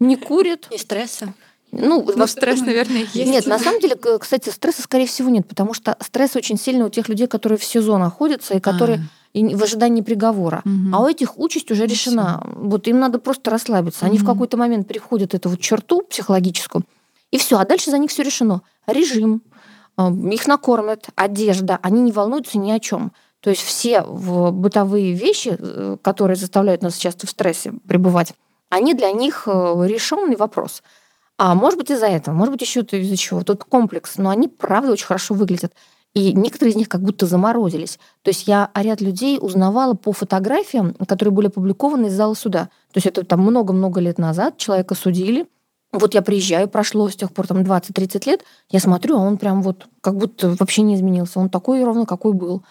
не 0.00 0.16
курят. 0.16 0.66
И 0.70 0.78
стресса. 0.78 1.34
Ну, 1.72 2.04
ну 2.16 2.26
стресс, 2.26 2.60
наверное, 2.60 3.06
есть. 3.14 3.30
Нет, 3.30 3.46
на 3.46 3.58
самом 3.58 3.80
деле, 3.80 3.94
кстати, 3.94 4.48
стресса, 4.48 4.82
скорее 4.82 5.06
всего, 5.06 5.28
нет, 5.28 5.46
потому 5.46 5.72
что 5.72 5.96
стресс 6.00 6.34
очень 6.34 6.58
сильный 6.58 6.84
у 6.84 6.88
тех 6.88 7.08
людей, 7.08 7.28
которые 7.28 7.58
в 7.58 7.64
СИЗО 7.64 7.96
находятся 7.98 8.54
и 8.54 8.60
которые 8.60 8.98
а 8.98 9.02
и 9.32 9.54
в 9.54 9.62
ожидании 9.62 10.02
приговора. 10.02 10.62
Угу. 10.64 10.92
А 10.92 11.02
у 11.02 11.06
этих 11.06 11.38
участь 11.38 11.70
уже 11.70 11.86
решена. 11.86 12.42
Все. 12.42 12.58
Вот 12.58 12.88
им 12.88 12.98
надо 12.98 13.20
просто 13.20 13.52
расслабиться. 13.52 14.06
Они 14.06 14.16
угу. 14.16 14.24
в 14.24 14.26
какой-то 14.26 14.56
момент 14.56 14.88
переходят 14.88 15.34
эту 15.34 15.50
вот 15.50 15.60
черту 15.60 16.02
психологическую, 16.02 16.84
и 17.30 17.38
все, 17.38 17.58
а 17.58 17.64
дальше 17.64 17.90
за 17.90 17.98
них 17.98 18.10
все 18.10 18.24
решено. 18.24 18.62
Режим, 18.88 19.42
а, 19.96 20.10
их 20.10 20.46
накормят, 20.48 21.08
одежда, 21.14 21.78
они 21.82 22.02
не 22.02 22.10
волнуются 22.10 22.58
ни 22.58 22.72
о 22.72 22.80
чем. 22.80 23.12
То 23.40 23.50
есть 23.50 23.62
все 23.62 24.02
бытовые 24.02 25.14
вещи, 25.14 25.56
э, 25.58 25.96
которые 26.02 26.36
заставляют 26.36 26.82
нас 26.82 26.96
часто 26.96 27.26
в 27.26 27.30
стрессе 27.30 27.72
пребывать, 27.86 28.34
они 28.70 28.94
для 28.94 29.12
них 29.12 29.42
э, 29.46 29.50
решенный 29.86 30.36
вопрос. 30.36 30.82
А 31.36 31.54
может 31.54 31.78
быть 31.78 31.90
из-за 31.90 32.06
этого, 32.06 32.34
может 32.34 32.52
быть 32.52 32.62
еще 32.62 32.80
из-за 32.80 33.16
чего. 33.16 33.42
Тут 33.42 33.64
комплекс, 33.64 34.16
но 34.16 34.30
они 34.30 34.48
правда 34.48 34.92
очень 34.92 35.06
хорошо 35.06 35.34
выглядят. 35.34 35.74
И 36.14 36.32
некоторые 36.32 36.72
из 36.72 36.76
них 36.76 36.88
как 36.88 37.02
будто 37.02 37.26
заморозились. 37.26 37.98
То 38.22 38.30
есть 38.30 38.46
я 38.46 38.70
ряд 38.74 39.00
людей 39.00 39.38
узнавала 39.40 39.94
по 39.94 40.12
фотографиям, 40.12 40.94
которые 40.94 41.32
были 41.32 41.46
опубликованы 41.48 42.06
из 42.06 42.14
зала 42.14 42.34
суда. 42.34 42.64
То 42.92 42.98
есть 42.98 43.06
это 43.06 43.24
там 43.24 43.40
много-много 43.40 44.00
лет 44.00 44.18
назад 44.18 44.56
человека 44.56 44.94
судили. 44.94 45.46
Вот 45.92 46.14
я 46.14 46.22
приезжаю, 46.22 46.68
прошло 46.68 47.08
с 47.08 47.16
тех 47.16 47.32
пор 47.32 47.48
там 47.48 47.62
20-30 47.62 48.26
лет, 48.26 48.44
я 48.70 48.78
смотрю, 48.78 49.16
а 49.16 49.20
он 49.20 49.38
прям 49.38 49.60
вот 49.62 49.88
как 50.00 50.16
будто 50.16 50.50
вообще 50.50 50.82
не 50.82 50.94
изменился. 50.94 51.40
Он 51.40 51.48
такой 51.48 51.82
ровно, 51.82 52.06
какой 52.06 52.32
был. 52.32 52.62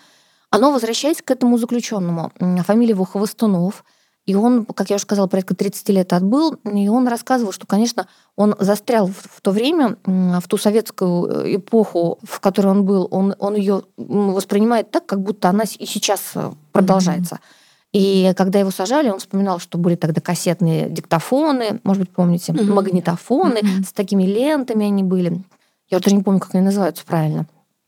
Оно 0.52 0.72
возвращается 0.72 1.24
к 1.24 1.32
этому 1.32 1.58
заключенному. 1.58 2.32
Фамилия 2.66 2.92
его 2.92 3.04
Хвостунов– 3.04 3.84
и 4.30 4.36
он, 4.36 4.64
как 4.64 4.92
я 4.92 4.98
уже 4.98 5.06
сказала, 5.06 5.26
порядка 5.26 5.56
30 5.56 5.90
лет 5.90 6.14
отбыл, 6.14 6.54
и 6.64 6.88
он 6.88 7.08
рассказывал, 7.08 7.52
что, 7.52 7.66
конечно, 7.66 8.08
он 8.36 8.54
застрял 8.60 9.08
в 9.08 9.42
то 9.42 9.50
время, 9.50 9.98
в 10.06 10.44
ту 10.48 10.60
советскую 10.60 11.46
э, 11.46 11.56
эпоху, 11.56 12.20
в 12.22 12.40
которой 12.40 12.68
он 12.68 12.86
был, 12.86 13.08
он, 13.10 13.34
он 13.40 13.56
ее 13.56 13.82
воспринимает 13.98 14.92
так, 14.92 15.08
как 15.08 15.22
будто 15.24 15.50
она 15.50 15.64
и 15.64 15.86
сейчас 15.88 16.22
э, 16.36 16.52
продолжается. 16.72 17.38
Mm-hmm. 17.38 17.90
И 17.94 18.34
когда 18.38 18.60
его 18.60 18.70
сажали, 18.70 19.10
он 19.10 19.18
вспоминал, 19.18 19.58
что 19.58 19.80
были 19.80 19.96
тогда 19.96 20.22
кассетные 20.22 20.92
диктофоны, 20.92 21.80
может 21.84 22.04
быть, 22.04 22.12
помните, 22.12 22.52
mm-hmm. 22.52 22.72
магнитофоны, 22.72 23.58
mm-hmm. 23.58 23.84
с 23.84 23.94
такими 23.94 24.26
лентами 24.26 24.86
они 24.86 25.02
были. 25.02 25.42
Я 25.90 25.98
вот 25.98 26.04
даже 26.04 26.16
не 26.16 26.22
помню, 26.22 26.40
как 26.40 26.54
они 26.54 26.64
называются 26.64 27.04
правильно. 27.04 27.48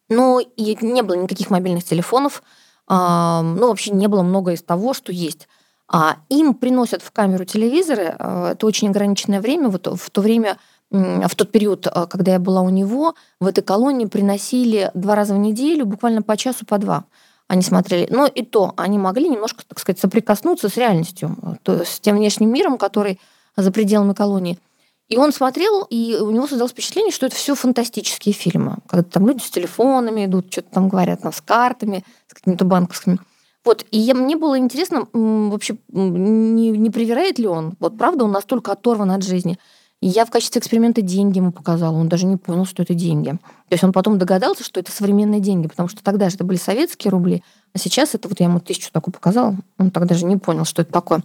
Но 0.10 0.40
и 0.40 0.76
не 0.82 1.04
было 1.04 1.18
никаких 1.18 1.52
мобильных 1.52 1.84
телефонов, 1.84 2.42
ну, 2.90 3.68
вообще 3.68 3.92
не 3.92 4.08
было 4.08 4.24
много 4.24 4.52
из 4.52 4.64
того, 4.64 4.94
что 4.94 5.14
есть. 5.14 5.48
А 5.94 6.18
им 6.30 6.54
приносят 6.54 7.02
в 7.02 7.12
камеру 7.12 7.44
телевизоры, 7.44 8.16
э, 8.18 8.52
это 8.54 8.66
очень 8.66 8.88
ограниченное 8.88 9.42
время, 9.42 9.68
вот 9.68 9.88
в 9.88 10.10
то 10.10 10.22
время 10.22 10.58
в 10.90 11.36
тот 11.36 11.52
период, 11.52 11.88
э, 11.88 12.06
когда 12.10 12.34
я 12.34 12.40
была 12.40 12.62
у 12.62 12.70
него, 12.70 13.16
в 13.40 13.48
этой 13.48 13.62
колонии 13.62 14.06
приносили 14.06 14.92
два 14.94 15.16
раза 15.16 15.34
в 15.34 15.38
неделю, 15.38 15.86
буквально 15.86 16.22
по 16.22 16.38
часу, 16.38 16.66
по 16.66 16.78
два. 16.78 17.06
Они 17.48 17.62
смотрели. 17.62 18.08
Но 18.10 18.26
и 18.26 18.44
то 18.44 18.74
они 18.78 18.98
могли 18.98 19.28
немножко, 19.28 19.64
так 19.68 19.80
сказать, 19.80 20.00
соприкоснуться 20.00 20.70
с 20.70 20.78
реальностью, 20.78 21.36
то 21.64 21.74
есть 21.74 21.96
с 21.96 22.00
тем 22.00 22.16
внешним 22.16 22.52
миром, 22.54 22.78
который 22.78 23.20
за 23.58 23.72
пределами 23.72 24.14
колонии. 24.14 24.58
И 25.10 25.18
он 25.18 25.34
смотрел, 25.34 25.86
и 25.90 26.16
у 26.22 26.32
него 26.32 26.48
создалось 26.48 26.72
впечатление, 26.72 27.12
что 27.12 27.26
это 27.26 27.36
все 27.36 27.54
фантастические 27.54 28.32
фильмы. 28.32 28.78
Когда 28.88 29.04
там 29.04 29.28
люди 29.28 29.44
с 29.44 29.50
телефонами 29.50 30.26
идут, 30.26 30.54
что-то 30.54 30.70
там 30.72 30.88
говорят, 30.88 31.24
там, 31.24 31.34
с 31.34 31.42
картами, 31.42 32.06
с 32.28 32.34
какими-то 32.34 32.64
банковскими. 32.64 33.20
Вот, 33.64 33.86
и 33.92 34.00
я, 34.00 34.16
мне 34.16 34.36
было 34.36 34.58
интересно, 34.58 35.08
вообще, 35.14 35.78
не, 35.92 36.72
не 36.72 36.90
привирает 36.90 37.38
ли 37.38 37.48
он? 37.48 37.76
Вот 37.80 37.98
правда, 37.98 38.26
он 38.26 38.32
настолько 38.32 38.72
оторван 38.72 39.12
от 39.12 39.24
жизни. 39.24 39.60
Я 40.04 40.26
в 40.26 40.32
качестве 40.32 40.60
эксперимента 40.60 41.04
деньги 41.04 41.38
ему 41.38 41.52
показала. 41.52 41.96
Он 41.96 42.10
даже 42.10 42.26
не 42.26 42.38
понял, 42.38 42.66
что 42.66 42.82
это 42.82 42.96
деньги. 42.96 43.30
То 43.30 43.74
есть 43.74 43.84
он 43.84 43.94
потом 43.94 44.18
догадался, 44.18 44.64
что 44.64 44.80
это 44.80 44.92
современные 44.92 45.42
деньги, 45.42 45.68
потому 45.68 45.90
что 45.90 46.04
тогда 46.04 46.30
же 46.30 46.36
это 46.38 46.44
были 46.44 46.58
советские 46.58 47.12
рубли, 47.12 47.44
а 47.74 47.78
сейчас 47.78 48.16
это 48.16 48.28
вот 48.28 48.40
я 48.40 48.48
ему 48.48 48.60
тысячу 48.60 48.92
такую 48.92 49.14
показала. 49.14 49.56
Он 49.78 49.92
тогда 49.92 50.10
даже 50.10 50.26
не 50.26 50.38
понял, 50.38 50.66
что 50.66 50.82
это 50.82 50.92
такое. 50.92 51.22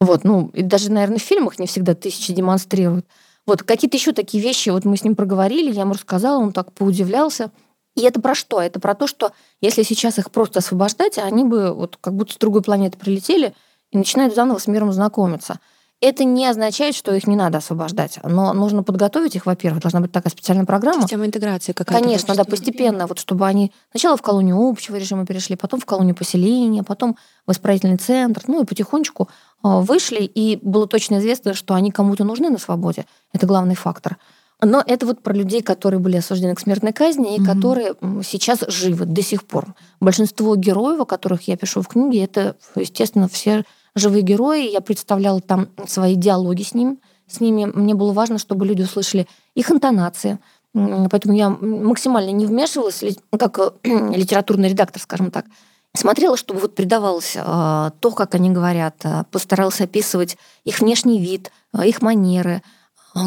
Вот, 0.00 0.22
ну, 0.22 0.50
и 0.52 0.62
даже, 0.62 0.92
наверное, 0.92 1.18
в 1.18 1.22
фильмах 1.22 1.58
не 1.58 1.66
всегда 1.66 1.94
тысячи 1.94 2.32
демонстрируют. 2.32 3.06
Вот, 3.44 3.62
какие-то 3.62 3.96
еще 3.96 4.12
такие 4.12 4.42
вещи, 4.42 4.70
вот 4.70 4.84
мы 4.84 4.96
с 4.96 5.02
ним 5.02 5.16
проговорили, 5.16 5.72
я 5.72 5.82
ему 5.82 5.94
рассказала, 5.94 6.40
он 6.40 6.52
так 6.52 6.72
поудивлялся. 6.72 7.50
И 7.96 8.02
это 8.02 8.20
про 8.20 8.34
что? 8.34 8.60
Это 8.60 8.78
про 8.78 8.94
то, 8.94 9.06
что 9.06 9.32
если 9.60 9.82
сейчас 9.82 10.18
их 10.18 10.30
просто 10.30 10.60
освобождать, 10.60 11.18
они 11.18 11.44
бы 11.44 11.72
вот 11.72 11.98
как 12.00 12.14
будто 12.14 12.34
с 12.34 12.36
другой 12.36 12.62
планеты 12.62 12.98
прилетели 12.98 13.54
и 13.90 13.98
начинают 13.98 14.34
заново 14.34 14.58
с 14.58 14.66
миром 14.66 14.92
знакомиться. 14.92 15.58
Это 16.02 16.24
не 16.24 16.46
означает, 16.46 16.94
что 16.94 17.14
их 17.14 17.26
не 17.26 17.36
надо 17.36 17.56
освобождать, 17.56 18.18
но 18.22 18.52
нужно 18.52 18.82
подготовить 18.82 19.34
их, 19.34 19.46
во-первых, 19.46 19.80
должна 19.80 20.00
быть 20.00 20.12
такая 20.12 20.30
специальная 20.30 20.66
программа. 20.66 21.00
Система 21.00 21.24
интеграции 21.24 21.72
какая-то. 21.72 22.04
Конечно, 22.04 22.34
да, 22.34 22.44
постепенно, 22.44 23.06
вот 23.06 23.18
чтобы 23.18 23.46
они 23.46 23.72
сначала 23.92 24.18
в 24.18 24.22
колонию 24.22 24.58
общего 24.58 24.96
режима 24.96 25.24
перешли, 25.24 25.56
потом 25.56 25.80
в 25.80 25.86
колонию 25.86 26.14
поселения, 26.14 26.82
потом 26.82 27.16
в 27.46 27.52
исправительный 27.52 27.96
центр, 27.96 28.42
ну 28.46 28.62
и 28.62 28.66
потихонечку 28.66 29.30
а, 29.62 29.80
вышли, 29.80 30.24
и 30.24 30.58
было 30.60 30.86
точно 30.86 31.16
известно, 31.16 31.54
что 31.54 31.72
они 31.72 31.90
кому-то 31.90 32.24
нужны 32.24 32.50
на 32.50 32.58
свободе. 32.58 33.06
Это 33.32 33.46
главный 33.46 33.74
фактор. 33.74 34.18
Но 34.62 34.82
это 34.86 35.04
вот 35.04 35.22
про 35.22 35.34
людей, 35.34 35.62
которые 35.62 36.00
были 36.00 36.16
осуждены 36.16 36.54
к 36.54 36.60
смертной 36.60 36.92
казни 36.92 37.36
и 37.36 37.40
угу. 37.40 37.46
которые 37.46 37.94
сейчас 38.24 38.60
живы 38.68 39.04
до 39.04 39.22
сих 39.22 39.44
пор. 39.44 39.74
Большинство 40.00 40.56
героев, 40.56 41.00
о 41.00 41.04
которых 41.04 41.42
я 41.42 41.56
пишу 41.56 41.82
в 41.82 41.88
книге, 41.88 42.24
это, 42.24 42.56
естественно, 42.74 43.28
все 43.28 43.64
живые 43.94 44.22
герои. 44.22 44.70
Я 44.70 44.80
представляла 44.80 45.40
там 45.40 45.68
свои 45.86 46.14
диалоги 46.14 46.62
с 46.62 46.72
ним, 46.72 47.00
с 47.26 47.40
ними. 47.40 47.66
Мне 47.66 47.94
было 47.94 48.12
важно, 48.12 48.38
чтобы 48.38 48.64
люди 48.64 48.82
услышали 48.82 49.26
их 49.54 49.70
интонации. 49.70 50.38
Поэтому 50.72 51.34
я 51.34 51.50
максимально 51.50 52.30
не 52.30 52.46
вмешивалась, 52.46 53.02
как 53.38 53.58
э, 53.58 53.70
литературный 54.14 54.68
редактор, 54.68 55.00
скажем 55.00 55.30
так. 55.30 55.46
Смотрела, 55.94 56.36
чтобы 56.36 56.60
вот 56.60 56.74
придавалось 56.74 57.36
а, 57.38 57.92
то, 58.00 58.10
как 58.10 58.34
они 58.34 58.50
говорят, 58.50 58.96
а, 59.04 59.24
постаралась 59.30 59.80
описывать 59.80 60.36
их 60.64 60.80
внешний 60.80 61.18
вид, 61.18 61.50
а, 61.72 61.86
их 61.86 62.02
манеры, 62.02 62.62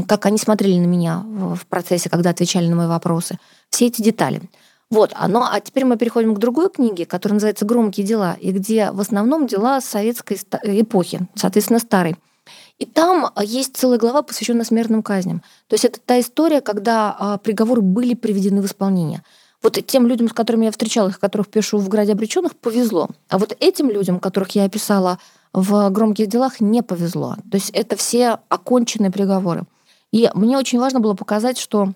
как 0.08 0.26
они 0.26 0.38
смотрели 0.38 0.80
на 0.80 0.86
меня 0.86 1.24
в 1.26 1.66
процессе, 1.68 2.10
когда 2.10 2.30
отвечали 2.30 2.68
на 2.68 2.76
мои 2.76 2.88
вопросы. 2.88 3.40
Все 3.70 3.88
эти 3.88 4.02
детали. 4.02 4.42
Вот, 4.90 5.12
а, 5.14 5.28
ну, 5.28 5.42
а 5.44 5.60
теперь 5.60 5.86
мы 5.86 5.98
переходим 5.98 6.34
к 6.34 6.40
другой 6.40 6.70
книге, 6.70 7.06
которая 7.06 7.36
называется 7.36 7.66
«Громкие 7.66 8.06
дела», 8.06 8.36
и 8.40 8.52
где 8.52 8.90
в 8.92 9.00
основном 9.00 9.46
дела 9.46 9.82
советской 9.82 10.40
эпохи, 10.64 11.28
соответственно, 11.36 11.80
старой. 11.80 12.16
И 12.80 12.86
там 12.86 13.30
а, 13.36 13.44
есть 13.44 13.78
целая 13.78 14.00
глава, 14.00 14.24
посвященная 14.24 14.66
смертным 14.66 15.04
казням. 15.04 15.44
То 15.68 15.76
есть 15.76 15.86
это 15.86 16.00
та 16.00 16.20
история, 16.20 16.62
когда 16.62 17.16
а, 17.20 17.38
приговоры 17.38 17.82
были 17.82 18.16
приведены 18.16 18.64
в 18.64 18.66
исполнение. 18.66 19.22
Вот 19.62 19.78
тем 19.86 20.08
людям, 20.08 20.30
с 20.30 20.34
которыми 20.34 20.66
я 20.66 20.72
встречалась, 20.72 21.18
которых 21.18 21.50
пишу 21.50 21.78
в 21.78 21.90
«Граде 21.90 22.14
обреченных», 22.14 22.56
повезло. 22.56 23.10
А 23.28 23.38
вот 23.38 23.56
этим 23.60 23.92
людям, 23.92 24.20
которых 24.20 24.52
я 24.52 24.64
описала 24.64 25.20
в 25.54 25.90
«Громких 25.92 26.28
делах», 26.28 26.62
не 26.62 26.82
повезло. 26.82 27.36
То 27.52 27.58
есть 27.58 27.70
это 27.72 27.96
все 27.96 28.40
оконченные 28.48 29.12
приговоры. 29.12 29.66
И 30.12 30.30
мне 30.34 30.58
очень 30.58 30.80
важно 30.80 31.00
было 31.00 31.14
показать, 31.14 31.58
что 31.58 31.94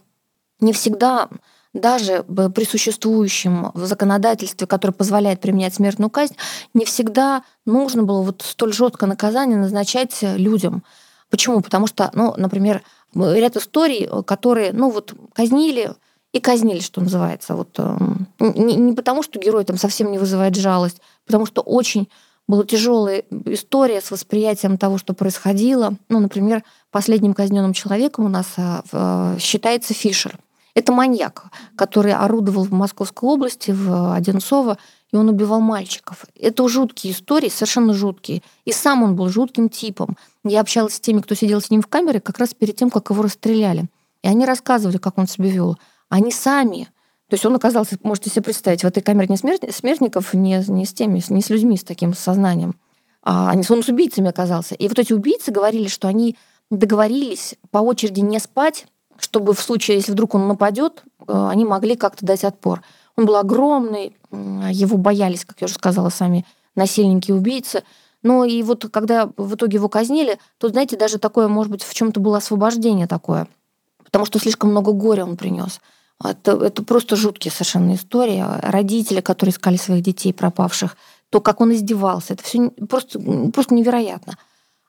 не 0.59 0.74
всегда 0.74 1.30
даже 1.74 2.24
при 2.24 2.66
существующем 2.66 3.72
законодательстве, 3.74 4.68
которое 4.68 4.93
позволяет 4.93 5.41
применять 5.41 5.74
смертную 5.74 6.11
казнь, 6.11 6.36
не 6.76 6.86
всегда 6.86 7.43
нужно 7.66 8.03
было 8.03 8.22
вот 8.22 8.43
столь 8.45 8.74
жесткое 8.74 9.09
наказание 9.09 9.57
назначать 9.57 10.20
людям. 10.22 10.84
Почему? 11.30 11.61
Потому 11.61 11.88
что, 11.88 12.11
ну, 12.14 12.36
например, 12.38 12.84
ряд 13.16 13.57
историй, 13.57 14.07
которые, 14.24 14.72
ну, 14.72 14.91
вот 14.91 15.16
казнили 15.34 15.93
и 16.32 16.39
казнили, 16.39 16.80
что 16.80 17.01
называется. 17.01 17.55
Вот, 17.55 17.70
эм, 17.80 18.28
не, 18.39 18.76
не 18.76 18.93
потому, 18.93 19.24
что 19.24 19.39
герой 19.39 19.64
там 19.66 19.78
совсем 19.78 20.11
не 20.11 20.20
вызывает 20.20 20.55
жалость, 20.55 21.01
потому 21.26 21.47
что 21.47 21.61
очень 21.61 22.07
была 22.48 22.66
тяжелая 22.66 23.24
история 23.46 24.02
с 24.02 24.12
восприятием 24.12 24.78
того, 24.78 24.98
что 24.98 25.14
происходило. 25.14 25.96
Ну, 26.10 26.20
например, 26.20 26.64
последним 26.91 27.34
казненным 27.34 27.74
человеком 27.74 28.26
у 28.26 28.30
нас 28.30 28.48
э, 28.58 28.82
э, 28.91 29.38
считается 29.39 29.94
Фишер. 29.94 30.38
Это 30.76 30.91
маньяк, 30.91 31.46
который 31.76 32.14
орудовал 32.14 32.64
в 32.64 32.72
Московской 32.72 33.30
области, 33.30 33.72
в 33.72 34.14
Одинцово, 34.14 34.78
и 35.12 35.16
он 35.16 35.30
убивал 35.30 35.62
мальчиков. 35.62 36.26
Это 36.39 36.68
жуткие 36.68 37.14
истории, 37.14 37.50
совершенно 37.50 37.94
жуткие. 37.94 38.41
И 38.66 38.72
сам 38.72 39.04
он 39.04 39.16
был 39.16 39.30
жутким 39.30 39.70
типом. 39.70 40.18
Я 40.44 40.62
общалась 40.62 40.96
с 40.96 41.00
теми, 41.00 41.22
кто 41.22 41.36
сидел 41.36 41.62
с 41.62 41.70
ним 41.70 41.82
в 41.84 41.88
камере, 41.88 42.20
как 42.20 42.39
раз 42.39 42.56
перед 42.56 42.76
тем, 42.76 42.89
как 42.89 43.12
его 43.12 43.22
расстреляли. 43.22 43.86
И 44.24 44.28
они 44.28 44.46
рассказывали, 44.46 44.98
как 44.98 45.20
он 45.20 45.28
себя 45.28 45.50
вел. 45.50 45.78
Они 46.10 46.32
сами 46.32 46.89
то 47.34 47.36
есть 47.36 47.48
он 47.48 47.56
оказался, 47.56 47.98
можете 48.04 48.30
себе 48.30 48.44
представить, 48.44 48.84
в 48.84 48.86
этой 48.86 49.02
камере 49.02 49.28
не 49.28 49.38
смертников, 49.72 50.36
не, 50.36 50.64
не 50.68 50.86
с 50.86 50.94
теми, 50.94 51.20
не 51.30 51.42
с 51.42 51.50
людьми 51.50 51.78
с 51.78 51.84
таким 51.84 52.14
сознанием, 52.14 52.76
а 53.24 53.56
он 53.56 53.64
с 53.64 53.90
убийцами 53.90 54.30
оказался. 54.30 54.76
И 54.76 54.88
вот 54.88 55.00
эти 55.00 55.14
убийцы 55.14 55.50
говорили, 55.50 55.88
что 55.88 56.08
они 56.08 56.38
договорились 56.70 57.56
по 57.72 57.80
очереди 57.80 58.20
не 58.20 58.38
спать, 58.38 58.86
чтобы 59.18 59.56
в 59.56 59.60
случае, 59.60 59.98
если 59.98 60.12
вдруг 60.12 60.36
он 60.36 60.48
нападет, 60.48 61.04
э, 61.28 61.48
они 61.50 61.66
могли 61.66 61.96
как-то 61.96 62.24
дать 62.24 62.44
отпор. 62.44 62.84
Он 63.18 63.26
был 63.26 63.38
огромный, 63.38 64.16
его 64.30 64.98
боялись, 64.98 65.44
как 65.44 65.60
я 65.60 65.66
уже 65.66 65.74
сказала, 65.74 66.10
сами 66.10 66.46
насильники 66.76 67.32
и 67.32 67.34
убийцы. 67.34 67.82
Но 68.22 68.46
и 68.46 68.62
вот 68.62 68.92
когда 68.92 69.32
в 69.38 69.56
итоге 69.56 69.78
его 69.78 69.90
казнили, 69.90 70.38
то, 70.60 70.70
знаете, 70.70 70.98
даже 70.98 71.18
такое, 71.18 71.48
может 71.48 71.72
быть, 71.72 71.82
в 71.82 71.96
чем-то 71.96 72.20
было 72.20 72.38
освобождение 72.38 73.08
такое, 73.08 73.48
потому 74.04 74.26
что 74.26 74.38
слишком 74.38 74.70
много 74.70 74.92
горя 74.92 75.26
он 75.26 75.36
принес. 75.36 75.80
Это, 76.24 76.53
это 76.53 76.84
просто 76.84 77.15
жуткие 77.15 77.51
совершенно 77.51 77.95
истории. 77.95 78.43
Родители, 78.61 79.21
которые 79.21 79.51
искали 79.51 79.78
своих 79.78 80.03
детей 80.03 80.34
пропавших, 80.34 80.95
то, 81.30 81.41
как 81.41 81.61
он 81.61 81.74
издевался, 81.74 82.34
это 82.34 82.43
все 82.43 82.69
просто, 82.89 83.19
просто 83.51 83.74
невероятно. 83.74 84.38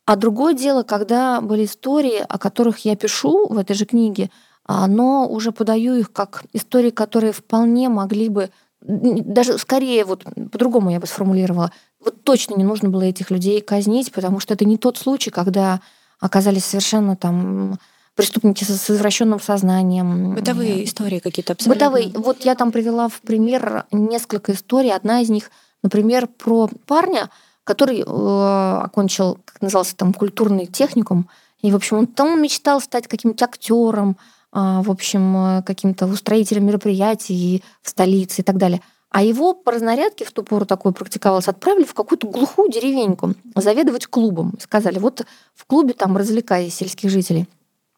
А 0.06 0.16
другое 0.16 0.52
дело, 0.54 0.82
когда 0.82 1.40
были 1.40 1.64
истории, 1.64 2.22
о 2.28 2.38
которых 2.38 2.80
я 2.80 2.94
пишу 2.94 3.46
в 3.48 3.56
этой 3.56 3.74
же 3.74 3.86
книге, 3.86 4.30
но 4.68 5.26
уже 5.26 5.52
подаю 5.52 5.94
их 5.94 6.12
как 6.12 6.44
истории, 6.52 6.90
которые 6.90 7.32
вполне 7.32 7.88
могли 7.88 8.28
бы, 8.28 8.50
даже 8.82 9.56
скорее, 9.58 10.04
вот 10.04 10.24
по-другому 10.52 10.90
я 10.90 11.00
бы 11.00 11.06
сформулировала, 11.06 11.72
вот 12.04 12.22
точно 12.22 12.54
не 12.54 12.64
нужно 12.64 12.90
было 12.90 13.02
этих 13.02 13.30
людей 13.30 13.62
казнить, 13.62 14.12
потому 14.12 14.40
что 14.40 14.52
это 14.52 14.66
не 14.66 14.76
тот 14.76 14.98
случай, 14.98 15.30
когда 15.30 15.80
оказались 16.20 16.66
совершенно 16.66 17.16
там 17.16 17.78
преступники 18.14 18.64
с 18.64 18.90
извращенным 18.90 19.40
сознанием. 19.40 20.34
Бытовые 20.34 20.84
истории 20.84 21.18
какие-то 21.18 21.54
абсолютно. 21.54 21.74
Бытовые. 21.74 22.12
Вот 22.14 22.44
я 22.44 22.54
там 22.54 22.72
привела 22.72 23.08
в 23.08 23.20
пример 23.20 23.86
несколько 23.90 24.52
историй. 24.52 24.92
Одна 24.92 25.20
из 25.20 25.30
них, 25.30 25.50
например, 25.82 26.26
про 26.26 26.68
парня, 26.86 27.30
который 27.64 28.00
э, 28.00 28.78
окончил, 28.84 29.38
как 29.44 29.60
назывался 29.62 29.96
там, 29.96 30.12
культурный 30.12 30.66
техникум. 30.66 31.28
И, 31.60 31.72
в 31.72 31.76
общем, 31.76 31.98
он 31.98 32.06
там 32.06 32.40
мечтал 32.40 32.80
стать 32.80 33.08
каким-то 33.08 33.46
актером, 33.46 34.16
э, 34.52 34.80
в 34.82 34.90
общем, 34.90 35.36
э, 35.36 35.62
каким-то 35.62 36.06
устроителем 36.06 36.66
мероприятий 36.66 37.64
в 37.82 37.88
столице 37.88 38.42
и 38.42 38.44
так 38.44 38.58
далее. 38.58 38.80
А 39.10 39.22
его 39.22 39.54
по 39.54 39.70
разнарядке 39.72 40.24
в 40.24 40.32
ту 40.32 40.42
пору 40.42 40.66
такое 40.66 40.92
практиковалось, 40.92 41.46
отправили 41.46 41.84
в 41.84 41.94
какую-то 41.94 42.26
глухую 42.26 42.70
деревеньку 42.70 43.34
заведовать 43.54 44.08
клубом. 44.08 44.54
Сказали, 44.60 44.98
вот 44.98 45.24
в 45.54 45.66
клубе 45.66 45.94
там 45.94 46.16
развлекай 46.16 46.68
сельских 46.68 47.10
жителей. 47.10 47.48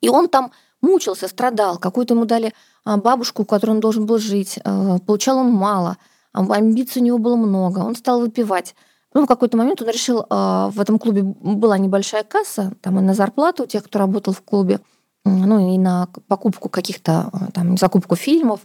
И 0.06 0.08
он 0.08 0.28
там 0.28 0.52
мучился, 0.82 1.26
страдал. 1.26 1.78
Какую-то 1.78 2.14
ему 2.14 2.26
дали 2.26 2.54
а, 2.84 2.96
бабушку, 2.96 3.42
у 3.42 3.44
которой 3.44 3.72
он 3.72 3.80
должен 3.80 4.06
был 4.06 4.18
жить. 4.18 4.60
Э, 4.64 4.98
получал 5.04 5.38
он 5.38 5.50
мало. 5.50 5.96
Амбиций 6.32 7.02
у 7.02 7.04
него 7.04 7.18
было 7.18 7.34
много. 7.34 7.80
Он 7.80 7.96
стал 7.96 8.20
выпивать. 8.20 8.76
Ну, 9.14 9.24
в 9.24 9.26
какой-то 9.26 9.56
момент 9.56 9.82
он 9.82 9.88
решил, 9.88 10.24
а, 10.30 10.70
в 10.70 10.80
этом 10.80 11.00
клубе 11.00 11.22
была 11.22 11.76
небольшая 11.76 12.22
касса, 12.22 12.72
там 12.82 13.00
и 13.00 13.02
на 13.02 13.14
зарплату 13.14 13.66
тех, 13.66 13.82
кто 13.82 13.98
работал 13.98 14.32
в 14.32 14.42
клубе, 14.42 14.78
ну 15.24 15.74
и 15.74 15.78
на 15.78 16.08
покупку 16.28 16.68
каких-то, 16.68 17.30
а, 17.32 17.50
там, 17.52 17.76
закупку 17.76 18.14
фильмов. 18.14 18.60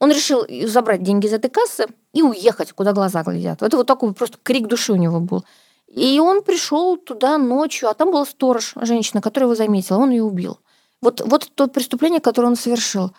Он 0.00 0.10
решил 0.10 0.44
забрать 0.66 1.04
деньги 1.04 1.26
из 1.26 1.32
этой 1.34 1.50
кассы 1.50 1.86
и 2.14 2.22
уехать, 2.22 2.72
куда 2.72 2.92
глаза 2.92 3.22
глядят. 3.22 3.62
Это 3.62 3.76
вот 3.76 3.86
такой 3.86 4.12
просто 4.12 4.38
крик 4.42 4.66
души 4.66 4.92
у 4.92 4.96
него 4.96 5.20
был. 5.20 5.44
И 5.86 6.18
он 6.18 6.42
пришел 6.42 6.96
туда 6.96 7.38
ночью, 7.38 7.88
а 7.88 7.94
там 7.94 8.10
была 8.10 8.24
сторож, 8.24 8.72
женщина, 8.80 9.20
которая 9.20 9.46
его 9.46 9.54
заметила, 9.54 9.98
он 9.98 10.10
ее 10.10 10.24
убил. 10.24 10.58
Вот, 11.02 11.22
вот 11.24 11.50
то 11.54 11.66
преступление, 11.66 12.20
которое 12.20 12.48
он 12.48 12.56
совершил. 12.56 13.12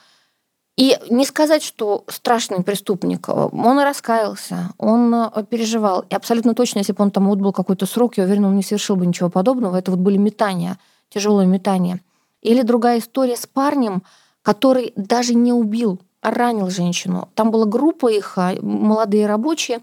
И 0.77 0.97
не 1.09 1.25
сказать, 1.25 1.63
что 1.63 2.05
страшный 2.07 2.63
преступник. 2.63 3.27
Он 3.29 3.79
раскаялся, 3.79 4.71
он 4.77 5.13
э, 5.13 5.43
переживал. 5.49 6.05
И 6.09 6.15
абсолютно 6.15 6.53
точно, 6.53 6.79
если 6.79 6.93
бы 6.93 7.03
он 7.03 7.11
там 7.11 7.29
отбыл 7.29 7.51
какой-то 7.51 7.85
срок, 7.85 8.17
я 8.17 8.23
уверена, 8.23 8.47
он 8.47 8.55
не 8.55 8.63
совершил 8.63 8.95
бы 8.95 9.05
ничего 9.05 9.29
подобного. 9.29 9.77
Это 9.77 9.91
вот 9.91 9.99
были 9.99 10.17
метания, 10.17 10.79
тяжелые 11.09 11.47
метания. 11.47 11.99
Или 12.41 12.61
другая 12.61 12.99
история 12.99 13.35
с 13.35 13.45
парнем, 13.45 14.03
который 14.41 14.93
даже 14.95 15.35
не 15.35 15.53
убил, 15.53 15.99
а 16.21 16.31
ранил 16.31 16.69
женщину. 16.69 17.29
Там 17.35 17.51
была 17.51 17.65
группа 17.65 18.11
их, 18.11 18.37
а, 18.37 18.55
молодые 18.61 19.27
рабочие, 19.27 19.81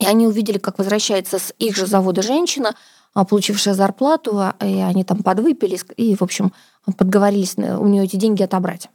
и 0.00 0.06
они 0.06 0.26
увидели, 0.26 0.58
как 0.58 0.78
возвращается 0.78 1.38
с 1.38 1.54
их 1.58 1.76
же 1.76 1.86
завода 1.86 2.22
женщина, 2.22 2.74
а, 3.12 3.24
получившая 3.24 3.74
зарплату, 3.74 4.38
а, 4.38 4.56
и 4.60 4.80
они 4.80 5.04
там 5.04 5.22
подвыпились, 5.22 5.84
и, 5.96 6.16
в 6.16 6.22
общем, 6.22 6.52
подговорились 6.92 7.56
у 7.56 7.86
нее 7.86 8.04
эти 8.04 8.16
деньги 8.16 8.42
отобрать. 8.42 8.88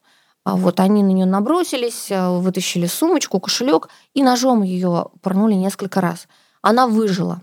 А 0.46 0.56
вот 0.56 0.80
они 0.80 1.04
на 1.04 1.10
нее 1.10 1.26
набросились, 1.26 2.08
вытащили 2.10 2.88
сумочку, 2.88 3.40
кошелек 3.40 3.90
и 4.14 4.24
ножом 4.24 4.64
ее 4.64 5.08
порнули 5.22 5.54
несколько 5.54 6.02
раз. 6.02 6.28
Она 6.62 6.88
выжила. 6.88 7.42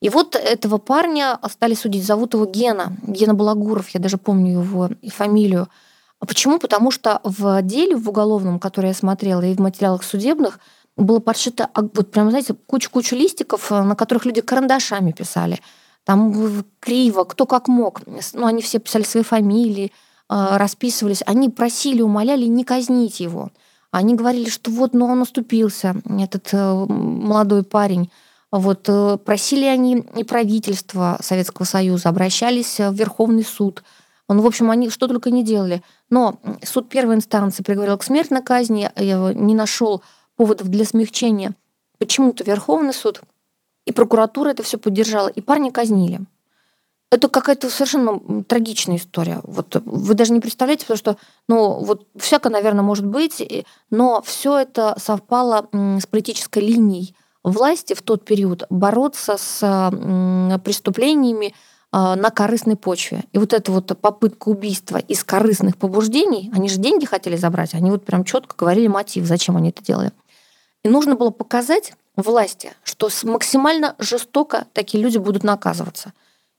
И 0.00 0.10
вот 0.10 0.36
этого 0.36 0.78
парня 0.78 1.38
стали 1.50 1.74
судить. 1.74 2.04
Зовут 2.04 2.34
его 2.34 2.44
Гена. 2.44 2.96
Гена 3.06 3.34
Балагуров, 3.34 3.90
я 3.90 4.00
даже 4.00 4.18
помню 4.18 4.60
его 4.60 4.90
и 5.00 5.08
фамилию. 5.08 5.68
Почему? 6.18 6.58
Потому 6.58 6.90
что 6.90 7.20
в 7.22 7.62
деле, 7.62 7.96
в 7.96 8.08
уголовном, 8.08 8.58
который 8.58 8.88
я 8.88 8.94
смотрела, 8.94 9.42
и 9.42 9.54
в 9.54 9.60
материалах 9.60 10.02
судебных, 10.02 10.58
было 10.96 11.20
подшито, 11.20 11.70
вот 11.74 12.10
прям, 12.10 12.30
знаете, 12.30 12.54
кучу-кучу 12.54 13.16
листиков, 13.16 13.70
на 13.70 13.94
которых 13.94 14.26
люди 14.26 14.40
карандашами 14.40 15.12
писали– 15.12 15.60
там 16.04 16.64
криво, 16.80 17.24
кто 17.24 17.46
как 17.46 17.68
мог. 17.68 18.02
Ну, 18.34 18.46
они 18.46 18.62
все 18.62 18.78
писали 18.78 19.02
свои 19.02 19.22
фамилии, 19.22 19.92
а, 20.28 20.58
расписывались. 20.58 21.22
Они 21.26 21.48
просили, 21.48 22.02
умоляли 22.02 22.44
не 22.44 22.64
казнить 22.64 23.20
его. 23.20 23.50
Они 23.90 24.14
говорили, 24.14 24.48
что 24.50 24.70
вот, 24.70 24.92
ну, 24.92 25.06
он 25.06 25.22
уступился, 25.22 25.94
этот 26.18 26.48
э, 26.52 26.74
молодой 26.88 27.62
парень. 27.62 28.10
Вот 28.50 28.88
э, 28.88 29.18
просили 29.24 29.66
они 29.66 30.04
и 30.16 30.24
правительство 30.24 31.16
Советского 31.22 31.64
Союза, 31.64 32.08
обращались 32.08 32.80
в 32.80 32.92
Верховный 32.92 33.44
суд. 33.44 33.84
Он, 34.26 34.40
в 34.40 34.46
общем, 34.46 34.70
они 34.72 34.90
что 34.90 35.06
только 35.06 35.30
не 35.30 35.44
делали. 35.44 35.80
Но 36.10 36.40
суд 36.64 36.88
первой 36.88 37.14
инстанции 37.14 37.62
приговорил 37.62 37.96
к 37.96 38.02
смертной 38.02 38.42
казни, 38.42 38.90
не 38.96 39.54
нашел 39.54 40.02
поводов 40.36 40.68
для 40.68 40.84
смягчения. 40.84 41.54
Почему-то 41.98 42.42
Верховный 42.42 42.94
суд 42.94 43.20
и 43.86 43.92
прокуратура 43.92 44.50
это 44.50 44.62
все 44.62 44.78
поддержала, 44.78 45.28
и 45.28 45.40
парня 45.40 45.70
казнили. 45.70 46.20
Это 47.10 47.28
какая-то 47.28 47.70
совершенно 47.70 48.42
трагичная 48.42 48.96
история. 48.96 49.40
Вот 49.44 49.80
вы 49.84 50.14
даже 50.14 50.32
не 50.32 50.40
представляете, 50.40 50.84
потому 50.84 50.98
что, 50.98 51.16
ну, 51.48 51.84
вот 51.84 52.08
всяко, 52.16 52.50
наверное, 52.50 52.82
может 52.82 53.06
быть, 53.06 53.66
но 53.90 54.20
все 54.22 54.58
это 54.58 54.96
совпало 54.98 55.68
с 55.72 56.06
политической 56.06 56.58
линией 56.58 57.14
власти 57.44 57.94
в 57.94 58.02
тот 58.02 58.24
период 58.24 58.64
бороться 58.68 59.36
с 59.36 59.60
преступлениями 60.64 61.54
а, 61.96 62.16
на 62.16 62.30
корыстной 62.30 62.74
почве. 62.74 63.22
И 63.32 63.38
вот 63.38 63.52
эта 63.52 63.70
вот 63.70 63.96
попытка 64.00 64.48
убийства 64.48 64.96
из 64.96 65.22
корыстных 65.22 65.76
побуждений, 65.76 66.50
они 66.52 66.68
же 66.68 66.78
деньги 66.78 67.04
хотели 67.04 67.36
забрать, 67.36 67.74
они 67.74 67.92
вот 67.92 68.04
прям 68.04 68.24
четко 68.24 68.56
говорили 68.56 68.88
мотив, 68.88 69.24
зачем 69.26 69.56
они 69.56 69.68
это 69.68 69.84
делали. 69.84 70.10
И 70.82 70.88
нужно 70.88 71.14
было 71.14 71.30
показать, 71.30 71.92
власти, 72.16 72.72
что 72.84 73.08
максимально 73.24 73.94
жестоко 73.98 74.66
такие 74.72 75.02
люди 75.02 75.18
будут 75.18 75.42
наказываться. 75.42 76.12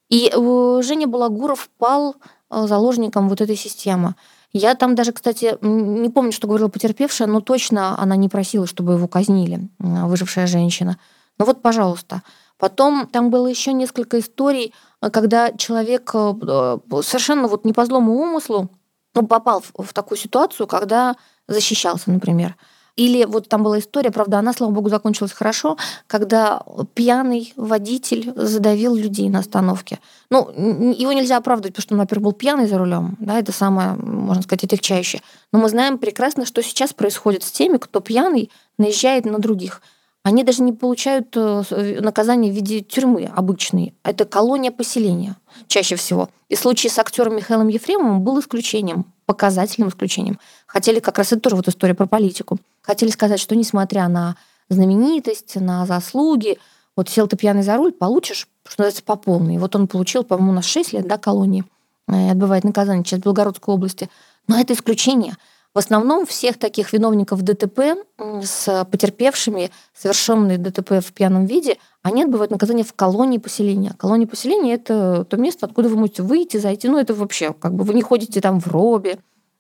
И 0.10 0.32
э, 0.32 0.82
Женя 0.84 1.08
Балагуров 1.08 1.70
пал 1.78 2.16
э, 2.50 2.68
заложником 2.68 3.30
вот 3.30 3.42
этой 3.42 3.56
системы. 3.56 4.16
Я 4.52 4.76
там 4.76 4.96
даже, 4.96 5.12
кстати, 5.12 5.58
не 5.62 6.10
помню, 6.10 6.32
что 6.32 6.48
говорила 6.48 6.70
потерпевшая, 6.70 7.28
но 7.28 7.42
точно 7.42 8.00
она 8.00 8.16
не 8.16 8.30
просила, 8.30 8.68
чтобы 8.68 8.94
его 8.94 9.08
казнили, 9.08 9.68
выжившая 9.80 10.48
женщина. 10.48 10.98
Ну 11.38 11.46
вот, 11.46 11.62
пожалуйста. 11.62 12.22
Потом 12.58 13.08
там 13.08 13.32
было 13.32 13.48
еще 13.48 13.74
несколько 13.74 14.20
историй, 14.20 14.74
э, 15.02 15.10
когда 15.10 15.52
человек 15.52 16.10
совершенно 16.12 17.48
вот 17.48 17.66
не 17.66 17.74
по 17.74 17.86
злому 17.86 18.14
умыслу 18.14 18.70
ну, 19.16 19.26
попал 19.26 19.62
в, 19.62 19.84
в 19.84 19.94
такую 19.94 20.18
ситуацию, 20.18 20.68
когда 20.68 21.16
защищался, 21.48 22.12
например. 22.12 22.56
Или 22.96 23.26
вот 23.26 23.50
там 23.50 23.62
была 23.62 23.80
история, 23.80 24.10
правда, 24.10 24.40
она, 24.40 24.54
слава 24.54 24.72
богу, 24.72 24.90
закончилась 24.90 25.34
хорошо, 25.34 25.78
когда 26.08 26.64
пьяный 26.94 27.54
водитель 27.58 28.32
задавил 28.36 28.96
людей 28.96 29.28
на 29.30 29.40
остановке. 29.40 30.00
Ну, 30.30 30.50
его 30.94 31.12
нельзя 31.12 31.38
оправдывать, 31.38 31.74
потому 31.74 31.84
что 31.84 31.96
он, 31.96 32.00
во-первых, 32.00 32.24
был 32.24 32.32
пьяный 32.32 32.68
за 32.68 32.78
рулем, 32.78 33.18
да, 33.20 33.38
это 33.38 33.52
самое, 33.52 33.96
можно 33.96 34.44
сказать, 34.44 34.64
отягчающее. 34.64 35.22
Но 35.52 35.60
мы 35.60 35.68
знаем 35.68 35.98
прекрасно, 35.98 36.46
что 36.46 36.64
сейчас 36.64 36.94
происходит 36.94 37.44
с 37.44 37.52
теми, 37.52 37.78
кто 37.78 38.00
пьяный 38.00 38.50
наезжает 38.78 39.26
на 39.26 39.40
других. 39.40 39.82
Они 40.24 40.44
даже 40.44 40.64
не 40.64 40.74
получают 40.74 41.36
э, 41.36 42.00
наказание 42.02 42.52
в 42.52 42.56
виде 42.56 42.80
тюрьмы 42.82 43.32
обычной. 43.36 43.94
Это 44.04 44.26
колония 44.26 44.72
поселения 44.72 45.36
чаще 45.68 45.96
всего. 45.98 46.30
И 46.50 46.56
случай 46.56 46.90
с 46.90 46.98
актером 46.98 47.36
Михаилом 47.36 47.68
Ефремовым 47.68 48.22
был 48.22 48.40
исключением, 48.40 49.06
показательным 49.28 49.90
исключением. 49.90 50.40
Хотели 50.66 51.00
как 51.00 51.20
раз 51.20 51.32
это 51.32 51.42
тоже 51.42 51.56
вот 51.58 51.68
история 51.68 51.94
про 51.94 52.08
политику. 52.08 52.58
Хотели 52.86 53.10
сказать, 53.10 53.40
что 53.40 53.56
несмотря 53.56 54.08
на 54.08 54.36
знаменитость, 54.70 55.56
на 55.56 55.86
заслуги, 55.86 56.60
вот 56.96 57.10
сел 57.10 57.28
ты 57.28 57.36
пьяный 57.36 57.64
за 57.64 57.78
руль, 57.78 57.92
получишь, 57.92 58.48
что 58.64 58.82
называется, 58.82 59.04
по 59.04 59.16
полной. 59.16 59.58
Вот 59.58 59.76
он 59.76 59.88
получил, 59.88 60.24
по-моему, 60.24 60.52
у 60.52 60.56
нас 60.56 60.66
6 60.66 60.94
лет, 60.94 61.08
да, 61.08 61.18
колонии, 61.18 61.66
э, 62.08 62.32
отбывает 62.32 62.64
наказание 62.64 63.04
сейчас 63.04 63.20
в 63.20 63.24
Белгородской 63.24 63.74
области. 63.74 64.10
Но 64.48 64.60
это 64.60 64.74
исключение. 64.74 65.36
В 65.74 65.80
основном 65.80 66.26
всех 66.26 66.58
таких 66.58 66.94
виновников 66.94 67.42
ДТП 67.42 67.98
с 68.42 68.88
потерпевшими, 68.90 69.72
совершенные 69.94 70.58
ДТП 70.58 71.04
в 71.06 71.12
пьяном 71.12 71.46
виде, 71.48 71.78
они 72.02 72.24
отбывают 72.24 72.52
наказание 72.52 72.86
в 72.86 72.94
колонии 72.94 73.40
поселения. 73.40 73.94
Колония 73.98 74.28
поселения— 74.28 74.74
это 74.76 75.26
то 75.26 75.36
место, 75.38 75.66
откуда 75.66 75.90
вы 75.90 75.98
можете 75.98 76.22
выйти, 76.22 76.58
зайти. 76.58 76.88
Ну, 76.88 76.98
это 76.98 77.14
вообще, 77.14 77.52
как 77.52 77.74
бы 77.74 77.84
вы 77.84 77.94
не 77.94 78.04
ходите 78.04 78.40
там 78.40 78.62
в 78.62 78.68
робе, 78.68 79.18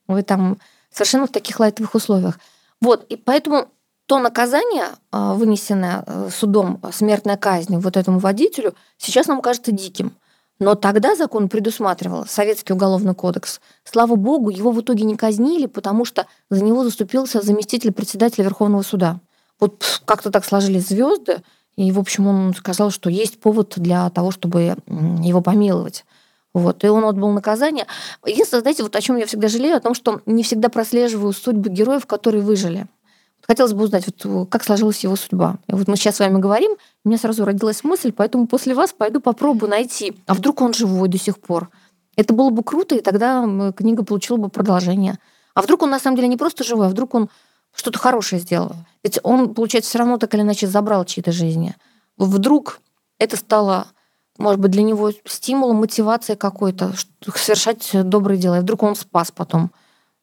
вы 0.07 0.21
там 0.23 0.57
совершенно 0.89 1.27
в 1.27 1.31
таких 1.31 1.59
лайтовых 1.59 1.95
условиях. 1.95 2.39
Вот, 2.85 3.05
и 3.09 3.15
поэтому 3.15 3.67
то 4.05 4.19
наказание, 4.19 4.85
а, 5.11 5.33
вынесенное 5.33 6.03
э, 6.05 6.29
судом, 6.31 6.79
смертная 6.91 7.37
казнь 7.37 7.77
вот 7.77 7.97
этому 7.97 8.19
водителю, 8.19 8.75
сейчас 8.97 9.27
нам 9.27 9.41
кажется 9.41 9.71
диким– 9.71 10.13
но 10.59 10.75
тогда 10.75 11.15
закон 11.15 11.49
предусматривал 11.49 12.25
Советский 12.25 12.73
уголовный 12.73 13.13
кодекс. 13.13 13.59
Слава 13.83 14.15
богу, 14.15 14.49
его 14.49 14.71
в 14.71 14.79
итоге 14.79 15.03
не 15.03 15.17
казнили, 15.17 15.65
потому 15.65 16.05
что 16.05 16.27
за 16.49 16.63
него 16.63 16.83
заступился 16.83 17.41
заместитель 17.41 17.91
председателя 17.91 18.45
Верховного 18.45 18.81
суда. 18.81 19.19
Вот 19.59 20.01
как-то 20.05 20.31
так 20.31 20.45
сложились 20.45 20.87
звезды, 20.87 21.41
и, 21.75 21.91
в 21.91 21.99
общем, 21.99 22.27
он 22.27 22.53
сказал, 22.55 22.89
что 22.89 23.09
есть 23.09 23.39
повод 23.39 23.73
для 23.75 24.09
того, 24.09 24.31
чтобы 24.31 24.77
его 24.87 25.41
помиловать. 25.41 26.05
Вот, 26.55 26.85
и 26.85 26.87
он 26.87 27.03
отбыл 27.03 27.31
наказание. 27.31 27.85
Единственное, 28.25 28.61
знаете, 28.61 28.81
вот 28.81 28.95
о 28.95 29.01
чем 29.01 29.17
я 29.17 29.25
всегда 29.25 29.49
жалею, 29.49 29.75
о 29.75 29.81
том, 29.81 29.93
что 29.93 30.21
не 30.25 30.41
всегда 30.41 30.69
прослеживаю 30.69 31.33
судьбы 31.33 31.69
героев, 31.69 32.05
которые 32.05 32.41
выжили. 32.41 32.87
Хотелось 33.45 33.73
бы 33.73 33.83
узнать, 33.83 34.05
вот, 34.05 34.25
э, 34.25 34.45
как 34.49 34.63
сложилась 34.63 35.03
его 35.03 35.17
судьба. 35.17 35.57
И 35.67 35.73
вот 35.73 35.89
мы 35.89 35.97
сейчас 35.97 36.15
с 36.15 36.19
вами 36.19 36.39
говорим, 36.39 36.71
у 37.03 37.09
меня 37.09 37.17
сразу 37.17 37.43
родилась 37.43 37.83
мысль, 37.83 38.13
поэтому 38.13 38.47
после 38.47 38.73
вас 38.73 38.93
пойду 38.93 39.19
попробую 39.19 39.69
найти. 39.69 40.17
А 40.27 40.33
вдруг 40.33 40.61
он 40.61 40.73
живой 40.73 41.09
до 41.09 41.19
сих 41.19 41.39
пор? 41.39 41.69
Это 42.15 42.33
было 42.33 42.49
бы 42.51 42.63
круто, 42.63 42.95
и 42.95 43.01
тогда 43.01 43.43
книга 43.75 44.05
получила 44.05 44.37
бы 44.37 44.47
продолжение. 44.47 45.19
А 45.55 45.61
вдруг 45.61 45.83
он 45.83 45.89
на 45.89 45.99
самом 45.99 46.15
деле 46.15 46.29
не 46.29 46.37
просто 46.37 46.63
живой, 46.63 46.87
а 46.87 46.89
вдруг 46.89 47.15
он 47.15 47.29
что-то 47.75 47.99
хорошее 47.99 48.41
сделал? 48.41 48.71
Ведь 49.03 49.19
он, 49.23 49.53
получается, 49.53 49.89
все 49.89 49.99
равно 49.99 50.17
так 50.17 50.33
или 50.33 50.41
иначе 50.41 50.67
забрал 50.67 51.03
чьи-то 51.03 51.33
жизни. 51.33 51.75
Вдруг 52.17 52.79
это 53.19 53.35
стало, 53.35 53.87
может 54.37 54.59
быть, 54.59 54.71
для 54.71 54.83
него 54.83 55.11
стимулом, 55.25 55.77
мотивацией 55.77 56.37
какой-то 56.37 56.93
совершать 57.35 57.89
добрые 57.93 58.39
дела. 58.39 58.57
И 58.57 58.61
вдруг 58.61 58.83
он 58.83 58.95
спас 58.95 59.31
потом 59.31 59.71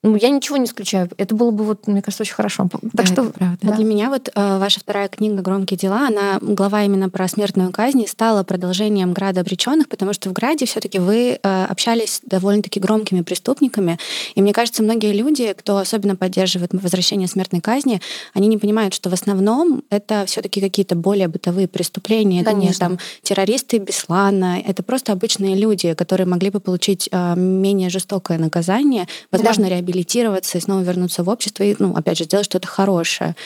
ну, 0.05 0.17
я 0.17 0.31
ничего 0.31 0.57
не 0.57 0.65
исключаю. 0.65 1.09
Это 1.17 1.33
было 1.37 1.53
бы, 1.53 1.63
вот, 1.65 1.87
мне 1.87 2.03
кажется, 2.03 2.25
очень 2.25 2.35
хорошо. 2.35 2.69
Так 2.69 2.81
да, 2.93 3.07
что 3.07 3.25
правда. 3.25 3.59
Да. 3.63 3.73
Для 3.77 3.85
меня 3.85 4.09
вот 4.09 4.31
э, 4.35 4.59
ваша 4.59 4.81
вторая 4.81 5.07
книга 5.07 5.43
«Громкие 5.43 5.79
дела», 5.79 6.09
она 6.09 6.39
глава 6.41 6.83
именно 6.83 7.09
про 7.09 7.29
смертную 7.29 7.71
казнь 7.71 8.05
стала 8.09 8.43
продолжением 8.43 9.13
«Града 9.13 9.43
обреченных», 9.43 9.89
потому 9.89 10.13
что 10.13 10.29
в 10.29 10.33
«Граде» 10.33 10.67
все 10.67 10.81
таки 10.81 10.99
вы 10.99 11.39
э, 11.41 11.65
общались 11.67 12.21
довольно-таки 12.27 12.81
громкими 12.81 13.21
преступниками. 13.21 13.97
И 14.35 14.43
мне 14.43 14.53
кажется, 14.53 14.83
многие 14.83 15.13
люди, 15.13 15.55
кто 15.57 15.79
особенно 15.79 16.17
поддерживает 16.17 16.73
возвращение 16.73 17.29
смертной 17.29 17.61
казни, 17.61 18.01
они 18.35 18.49
не 18.49 18.59
понимают, 18.59 18.95
что 18.95 19.09
в 19.09 19.13
основном 19.13 19.85
это 19.89 20.25
все 20.27 20.43
таки 20.43 20.61
какие-то 20.61 20.97
более 20.97 21.29
бытовые 21.29 21.69
преступления. 21.69 22.43
Конечно. 22.43 22.65
Это 22.65 22.73
не 22.73 22.99
там 22.99 22.99
террористы 23.23 23.79
Беслана, 23.79 24.61
это 24.67 24.83
просто 24.83 25.13
обычные 25.13 25.55
люди, 25.55 25.95
которые 25.95 26.27
могли 26.27 26.51
бы 26.51 26.59
получить 26.59 27.09
э, 27.13 27.35
менее 27.37 27.89
жестокое 27.89 28.39
наказание, 28.39 29.07
возможно, 29.31 29.65
да. 29.65 29.71
реабилитацию 29.71 29.92
реабилитироваться 29.93 30.59
и 30.59 30.61
снова 30.61 30.81
вернуться 30.81 31.23
в 31.23 31.29
общество 31.29 31.63
и, 31.63 31.77
ну, 31.79 31.95
опять 31.95 32.19
же, 32.19 32.25
сделать 32.25 32.47
что-то 32.47 32.67
хорошее. 32.67 33.37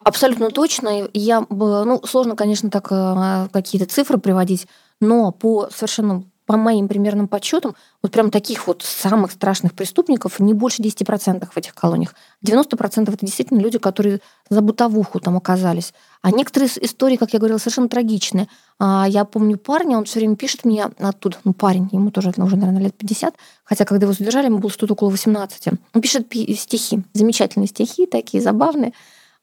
Абсолютно 0.00 0.50
точно. 0.50 1.08
Я, 1.14 1.46
ну, 1.48 2.00
сложно, 2.04 2.36
конечно, 2.36 2.70
так 2.70 2.88
э, 2.90 3.48
какие-то 3.52 3.90
цифры 3.90 4.18
приводить, 4.18 4.66
но 5.00 5.32
по 5.32 5.68
совершенно 5.74 6.24
по 6.46 6.56
моим 6.56 6.88
примерным 6.88 7.26
подсчетам, 7.26 7.74
вот 8.02 8.12
прям 8.12 8.30
таких 8.30 8.66
вот 8.66 8.82
самых 8.82 9.32
страшных 9.32 9.72
преступников 9.72 10.40
не 10.40 10.52
больше 10.52 10.82
10% 10.82 11.48
в 11.50 11.56
этих 11.56 11.74
колониях. 11.74 12.14
90% 12.44 13.12
это 13.12 13.24
действительно 13.24 13.60
люди, 13.60 13.78
которые 13.78 14.20
за 14.50 14.60
бытовуху 14.60 15.20
там 15.20 15.36
оказались. 15.36 15.94
А 16.20 16.30
некоторые 16.30 16.70
истории, 16.82 17.16
как 17.16 17.32
я 17.32 17.38
говорила, 17.38 17.58
совершенно 17.58 17.88
трагичные. 17.88 18.48
А, 18.78 19.06
я 19.08 19.24
помню 19.24 19.56
парня, 19.56 19.96
он 19.96 20.04
все 20.04 20.18
время 20.18 20.36
пишет 20.36 20.64
мне 20.64 20.84
оттуда, 20.98 21.38
ну 21.44 21.54
парень, 21.54 21.88
ему 21.92 22.10
тоже 22.10 22.32
уже, 22.36 22.56
наверное, 22.56 22.82
лет 22.82 22.94
50, 22.94 23.34
хотя 23.64 23.84
когда 23.84 24.04
его 24.04 24.12
задержали, 24.12 24.46
ему 24.46 24.58
было 24.58 24.70
что-то 24.70 24.92
около 24.92 25.10
18. 25.10 25.68
Он 25.94 26.00
пишет 26.02 26.26
стихи, 26.58 27.02
замечательные 27.14 27.68
стихи, 27.68 28.06
такие 28.06 28.42
забавные, 28.42 28.92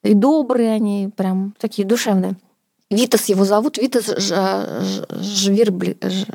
и 0.04 0.14
добрые 0.14 0.72
они, 0.72 1.10
прям 1.16 1.56
такие 1.60 1.88
душевные. 1.88 2.36
Витас 2.92 3.30
его 3.30 3.46
зовут, 3.46 3.78
Витас 3.78 4.08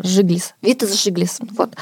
Жиглис. 0.03 0.55
Витас 0.63 0.95
Жиглис. 0.95 1.39
Вот. 1.53 1.77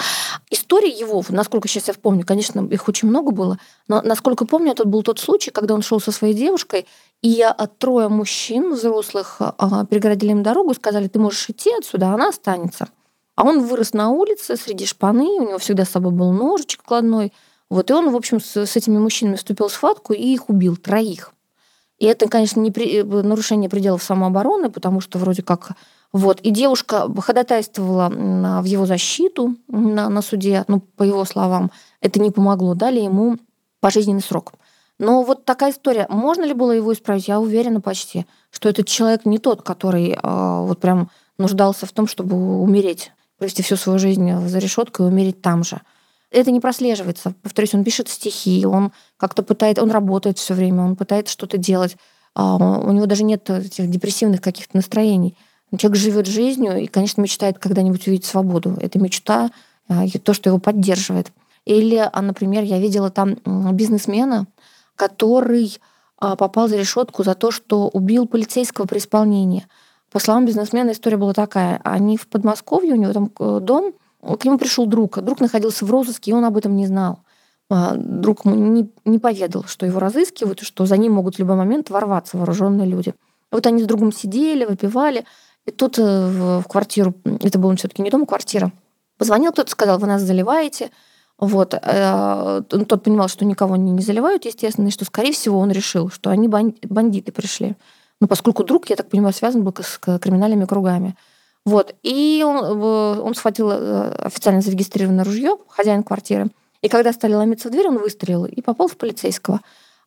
История 0.50 0.90
его, 0.90 1.22
насколько 1.28 1.68
сейчас 1.68 1.86
я 1.86 1.94
помню, 1.94 2.26
конечно, 2.26 2.66
их 2.66 2.88
очень 2.88 3.06
много 3.08 3.30
было, 3.30 3.60
но 3.86 4.02
насколько 4.02 4.44
помню, 4.46 4.72
это 4.72 4.84
был 4.84 5.04
тот 5.04 5.20
случай, 5.20 5.52
когда 5.52 5.74
он 5.74 5.82
шел 5.82 6.00
со 6.00 6.10
своей 6.10 6.34
девушкой, 6.34 6.86
и 7.22 7.46
трое 7.78 8.08
мужчин 8.08 8.74
взрослых 8.74 9.36
а, 9.38 9.86
перегородили 9.86 10.32
им 10.32 10.42
дорогу 10.42 10.72
и 10.72 10.74
сказали, 10.74 11.06
ты 11.06 11.20
можешь 11.20 11.48
идти 11.48 11.70
отсюда, 11.78 12.08
она 12.08 12.30
останется. 12.30 12.88
А 13.36 13.44
он 13.44 13.64
вырос 13.64 13.92
на 13.92 14.10
улице 14.10 14.56
среди 14.56 14.86
шпаны, 14.86 15.24
у 15.24 15.46
него 15.46 15.58
всегда 15.58 15.84
с 15.84 15.90
собой 15.90 16.10
был 16.10 16.32
ножичек 16.32 16.82
кладной. 16.82 17.32
Вот, 17.70 17.90
и 17.90 17.94
он, 17.94 18.10
в 18.10 18.16
общем, 18.16 18.40
с, 18.40 18.56
с 18.56 18.76
этими 18.76 18.98
мужчинами 18.98 19.36
вступил 19.36 19.68
в 19.68 19.72
схватку 19.72 20.12
и 20.12 20.20
их 20.20 20.48
убил, 20.50 20.76
троих. 20.76 21.32
И 22.04 22.06
это, 22.06 22.28
конечно, 22.28 22.60
не 22.60 22.70
при... 22.70 22.98
Э, 22.98 23.02
нарушение 23.02 23.70
пределов 23.70 24.02
самообороны, 24.02 24.68
потому 24.68 25.00
что 25.00 25.18
вроде 25.18 25.42
как... 25.42 25.70
Вот. 26.12 26.38
И 26.42 26.50
девушка 26.50 27.08
ходатайствовала 27.18 28.10
в 28.60 28.64
его 28.66 28.84
защиту 28.84 29.56
на, 29.68 30.10
на 30.10 30.20
суде, 30.20 30.66
ну, 30.68 30.80
по 30.80 31.02
его 31.02 31.24
словам, 31.24 31.70
это 32.02 32.20
не 32.20 32.30
помогло, 32.30 32.74
дали 32.74 33.00
ему 33.00 33.38
пожизненный 33.80 34.20
срок. 34.20 34.52
Но 34.98 35.22
вот 35.22 35.46
такая 35.46 35.72
история. 35.72 36.06
Можно 36.10 36.44
ли 36.44 36.52
было 36.52 36.72
его 36.72 36.92
исправить? 36.92 37.26
Я 37.26 37.40
уверена 37.40 37.80
почти, 37.80 38.26
что 38.50 38.68
этот 38.68 38.86
человек 38.86 39.24
не 39.24 39.38
тот, 39.38 39.62
который 39.62 40.10
э, 40.10 40.18
вот 40.22 40.80
прям 40.80 41.08
нуждался 41.38 41.86
в 41.86 41.92
том, 41.92 42.06
чтобы 42.06 42.36
умереть, 42.60 43.12
провести 43.38 43.62
всю 43.62 43.76
свою 43.76 43.98
жизнь 43.98 44.46
за 44.46 44.58
решеткой 44.58 45.06
и 45.06 45.08
умереть 45.08 45.40
там 45.40 45.64
же 45.64 45.80
это 46.34 46.50
не 46.50 46.60
прослеживается. 46.60 47.34
Повторюсь, 47.42 47.74
он 47.74 47.84
пишет 47.84 48.08
стихи, 48.08 48.66
он 48.66 48.92
как-то 49.16 49.42
пытается, 49.42 49.82
он 49.82 49.90
работает 49.90 50.38
все 50.38 50.54
время, 50.54 50.82
он 50.82 50.96
пытается 50.96 51.32
что-то 51.32 51.58
делать. 51.58 51.96
А, 52.34 52.56
у 52.56 52.90
него 52.92 53.06
даже 53.06 53.24
нет 53.24 53.48
этих 53.48 53.88
депрессивных 53.88 54.40
каких-то 54.40 54.76
настроений. 54.76 55.36
Человек 55.76 56.00
живет 56.00 56.26
жизнью 56.26 56.76
и, 56.76 56.86
конечно, 56.86 57.20
мечтает 57.20 57.58
когда-нибудь 57.58 58.06
увидеть 58.06 58.26
свободу. 58.26 58.76
Это 58.80 58.98
мечта, 58.98 59.50
а, 59.88 60.06
то, 60.22 60.34
что 60.34 60.50
его 60.50 60.58
поддерживает. 60.58 61.32
Или, 61.64 61.96
а, 61.96 62.22
например, 62.22 62.64
я 62.64 62.78
видела 62.78 63.10
там 63.10 63.36
бизнесмена, 63.72 64.46
который 64.96 65.78
попал 66.18 66.68
за 66.68 66.76
решетку 66.76 67.22
за 67.22 67.34
то, 67.34 67.50
что 67.50 67.88
убил 67.88 68.26
полицейского 68.26 68.86
при 68.86 68.98
исполнении. 68.98 69.66
По 70.10 70.20
словам 70.20 70.46
бизнесмена, 70.46 70.92
история 70.92 71.16
была 71.16 71.32
такая. 71.32 71.80
Они 71.82 72.16
в 72.16 72.28
Подмосковье, 72.28 72.94
у 72.94 72.96
него 72.96 73.12
там 73.12 73.32
э, 73.38 73.58
дом, 73.60 73.94
к 74.24 74.44
нему 74.44 74.58
пришел 74.58 74.86
друг. 74.86 75.20
Друг 75.20 75.40
находился 75.40 75.84
в 75.84 75.90
розыске, 75.90 76.30
и 76.30 76.34
он 76.34 76.44
об 76.44 76.56
этом 76.56 76.76
не 76.76 76.86
знал. 76.86 77.20
А, 77.70 77.94
друг 77.96 78.44
ему 78.44 78.56
не, 78.56 78.90
не 79.04 79.18
поведал, 79.18 79.64
что 79.64 79.86
его 79.86 79.98
разыскивают, 79.98 80.60
что 80.60 80.86
за 80.86 80.96
ним 80.96 81.12
могут 81.12 81.36
в 81.36 81.38
любой 81.38 81.56
момент 81.56 81.90
ворваться 81.90 82.36
вооруженные 82.36 82.86
люди. 82.86 83.14
Вот 83.50 83.66
они 83.66 83.82
с 83.82 83.86
другом 83.86 84.12
сидели, 84.12 84.64
выпивали, 84.64 85.24
и 85.66 85.70
тут 85.70 85.98
э, 85.98 86.02
в 86.02 86.64
квартиру, 86.68 87.14
это 87.24 87.58
был 87.58 87.74
все-таки 87.76 88.02
не 88.02 88.10
дом, 88.10 88.24
а 88.24 88.26
квартира, 88.26 88.72
позвонил 89.16 89.52
кто-то, 89.52 89.70
сказал, 89.70 89.98
вы 89.98 90.06
нас 90.06 90.22
заливаете. 90.22 90.90
Вот. 91.38 91.74
Э, 91.74 92.62
тот 92.68 93.02
понимал, 93.02 93.28
что 93.28 93.44
никого 93.44 93.76
не 93.76 94.02
заливают, 94.02 94.44
естественно, 94.44 94.88
и 94.88 94.90
что, 94.90 95.04
скорее 95.04 95.32
всего, 95.32 95.58
он 95.58 95.70
решил, 95.70 96.10
что 96.10 96.30
они 96.30 96.48
бандиты 96.48 97.32
пришли. 97.32 97.76
Ну, 98.20 98.26
поскольку 98.26 98.64
друг, 98.64 98.90
я 98.90 98.96
так 98.96 99.08
понимаю, 99.08 99.34
связан 99.34 99.64
был 99.64 99.74
с 99.80 99.98
криминальными 99.98 100.66
кругами. 100.66 101.16
Вот. 101.64 101.94
И 102.02 102.44
он, 102.46 102.82
он 102.82 103.34
схватил 103.34 103.70
э, 103.70 104.08
официально 104.18 104.60
зарегистрированное 104.60 105.24
ружье, 105.24 105.56
хозяин 105.68 106.02
квартиры, 106.02 106.48
И 106.82 106.88
когда 106.88 107.12
стали 107.12 107.34
ломиться 107.34 107.68
в 107.68 107.70
дверь, 107.72 107.88
он 107.88 107.98
выстрелил 107.98 108.44
и 108.44 108.60
попал 108.60 108.88
в 108.88 108.96
полицейского. 108.96 109.60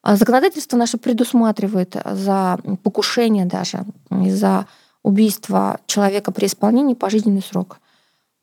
А 0.04 0.16
законодательство 0.16 0.78
наше 0.78 0.98
предусматривает 0.98 1.96
за 2.06 2.60
покушение 2.84 3.46
даже, 3.46 3.86
за 4.10 4.68
убийство 5.04 5.80
человека 5.88 6.32
при 6.32 6.46
исполнении 6.46 6.94
пожизненный 6.94 7.42
срок. 7.42 7.80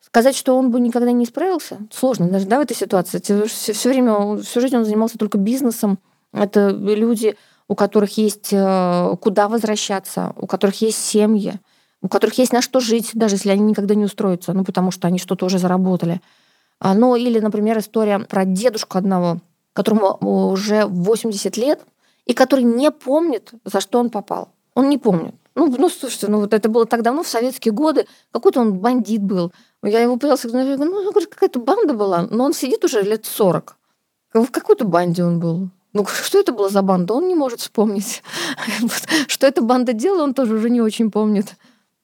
Сказать, 0.01 0.37
что 0.37 0.57
он 0.57 0.71
бы 0.71 0.81
никогда 0.81 1.13
не 1.13 1.25
исправился, 1.25 1.79
сложно 1.93 2.29
даже 2.29 2.47
да, 2.47 2.59
в 2.59 2.63
этой 2.63 2.77
ситуации. 2.77 3.21
Все, 3.21 3.73
все 3.73 3.89
время, 3.89 4.37
всю 4.43 4.61
жизнь 4.61 4.77
он 4.77 4.85
занимался 4.85 5.19
только 5.19 5.39
бизнесом. 5.39 5.99
Это 6.33 6.69
люди, 6.71 7.37
у 7.69 7.75
которых 7.75 8.17
есть 8.17 8.51
э, 8.53 9.17
куда 9.21 9.49
возвращаться, 9.49 10.33
у 10.37 10.47
которых 10.47 10.81
есть 10.83 10.99
семьи, 10.99 11.55
у 12.05 12.09
которых 12.09 12.37
есть 12.37 12.53
на 12.53 12.61
что 12.61 12.81
жить, 12.81 13.13
даже 13.15 13.37
если 13.37 13.49
они 13.49 13.63
никогда 13.63 13.95
не 13.95 14.05
устроятся, 14.05 14.53
ну, 14.53 14.63
потому 14.63 14.91
что 14.91 15.09
они 15.09 15.19
что-то 15.19 15.47
уже 15.47 15.59
заработали. 15.59 16.21
А, 16.79 16.93
ну, 16.93 17.17
или, 17.17 17.41
например, 17.41 17.79
история 17.79 18.19
про 18.19 18.45
дедушку 18.45 18.99
одного, 18.99 19.39
которому 19.73 20.19
уже 20.51 20.85
80 20.85 21.57
лет, 21.57 21.81
и 22.27 22.35
который 22.35 22.63
не 22.63 22.91
помнит, 22.91 23.53
за 23.65 23.81
что 23.81 24.01
он 24.01 24.11
попал. 24.11 24.51
Он 24.75 24.91
не 24.91 24.99
помнит. 24.99 25.35
Ну, 25.55 25.75
ну, 25.79 25.89
слушайте, 25.89 26.29
ну 26.29 26.41
вот 26.41 26.53
это 26.53 26.69
было 26.69 26.85
так 26.85 27.01
давно, 27.01 27.23
в 27.23 27.29
советские 27.29 27.73
годы. 27.73 28.07
Какой-то 28.33 28.61
он 28.61 28.75
бандит 28.81 29.23
был. 29.23 29.51
Я 29.83 30.01
его 30.01 30.19
пытался, 30.19 30.49
ну, 30.49 31.13
какая-то 31.13 31.59
банда 31.59 31.95
была, 31.95 32.29
но 32.31 32.45
он 32.45 32.53
сидит 32.53 32.85
уже 32.85 33.01
лет 33.01 33.25
40. 33.25 33.79
В 34.35 34.47
какой-то 34.51 34.85
банде 34.85 35.25
он 35.25 35.41
был. 35.41 35.71
Ну, 35.95 36.05
что 36.07 36.39
это 36.39 36.53
была 36.53 36.69
за 36.69 36.83
банда, 36.83 37.15
он 37.15 37.29
не 37.29 37.35
может 37.35 37.61
вспомнить. 37.61 38.23
Что 39.29 39.47
эта 39.47 39.63
банда 39.63 39.93
делала, 39.93 40.25
он 40.25 40.35
тоже 40.35 40.57
уже 40.57 40.69
не 40.69 40.83
очень 40.83 41.11
помнит. 41.11 41.55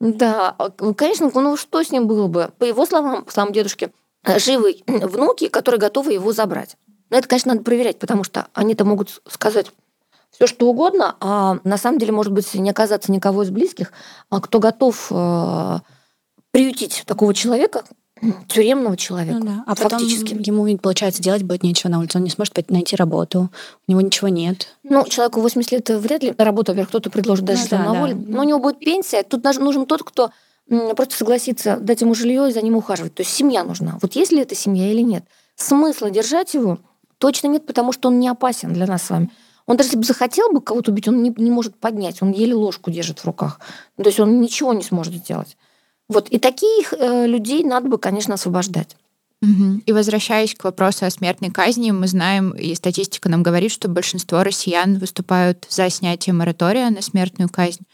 Да, 0.01 0.55
а, 0.59 0.71
конечно, 0.95 1.31
ну 1.33 1.57
что 1.57 1.83
с 1.83 1.91
ним 1.91 2.07
было 2.07 2.27
бы? 2.27 2.51
По 2.59 2.65
его 2.65 2.87
словам, 2.87 3.27
словам 3.29 3.53
дедушки, 3.53 3.93
э, 4.25 4.39
живы 4.39 4.81
внуки, 4.87 5.49
которые 5.49 5.79
готовы 5.79 6.15
его 6.15 6.33
забрать. 6.33 6.77
Но 7.11 7.19
это, 7.19 7.29
конечно, 7.29 7.53
надо 7.53 7.65
проверять, 7.65 7.99
потому 7.99 8.25
что 8.25 8.49
они-то 8.55 8.85
могут 8.85 9.21
сказать 9.29 9.71
все 10.31 10.47
что 10.47 10.69
угодно, 10.69 11.17
а 11.21 11.59
на 11.65 11.77
самом 11.77 11.99
деле, 11.99 12.13
может 12.13 12.33
быть, 12.33 12.55
не 12.55 12.71
оказаться 12.71 13.13
никого 13.13 13.43
из 13.43 13.51
близких, 13.51 13.93
а 14.31 14.41
кто 14.41 14.59
готов 14.59 15.09
э, 15.11 15.79
приютить 16.51 17.03
такого 17.05 17.35
человека, 17.35 17.85
тюремного 18.49 18.97
человека. 18.97 19.39
Ну, 19.39 19.47
да. 19.47 19.65
А 19.67 19.75
фактически. 19.75 20.35
потом 20.35 20.67
ему, 20.67 20.79
получается, 20.79 21.23
делать 21.23 21.43
будет 21.43 21.63
нечего 21.63 21.91
на 21.91 21.99
улице. 21.99 22.19
Он 22.19 22.25
не 22.25 22.31
сможет 22.31 22.71
найти 22.71 22.97
работу, 22.97 23.51
у 23.87 23.91
него 23.91 24.01
ничего 24.01 24.29
нет. 24.29 24.69
Ну, 24.83 25.05
человеку 25.07 25.41
80 25.41 25.73
лет 25.73 25.89
вряд 25.91 26.23
ли 26.23 26.35
работу, 26.37 26.75
во 26.75 26.85
кто-то 26.85 27.11
предложит 27.11 27.45
даже, 27.45 27.63
ну, 27.63 27.69
да, 27.71 27.79
на 27.85 27.95
воле. 27.95 28.15
Да. 28.15 28.33
Но 28.35 28.41
у 28.41 28.45
него 28.45 28.59
будет 28.59 28.79
пенсия. 28.79 29.23
Тут 29.23 29.43
даже 29.43 29.61
нужен 29.61 29.87
тот, 29.87 30.03
кто 30.03 30.31
просто 30.97 31.17
согласится 31.17 31.79
дать 31.81 32.01
ему 32.01 32.15
жилье 32.15 32.49
и 32.49 32.53
за 32.53 32.63
ним 32.63 32.77
ухаживать. 32.77 33.15
То 33.15 33.23
есть 33.23 33.33
семья 33.33 33.65
нужна. 33.65 33.99
Вот 34.01 34.15
есть 34.15 34.33
ли 34.33 34.41
это 34.41 34.55
семья 34.55 34.91
или 34.91 35.03
нет? 35.03 35.25
Смысла 35.57 36.11
держать 36.11 36.55
его 36.55 36.79
точно 37.19 37.49
нет, 37.49 37.67
потому 37.67 37.93
что 37.93 38.09
он 38.09 38.19
не 38.19 38.29
опасен 38.29 38.73
для 38.73 38.87
нас 38.87 39.03
с 39.05 39.11
вами. 39.11 39.31
Он 39.67 39.77
даже 39.77 39.89
если 39.89 39.99
бы 39.99 40.05
захотел 40.05 40.51
бы 40.53 40.61
кого-то 40.61 40.91
убить, 40.91 41.07
он 41.07 41.23
не, 41.23 41.33
не 41.37 41.51
может 41.51 41.77
поднять. 41.77 42.23
Он 42.23 42.33
еле 42.33 42.55
ложку 42.55 42.91
держит 42.91 43.21
в 43.21 43.25
руках. 43.25 43.61
То 43.97 44.07
есть 44.07 44.19
он 44.19 44.41
ничего 44.41 44.73
не 44.73 44.83
сможет 44.83 45.15
сделать. 45.15 45.57
Вот. 46.11 46.29
И 46.29 46.39
таких 46.39 46.93
э, 46.93 47.27
людей 47.27 47.63
надо 47.63 47.89
бы, 47.89 47.97
конечно, 47.97 48.35
освобождать. 48.35 48.97
И 49.87 49.93
возвращаясь 49.93 50.55
к 50.55 50.65
вопросу 50.65 51.07
о 51.07 51.11
смертной 51.11 51.51
казни, 51.51 51.93
мы 51.93 52.07
знаем, 52.09 52.51
и 52.51 52.75
статистика 52.75 53.31
нам 53.31 53.43
говорит, 53.43 53.73
что 53.73 53.89
большинство 53.89 54.43
россиян 54.43 54.99
выступают 54.99 55.67
за 55.71 55.89
снятие 55.89 56.35
моратория 56.35 56.91
на 56.91 57.01
смертную 57.01 57.49
казнь, 57.49 57.85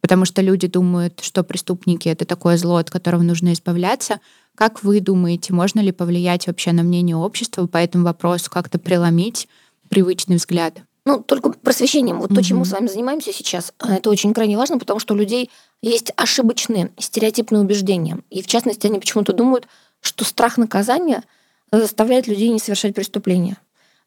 потому 0.00 0.24
что 0.24 0.42
люди 0.42 0.66
думают, 0.66 1.20
что 1.20 1.44
преступники— 1.44 2.08
это 2.10 2.24
такое 2.24 2.56
зло, 2.56 2.78
от 2.78 2.90
которого 2.90 3.22
нужно 3.22 3.52
избавляться. 3.52 4.18
Как 4.56 4.82
вы 4.82 4.98
думаете, 5.00 5.52
можно 5.52 5.78
ли 5.78 5.92
повлиять 5.92 6.48
вообще 6.48 6.72
на 6.72 6.82
мнение 6.82 7.14
общества 7.14 7.68
по 7.68 7.76
этому 7.76 8.04
вопросу, 8.04 8.50
как-то 8.50 8.80
преломить 8.80 9.46
привычный 9.88 10.36
взгляд? 10.36 10.82
Ну, 11.06 11.22
только 11.22 11.50
просвещением. 11.50 12.18
Вот 12.18 12.32
mm-hmm. 12.32 12.34
то, 12.34 12.42
чем 12.42 12.58
мы 12.58 12.64
с 12.64 12.72
вами 12.72 12.88
занимаемся 12.88 13.32
сейчас, 13.32 13.72
а, 13.78 13.94
это 13.94 14.10
очень 14.10 14.34
крайне 14.34 14.58
важно, 14.58 14.76
потому 14.76 14.98
что 14.98 15.14
у 15.14 15.16
людей 15.16 15.50
есть 15.80 16.12
ошибочные 16.16 16.90
стереотипные 16.98 17.62
убеждения. 17.62 18.18
И 18.28 18.42
в 18.42 18.48
частности, 18.48 18.88
они 18.88 18.98
почему-то 18.98 19.32
думают, 19.32 19.68
что 20.00 20.24
страх 20.24 20.58
наказания 20.58 21.22
заставляет 21.70 22.26
людей 22.26 22.48
не 22.48 22.58
совершать 22.58 22.92
преступления. 22.92 23.56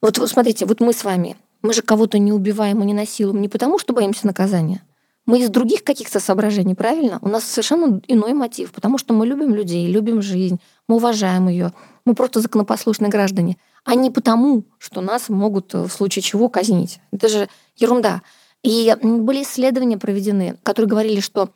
Вот, 0.02 0.18
вот 0.18 0.30
смотрите, 0.30 0.66
вот 0.66 0.82
мы 0.82 0.92
с 0.92 1.06
вами, 1.06 1.38
мы 1.62 1.74
же 1.74 1.82
кого-то 1.82 2.18
не 2.18 2.34
убиваем 2.34 2.84
и 2.84 2.86
не 2.86 2.94
насилуем 2.94 3.42
не 3.42 3.48
потому, 3.48 3.80
что 3.80 3.94
боимся 3.94 4.28
наказания. 4.28 4.84
Мы 5.26 5.40
из 5.40 5.50
других 5.50 5.86
каких-то 5.86 6.20
соображений, 6.20 6.76
правильно? 6.76 7.20
У 7.22 7.30
нас 7.30 7.46
совершенно 7.46 8.02
иной 8.08 8.34
мотив, 8.34 8.74
потому 8.74 8.98
что 8.98 9.14
мы 9.14 9.26
любим 9.26 9.56
людей, 9.56 9.88
любим 9.88 10.22
жизнь, 10.22 10.60
мы 10.90 10.98
уважаем 10.98 11.48
ее, 11.48 11.72
мы 12.04 12.14
просто 12.14 12.42
законопослушные 12.42 13.10
граждане 13.10 13.58
а 13.86 13.96
не 13.96 14.10
потому, 14.10 14.64
что 14.78 15.02
нас 15.02 15.30
могут 15.30 15.74
э, 15.74 15.84
в 15.84 15.92
случае 15.92 16.24
чего 16.24 16.50
казнить. 16.50 17.00
Это 17.12 17.28
же 17.28 17.50
ерунда. 17.76 18.22
И 18.64 18.96
были 19.02 19.44
исследования 19.44 19.98
проведены, 19.98 20.58
которые 20.64 20.90
говорили, 20.90 21.22
что 21.22 21.50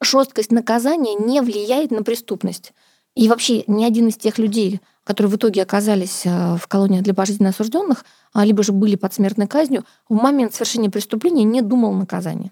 жесткость 0.00 0.52
наказания 0.52 1.14
не 1.14 1.40
влияет 1.40 1.90
на 1.90 2.02
преступность. 2.02 2.72
И 3.14 3.28
вообще 3.28 3.64
ни 3.66 3.84
один 3.84 4.08
из 4.08 4.16
тех 4.16 4.38
людей, 4.38 4.80
которые 5.04 5.30
в 5.30 5.36
итоге 5.36 5.62
оказались 5.62 6.22
э, 6.24 6.56
в 6.56 6.66
колониях 6.66 7.02
для 7.02 7.14
пожизненно 7.14 7.50
осужденных, 7.50 8.04
а, 8.32 8.44
либо 8.44 8.62
же 8.62 8.72
были 8.72 8.96
под 8.96 9.14
смертной 9.14 9.46
казнью, 9.46 9.84
в 10.08 10.14
момент 10.14 10.52
совершения 10.52 10.90
преступления 10.90 11.44
не 11.44 11.62
думал 11.62 11.92
о 11.92 11.96
наказании. 11.96 12.50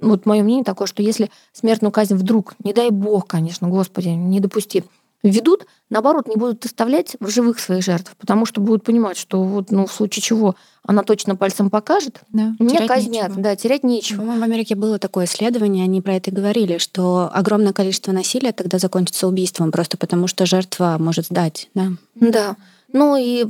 Вот 0.00 0.26
мое 0.26 0.42
мнение 0.42 0.64
такое, 0.64 0.86
что 0.86 1.02
если 1.02 1.30
смертную 1.52 1.90
казнь 1.90 2.14
вдруг, 2.14 2.54
не 2.62 2.72
дай 2.72 2.90
бог, 2.90 3.26
конечно, 3.26 3.68
Господи, 3.68 4.08
не 4.08 4.38
допусти, 4.38 4.84
ведут, 5.22 5.66
наоборот, 5.90 6.28
не 6.28 6.36
будут 6.36 6.64
оставлять 6.64 7.16
в 7.20 7.28
живых 7.28 7.58
своих 7.58 7.82
жертв, 7.82 8.14
потому 8.18 8.46
что 8.46 8.60
будут 8.60 8.84
понимать, 8.84 9.16
что 9.16 9.42
вот, 9.42 9.70
ну, 9.70 9.86
в 9.86 9.92
случае 9.92 10.22
чего 10.22 10.54
она 10.84 11.02
точно 11.02 11.36
пальцем 11.36 11.70
покажет, 11.70 12.20
да, 12.32 12.54
не 12.58 12.86
казнят, 12.86 13.28
нечего. 13.28 13.42
да, 13.42 13.56
терять 13.56 13.84
нечего. 13.84 14.18
По-моему, 14.20 14.40
в 14.40 14.44
Америке 14.44 14.74
было 14.74 14.98
такое 14.98 15.26
исследование, 15.26 15.84
они 15.84 16.00
про 16.00 16.14
это 16.14 16.30
говорили, 16.30 16.78
что 16.78 17.30
огромное 17.32 17.72
количество 17.72 18.12
насилия 18.12 18.52
тогда 18.52 18.78
закончится 18.78 19.26
убийством, 19.26 19.72
просто 19.72 19.96
потому 19.96 20.28
что 20.28 20.46
жертва 20.46 20.96
может 20.98 21.26
сдать, 21.26 21.68
да. 21.74 21.88
Да. 22.14 22.56
Ну 22.92 23.16
и 23.16 23.44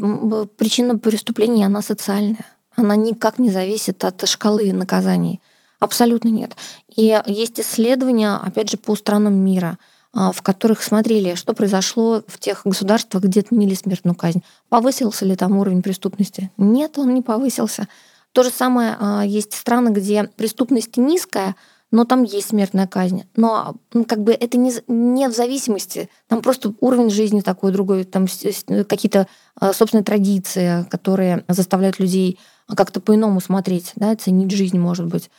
причина 0.56 0.98
преступления, 0.98 1.66
она 1.66 1.80
социальная. 1.82 2.44
Она 2.74 2.96
никак 2.96 3.38
не 3.38 3.50
зависит 3.50 4.04
от 4.04 4.26
шкалы 4.28 4.72
наказаний. 4.72 5.40
Абсолютно 5.80 6.28
нет. 6.28 6.56
И 6.96 7.20
есть 7.26 7.60
исследования, 7.60 8.34
опять 8.34 8.70
же, 8.70 8.76
по 8.78 8.96
странам 8.96 9.34
мира– 9.34 9.78
в 10.14 10.42
которых 10.42 10.82
смотрели, 10.82 11.34
что 11.34 11.52
произошло 11.52 12.22
в 12.26 12.38
тех 12.38 12.62
государствах, 12.64 13.24
где 13.24 13.40
отменили 13.40 13.74
смертную 13.74 14.14
казнь. 14.14 14.42
Повысился 14.68 15.24
ли 15.24 15.36
там 15.36 15.56
уровень 15.58 15.82
преступности? 15.82 16.50
Нет, 16.56 16.98
он 16.98 17.12
не 17.14 17.22
повысился. 17.22 17.88
То 18.32 18.42
же 18.42 18.50
самое 18.50 18.96
а, 18.98 19.22
есть 19.24 19.54
страны, 19.54 19.90
где 19.90 20.24
преступность 20.24 20.96
низкая, 20.96 21.56
но 21.90 22.04
там 22.04 22.22
есть 22.22 22.48
смертная 22.48 22.86
казнь. 22.86 23.24
Но 23.36 23.76
ну, 23.92 24.04
как 24.04 24.22
бы 24.22 24.32
это 24.32 24.58
не, 24.58 24.72
не 24.86 25.28
в 25.28 25.34
зависимости, 25.34 26.08
там 26.28 26.42
просто 26.42 26.74
уровень 26.80 27.10
жизни 27.10 27.40
такой 27.40 27.72
другой, 27.72 28.04
там 28.04 28.26
какие-то 28.88 29.26
а, 29.56 29.72
собственные 29.72 30.04
традиции, 30.04 30.86
которые 30.90 31.44
заставляют 31.48 31.98
людей 31.98 32.38
как-то 32.66 33.00
по-иному 33.00 33.40
смотреть, 33.40 33.92
да, 33.96 34.14
ценить 34.16 34.50
жизнь, 34.50 34.78
может 34.78 35.06
быть 35.06 35.30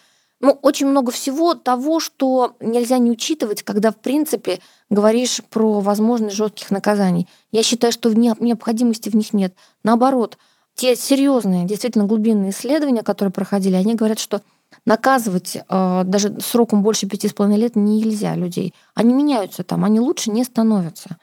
ну, 0.42 0.58
очень 0.62 0.88
много 0.88 1.12
всего 1.12 1.54
того, 1.54 2.00
что 2.00 2.56
нельзя 2.62 2.98
не 2.98 3.12
учитывать, 3.12 3.64
когда, 3.64 3.92
в 3.92 3.98
принципе, 3.98 4.60
говоришь 4.90 5.42
про 5.50 5.82
возможность 5.82 6.36
жестких 6.36 6.72
наказаний. 6.72 7.28
Я 7.52 7.62
считаю, 7.64 7.92
что 7.92 8.14
необходимости 8.14 9.10
в 9.10 9.16
них 9.16 9.34
нет. 9.34 9.54
Наоборот, 9.84 10.38
те 10.76 10.96
серьезные, 10.96 11.66
действительно 11.66 12.06
глубинные 12.06 12.52
исследования, 12.52 13.04
которые 13.04 13.34
проходили, 13.34 13.76
они 13.76 13.96
говорят, 13.96 14.20
что 14.20 14.42
наказывать 14.86 15.58
э, 15.58 16.02
даже 16.06 16.40
сроком 16.40 16.84
больше 16.84 17.08
пяти 17.08 17.28
с 17.28 17.34
половиной 17.34 17.60
лет 17.60 17.76
нельзя 17.76 18.36
людей. 18.36 18.74
Они 18.94 19.14
меняются 19.14 19.64
там, 19.64 19.84
они 19.84 20.00
лучше 20.00 20.32
не 20.32 20.46
становятся. 20.46 21.18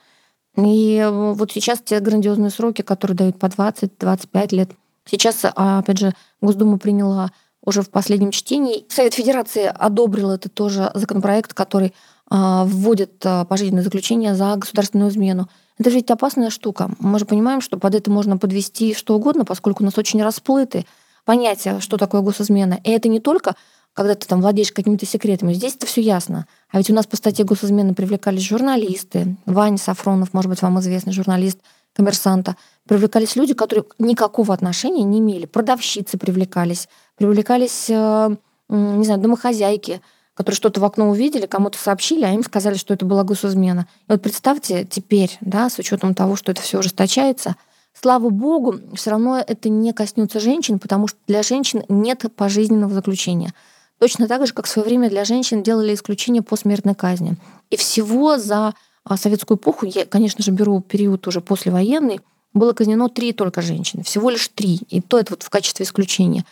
И 0.56 0.96
э, 0.96 1.32
вот 1.32 1.52
сейчас 1.52 1.80
те 1.82 2.00
грандиозные 2.00 2.50
сроки, 2.50 2.82
которые 2.82 3.16
дают 3.16 3.38
по 3.38 3.46
20-25 3.46 4.54
лет. 4.54 4.70
Сейчас, 5.08 5.44
а, 5.44 5.78
опять 5.78 5.98
же, 5.98 6.12
Госдума 6.40 6.78
приняла 6.78 7.30
уже 7.66 7.82
в 7.82 7.90
последнем 7.90 8.30
чтении. 8.30 8.86
Совет 8.88 9.12
Федерации 9.12 9.64
одобрил 9.64 10.30
это 10.30 10.48
тоже 10.48 10.90
законопроект, 10.94 11.52
который 11.52 11.92
а, 12.30 12.64
вводит 12.64 13.24
а, 13.26 13.44
пожизненное 13.44 13.82
заключение 13.82 14.34
за 14.34 14.56
государственную 14.56 15.10
измену. 15.10 15.48
Это 15.78 15.90
же 15.90 15.96
ведь 15.96 16.10
опасная 16.10 16.48
штука. 16.48 16.90
Мы 16.98 17.18
же 17.18 17.26
понимаем, 17.26 17.60
что 17.60 17.76
под 17.76 17.94
это 17.94 18.10
можно 18.10 18.38
подвести 18.38 18.94
что 18.94 19.14
угодно, 19.14 19.44
поскольку 19.44 19.82
у 19.82 19.86
нас 19.86 19.98
очень 19.98 20.22
расплыты 20.22 20.86
понятия, 21.26 21.80
что 21.80 21.98
такое 21.98 22.22
госизмена. 22.22 22.80
И 22.84 22.90
это 22.90 23.08
не 23.08 23.20
только 23.20 23.56
когда 23.92 24.14
ты 24.14 24.26
там 24.26 24.42
владеешь 24.42 24.72
какими-то 24.72 25.06
секретами. 25.06 25.54
Здесь 25.54 25.74
это 25.74 25.86
все 25.86 26.02
ясно. 26.02 26.46
А 26.70 26.76
ведь 26.76 26.90
у 26.90 26.94
нас 26.94 27.06
по 27.06 27.16
статье 27.16 27.46
госизмены 27.46 27.94
привлекались 27.94 28.42
журналисты. 28.42 29.36
Ваня 29.46 29.78
Сафронов, 29.78 30.34
может 30.34 30.50
быть, 30.50 30.60
вам 30.60 30.78
известный 30.80 31.14
журналист 31.14 31.60
коммерсанта. 31.94 32.56
Привлекались 32.86 33.36
люди, 33.36 33.54
которые 33.54 33.86
никакого 33.98 34.52
отношения 34.52 35.02
не 35.02 35.18
имели. 35.18 35.46
Продавщицы 35.46 36.18
привлекались, 36.18 36.90
привлекались, 37.16 37.86
э, 37.88 38.36
не 38.68 39.04
знаю, 39.04 39.20
домохозяйки, 39.20 40.00
которые 40.34 40.56
что-то 40.56 40.80
в 40.80 40.84
окно 40.84 41.08
увидели, 41.08 41.46
кому-то 41.46 41.78
сообщили, 41.78 42.24
а 42.24 42.32
им 42.32 42.44
сказали, 42.44 42.76
что 42.76 42.92
это 42.94 43.06
была 43.06 43.24
госизмена. 43.24 43.86
И 44.08 44.12
вот 44.12 44.22
представьте 44.22 44.84
теперь, 44.84 45.36
да, 45.40 45.70
с 45.70 45.78
учетом 45.78 46.14
того, 46.14 46.36
что 46.36 46.52
это 46.52 46.60
все 46.60 46.78
ужесточается, 46.78 47.56
слава 47.94 48.28
богу, 48.28 48.76
все 48.94 49.10
равно 49.10 49.38
это 49.38 49.68
не 49.70 49.92
коснется 49.92 50.40
женщин, 50.40 50.78
потому 50.78 51.08
что 51.08 51.18
для 51.26 51.42
женщин 51.42 51.84
нет 51.88 52.24
пожизненного 52.36 52.92
заключения. 52.92 53.54
Точно 53.98 54.28
так 54.28 54.46
же, 54.46 54.52
как 54.52 54.66
в 54.66 54.68
свое 54.68 54.86
время 54.86 55.08
для 55.08 55.24
женщин 55.24 55.62
делали 55.62 55.94
исключение 55.94 56.42
по 56.42 56.56
смертной 56.56 56.94
казни. 56.94 57.36
И 57.70 57.76
всего 57.76 58.36
за 58.36 58.74
а, 59.04 59.16
советскую 59.16 59.56
эпоху, 59.56 59.86
я, 59.86 60.04
конечно 60.04 60.44
же, 60.44 60.50
беру 60.50 60.80
период 60.80 61.26
уже 61.26 61.40
послевоенный, 61.40 62.20
было 62.52 62.72
казнено 62.72 63.08
три 63.08 63.32
только 63.32 63.62
женщины, 63.62 64.02
всего 64.02 64.28
лишь 64.28 64.48
три. 64.48 64.80
И 64.90 65.00
то 65.00 65.18
это 65.18 65.32
вот 65.32 65.42
в 65.42 65.50
качестве 65.50 65.84
исключения. 65.84 66.44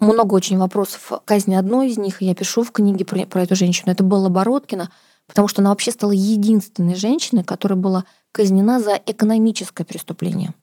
Много 0.00 0.34
очень 0.34 0.58
вопросов 0.58 1.12
казни 1.24 1.54
одной 1.54 1.88
из 1.88 1.98
них, 1.98 2.22
я 2.22 2.34
пишу 2.34 2.62
в 2.62 2.70
книге 2.70 3.04
про, 3.04 3.26
про 3.26 3.42
эту 3.42 3.56
женщину. 3.56 3.90
Это 3.90 4.04
была 4.04 4.28
Бородкина, 4.28 4.90
потому 5.26 5.48
что 5.48 5.60
она 5.60 5.70
вообще 5.70 5.90
стала 5.90 6.12
единственной 6.12 6.94
женщиной, 6.94 7.42
которая 7.42 7.78
была 7.78 8.04
казнена 8.32 8.80
за 8.80 9.00
экономическое 9.06 9.84
преступление. 9.84 10.54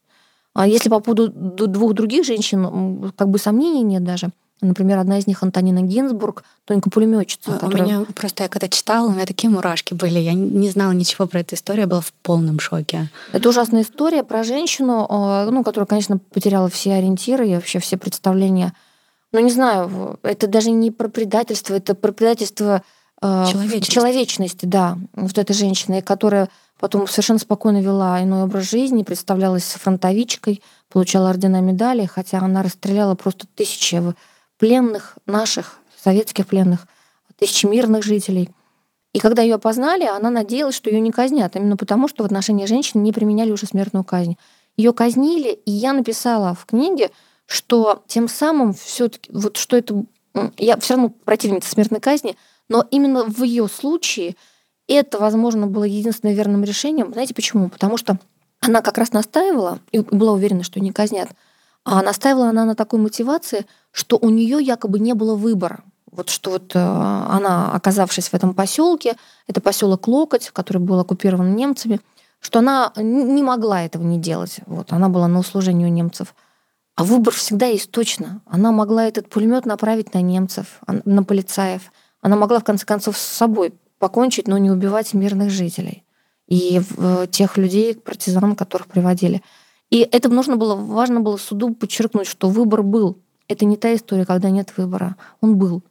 А 0.54 0.66
если 0.66 0.88
по 0.88 1.00
поводу 1.00 1.28
двух 1.28 1.92
других 1.92 2.24
женщин, 2.24 3.12
как 3.16 3.28
бы 3.28 3.38
сомнений 3.38 3.82
нет 3.82 4.04
даже– 4.04 4.30
Например, 4.62 4.98
одна 4.98 5.18
из 5.18 5.26
них 5.26 5.42
Антонина 5.42 5.82
Гинзбург, 5.82 6.42
тоненько 6.64 6.88
пулеметчица. 6.88 7.56
А, 7.56 7.58
которая... 7.58 7.82
У 7.82 7.86
меня 7.86 8.06
просто 8.14 8.44
я 8.44 8.48
когда 8.48 8.68
читала, 8.68 9.08
у 9.08 9.10
меня 9.10 9.26
такие 9.26 9.50
мурашки 9.50 9.92
были. 9.92 10.18
Я 10.18 10.32
не 10.32 10.70
знала 10.70 10.92
ничего 10.92 11.26
про 11.26 11.40
эту 11.40 11.56
историю, 11.56 11.82
я 11.82 11.86
была 11.86 12.00
в 12.00 12.12
полном 12.22 12.58
шоке. 12.58 13.10
Это 13.32 13.50
ужасная 13.50 13.82
история 13.82 14.22
про 14.22 14.44
женщину, 14.44 15.06
а, 15.10 15.50
ну, 15.50 15.62
которая, 15.62 15.86
конечно, 15.86 16.16
потеряла 16.16 16.70
все 16.70 16.94
ориентиры 16.94 17.46
и 17.46 17.54
вообще 17.54 17.80
все 17.80 17.98
представления. 17.98 18.72
Ну, 19.36 19.42
не 19.42 19.50
знаю, 19.50 20.18
это 20.22 20.46
даже 20.46 20.70
не 20.70 20.90
про 20.90 21.08
предательство, 21.08 21.74
это 21.74 21.94
про 21.94 22.10
предательство 22.10 22.82
а, 23.20 23.44
человечности. 23.44 23.90
человечности, 23.90 24.64
да, 24.64 24.96
вот 25.12 25.36
этой 25.36 25.52
женщины, 25.52 26.00
которая 26.00 26.48
потом 26.80 27.06
совершенно 27.06 27.38
спокойно 27.38 27.82
вела 27.82 28.22
иной 28.22 28.44
образ 28.44 28.70
жизни, 28.70 29.02
представлялась 29.02 29.64
фронтовичкой, 29.64 30.62
получала 30.88 31.28
ордена 31.28 31.60
медали, 31.60 32.06
хотя 32.06 32.38
она 32.38 32.62
расстреляла 32.62 33.14
просто 33.14 33.46
тысячи 33.54 34.02
пленных 34.56 35.18
наших, 35.26 35.80
советских 36.02 36.46
пленных, 36.46 36.86
тысячи 37.38 37.66
мирных 37.66 38.04
жителей. 38.04 38.48
И 39.12 39.18
когда 39.18 39.42
ее 39.42 39.56
опознали, 39.56 40.06
она 40.06 40.30
надеялась, 40.30 40.74
что 40.74 40.88
ее 40.88 41.00
не 41.00 41.10
казнят, 41.10 41.54
именно 41.56 41.76
потому, 41.76 42.08
что 42.08 42.22
в 42.22 42.26
отношении 42.26 42.64
женщин 42.64 43.02
не 43.02 43.12
применяли 43.12 43.50
уже 43.50 43.66
смертную 43.66 44.02
казнь. 44.02 44.38
Ее 44.78 44.94
казнили, 44.94 45.52
и 45.52 45.70
я 45.72 45.92
написала 45.92 46.54
в 46.54 46.64
книге, 46.64 47.10
что 47.46 48.04
тем 48.06 48.28
самым 48.28 48.74
все-таки 48.74 49.30
вот 49.32 49.56
что 49.56 49.76
это 49.76 50.04
я 50.58 50.76
все 50.78 50.94
равно 50.94 51.10
противница 51.24 51.70
смертной 51.70 52.00
казни, 52.00 52.36
но 52.68 52.86
именно 52.90 53.24
в 53.24 53.42
ее 53.42 53.68
случае 53.68 54.36
это, 54.88 55.18
возможно, 55.18 55.66
было 55.66 55.84
единственным 55.84 56.34
верным 56.34 56.64
решением. 56.64 57.12
Знаете 57.12 57.34
почему? 57.34 57.68
Потому 57.68 57.96
что 57.96 58.18
она 58.60 58.82
как 58.82 58.98
раз 58.98 59.12
настаивала 59.12 59.80
и 59.92 60.00
была 60.00 60.32
уверена, 60.32 60.62
что 60.62 60.80
не 60.80 60.92
казнят. 60.92 61.30
А 61.84 62.02
настаивала 62.02 62.48
она 62.48 62.64
на 62.64 62.74
такой 62.74 62.98
мотивации, 62.98 63.66
что 63.92 64.18
у 64.20 64.28
нее 64.28 64.58
якобы 64.60 64.98
не 64.98 65.14
было 65.14 65.34
выбора. 65.36 65.84
Вот 66.10 66.30
что 66.30 66.52
вот 66.52 66.74
э, 66.74 66.78
она, 66.78 67.72
оказавшись 67.72 68.28
в 68.28 68.34
этом 68.34 68.54
поселке, 68.54 69.16
это 69.46 69.60
поселок 69.60 70.08
Локоть, 70.08 70.50
который 70.50 70.78
был 70.78 70.98
оккупирован 70.98 71.54
немцами, 71.54 72.00
что 72.40 72.60
она 72.60 72.92
не 72.96 73.42
могла 73.42 73.82
этого 73.82 74.02
не 74.02 74.18
делать. 74.18 74.60
Вот, 74.66 74.92
она 74.92 75.08
была 75.08 75.28
на 75.28 75.38
услужении 75.38 75.84
у 75.84 75.90
немцев. 75.90 76.34
А 76.96 77.04
выбор 77.04 77.34
всегда 77.34 77.66
есть 77.66 77.90
точно. 77.90 78.40
Она 78.46 78.72
могла 78.72 79.06
этот 79.06 79.28
пулемет 79.28 79.66
направить 79.66 80.14
на 80.14 80.22
немцев, 80.22 80.80
на 80.86 81.22
полицаев. 81.22 81.92
Она 82.22 82.36
могла, 82.36 82.58
в 82.58 82.64
конце 82.64 82.86
концов, 82.86 83.18
с 83.18 83.22
собой 83.22 83.74
покончить, 83.98 84.48
но 84.48 84.58
не 84.58 84.70
убивать 84.70 85.14
мирных 85.14 85.50
жителей 85.50 86.04
и 86.48 86.80
э, 86.96 87.26
тех 87.30 87.56
людей, 87.56 87.94
партизан, 87.94 88.56
которых 88.56 88.86
приводили. 88.86 89.42
И 89.90 90.00
это 90.00 90.28
нужно 90.28 90.56
было, 90.56 90.74
важно 90.74 91.20
было 91.20 91.36
суду 91.36 91.74
подчеркнуть, 91.74 92.26
что 92.26 92.48
выбор 92.48 92.82
был. 92.82 93.18
Это 93.48 93.64
не 93.64 93.76
та 93.76 93.94
история, 93.94 94.24
когда 94.24 94.50
нет 94.50 94.72
выбора. 94.76 95.16
Он 95.40 95.56
был. 95.56 95.82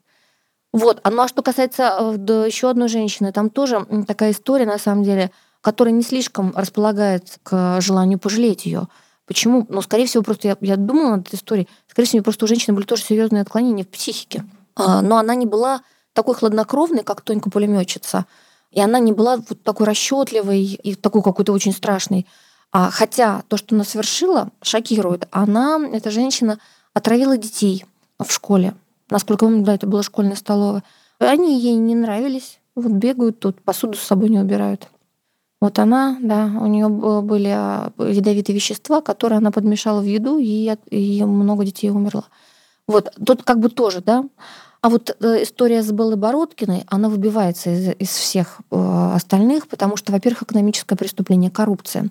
Вот. 0.73 0.99
А 1.03 1.11
ну 1.11 1.21
а 1.23 1.27
что 1.27 1.41
касается 1.41 1.97
э, 1.99 2.15
да, 2.17 2.45
еще 2.45 2.69
одной 2.69 2.89
женщины, 2.89 3.31
там 3.31 3.49
тоже 3.49 3.85
такая 4.07 4.31
история, 4.31 4.65
на 4.65 4.77
самом 4.77 5.03
деле, 5.03 5.31
которая 5.61 5.93
не 5.93 6.03
слишком 6.03 6.51
располагает 6.55 7.39
к 7.43 7.79
желанию 7.81 8.19
пожалеть 8.19 8.65
ее. 8.65 8.87
Почему? 9.25 9.65
Ну, 9.69 9.81
скорее 9.81 10.05
всего, 10.05 10.23
просто 10.23 10.47
я, 10.49 10.57
я 10.61 10.77
думала 10.77 11.15
над 11.15 11.27
этой 11.27 11.35
историей. 11.35 11.67
Скорее 11.87 12.07
всего, 12.07 12.23
просто 12.23 12.45
у 12.45 12.47
женщины 12.47 12.75
были 12.75 12.85
тоже 12.85 13.03
серьезные 13.03 13.41
отклонения 13.41 13.83
в 13.83 13.87
психике. 13.87 14.45
А, 14.75 15.01
но 15.01 15.17
она 15.17 15.35
не 15.35 15.45
была 15.45 15.81
такой 16.13 16.35
хладнокровной, 16.35 17.03
как 17.03 17.21
Тонька 17.21 17.49
пулеметчица. 17.49 18.25
И 18.71 18.79
она 18.79 18.99
не 18.99 19.13
была 19.13 19.37
вот 19.37 19.63
такой 19.63 19.87
расчетливой 19.87 20.61
и 20.61 20.95
такой 20.95 21.23
какой-то 21.23 21.53
очень 21.53 21.71
страшной. 21.71 22.27
А, 22.71 22.91
хотя 22.91 23.43
то, 23.47 23.57
что 23.57 23.73
она 23.75 23.83
совершила, 23.83 24.49
шокирует. 24.61 25.27
Она, 25.31 25.79
эта 25.91 26.11
женщина, 26.11 26.59
отравила 26.93 27.37
детей 27.37 27.85
в 28.19 28.31
школе. 28.31 28.75
Насколько 29.09 29.45
я 29.45 29.49
помню, 29.49 29.65
да, 29.65 29.75
это 29.75 29.87
была 29.87 30.03
школьная 30.03 30.35
столовая. 30.35 30.83
Они 31.19 31.59
ей 31.59 31.75
не 31.75 31.95
нравились. 31.95 32.59
Вот 32.75 32.91
бегают 32.91 33.39
тут, 33.39 33.61
посуду 33.61 33.97
с 33.97 34.01
собой 34.01 34.29
не 34.29 34.39
убирают. 34.39 34.89
Вот 35.61 35.79
она, 35.79 36.17
да, 36.21 36.51
у 36.59 36.67
нее 36.67 36.89
были 36.89 37.49
а, 37.49 37.91
ядовитые 37.97 38.55
вещества, 38.55 39.01
которые 39.01 39.37
она 39.37 39.51
подмешала 39.51 40.01
в 40.01 40.05
еду, 40.05 40.37
и, 40.37 40.75
и 40.89 41.23
много 41.23 41.65
детей 41.65 41.89
умерло. 41.89 42.25
Вот 42.87 43.13
тут 43.25 43.43
как 43.43 43.59
бы 43.59 43.69
тоже, 43.69 44.01
да. 44.01 44.25
А 44.81 44.89
вот 44.89 45.17
э, 45.19 45.41
история 45.41 45.81
с 45.81 45.91
Беллой 45.91 46.17
Бородкиной, 46.17 46.83
она 46.87 47.09
выбивается 47.09 47.71
из, 47.71 47.95
из 47.97 48.09
всех 48.09 48.59
э, 48.69 49.11
остальных, 49.15 49.67
потому 49.67 49.97
что, 49.97 50.11
во-первых, 50.11 50.43
экономическое 50.43 50.95
преступление, 50.95 51.49
коррупция. 51.49 52.09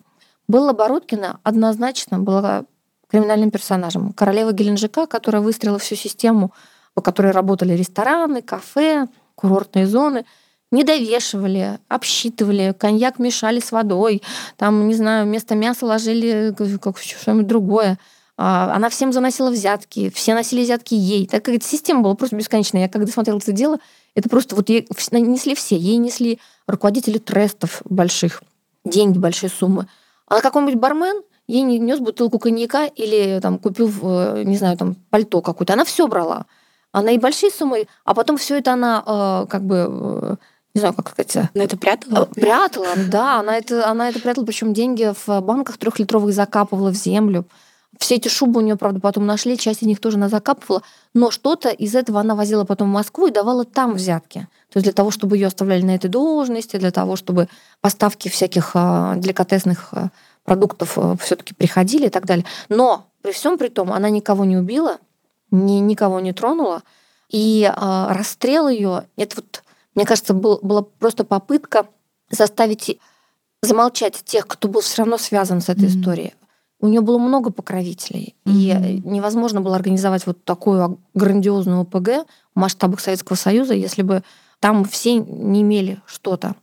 Белла 0.49 0.73
Бородкина 0.73 1.39
однозначно 1.45 2.19
была 2.19 2.65
криминальным 3.09 3.53
персонажем. 3.53 4.13
Королева 4.13 4.53
Геленджика, 4.53 5.07
которая 5.07 5.41
выстроила 5.41 5.79
всю 5.79 5.95
систему, 5.95 6.53
по 6.95 7.03
которой 7.03 7.31
работали 7.31 7.75
рестораны, 7.75 8.43
кафе, 8.43 9.07
курортные 9.37 9.87
зоны, 9.87 10.25
не 10.71 10.85
довешивали, 10.85 11.79
обсчитывали, 11.89 12.75
коньяк 12.77 13.19
мешали 13.19 13.61
с 13.61 13.71
водой, 13.73 14.23
там, 14.57 14.89
не 14.89 14.95
знаю, 14.95 15.27
вместо 15.27 15.55
мяса 15.55 15.87
ложили 15.87 16.55
как 16.79 16.99
что-нибудь 16.99 17.47
другое. 17.47 17.99
А, 18.37 18.75
она 18.75 18.89
всем 18.89 19.12
заносила 19.12 19.51
взятки, 19.51 20.11
все 20.11 20.35
носили 20.35 20.62
взятки 20.62 20.95
ей. 20.95 21.27
Так 21.27 21.45
как 21.45 21.55
эта 21.55 21.67
система 21.67 22.03
была 22.03 22.15
просто 22.15 22.35
бесконечная. 22.35 22.83
Я 22.83 22.89
когда 22.89 23.11
смотрела 23.11 23.39
это 23.39 23.53
дело, 23.53 23.79
это 24.15 24.29
просто 24.29 24.57
вот 24.57 24.69
ей 24.69 24.87
несли 25.12 25.55
все. 25.55 25.77
Ей 25.77 25.97
несли 25.99 26.41
руководители 26.67 27.19
трестов 27.19 27.83
больших, 27.85 28.43
деньги, 28.85 29.19
большие 29.19 29.51
суммы. 29.51 29.87
А 30.27 30.41
какой-нибудь 30.41 30.81
бармен 30.81 31.23
ей 31.47 31.62
не 31.62 31.79
нес 31.79 32.01
бутылку 32.01 32.39
коньяка 32.39 32.87
или 32.87 33.39
там 33.41 33.59
купил, 33.59 33.93
э, 34.03 34.43
не 34.45 34.57
знаю, 34.57 34.77
там 34.77 34.97
пальто 35.11 35.41
какое-то. 35.41 35.75
Она 35.75 35.85
все 35.85 36.09
брала. 36.09 36.47
Она 36.91 37.11
и 37.12 37.19
большие 37.19 37.51
суммы, 37.51 37.87
а 38.05 38.15
потом 38.15 38.37
все 38.37 38.59
это 38.59 38.73
она 38.73 39.03
э, 39.05 39.47
как 39.49 39.62
бы 39.65 39.87
э, 39.89 40.37
не 40.75 40.81
знаю, 40.81 40.95
как 40.95 41.11
сказать. 41.11 41.51
Но 41.55 41.62
это 41.62 41.77
прятала? 41.77 42.27
Прятала, 42.27 42.89
да. 43.09 43.41
Она 43.41 43.57
это, 43.57 43.89
она 43.89 44.09
это 44.09 44.20
прятала, 44.20 44.45
причем 44.45 44.75
деньги 44.75 45.12
в 45.27 45.41
банках 45.41 45.79
трехлитровых 45.79 46.35
закапывала 46.35 46.91
в 46.91 46.95
землю. 46.95 47.47
Все 47.99 48.16
эти 48.16 48.29
шубы 48.29 48.61
у 48.61 48.62
нее, 48.62 48.77
правда, 48.77 49.01
потом 49.01 49.25
нашли, 49.25 49.57
часть 49.57 49.83
из 49.83 49.87
них 49.87 50.01
тоже 50.01 50.16
она 50.16 50.29
закапывала, 50.29 50.83
но 51.14 51.31
что-то 51.31 51.68
из 51.68 51.95
этого 51.95 52.20
она 52.20 52.35
возила 52.35 52.64
потом 52.64 52.89
в 52.89 52.93
Москву 52.93 53.29
и 53.29 53.31
давала 53.31 53.64
там 53.64 53.95
взятки. 53.95 54.49
То 54.70 54.79
есть 54.79 54.85
для 54.85 54.93
того, 54.93 55.12
чтобы 55.12 55.37
ее 55.37 55.47
оставляли 55.47 55.83
на 55.83 55.95
этой 55.95 56.11
должности, 56.11 56.77
для 56.77 56.91
того, 56.91 57.14
чтобы 57.14 57.49
поставки 57.81 58.29
всяких 58.29 58.72
а, 58.75 59.14
деликатесных 59.16 59.91
а, 59.93 60.09
продуктов 60.43 60.99
а, 60.99 61.16
все-таки 61.18 61.55
приходили 61.55 62.07
и 62.07 62.11
так 62.11 62.27
далее. 62.27 62.45
Но 62.68 63.07
при 63.22 63.31
всем 63.31 63.59
при 63.59 63.68
том 63.68 63.93
она 63.93 64.11
никого 64.11 64.45
не 64.45 64.57
убила, 64.57 64.99
ни, 65.53 65.75
никого 65.75 66.18
не 66.18 66.33
тронула. 66.33 66.83
И 67.31 67.64
э, 67.64 68.07
расстрел 68.11 68.68
ее, 68.68 69.07
это 69.16 69.37
вот, 69.37 69.62
мне 69.95 70.05
кажется, 70.05 70.35
был, 70.35 70.59
была 70.63 70.83
просто 70.83 71.25
попытка 71.25 71.87
заставить 72.31 72.99
замолчать 73.63 74.23
тех, 74.25 74.47
кто 74.47 74.69
был 74.69 74.81
все 74.81 75.03
равно 75.03 75.19
связан 75.19 75.61
с 75.61 75.69
этой 75.69 75.85
mm-hmm. 75.85 76.01
историей. 76.01 76.35
У 76.81 76.89
нее 76.89 77.01
было 77.01 77.19
много 77.19 77.51
покровителей, 77.51 78.35
mm-hmm. 78.45 78.53
и 78.53 79.09
невозможно 79.09 79.61
было 79.61 79.77
организовать 79.77 80.27
вот 80.27 80.45
такую 80.45 81.01
грандиозную 81.15 81.81
ОПГ 81.81 82.27
в 82.55 82.61
масштабах 82.61 83.01
Советского 83.01 83.37
Союза, 83.37 83.75
если 83.75 84.03
бы 84.03 84.23
там 84.61 84.85
все 84.85 85.17
не 85.17 85.63
имели 85.63 86.01
что-то. 86.07 86.57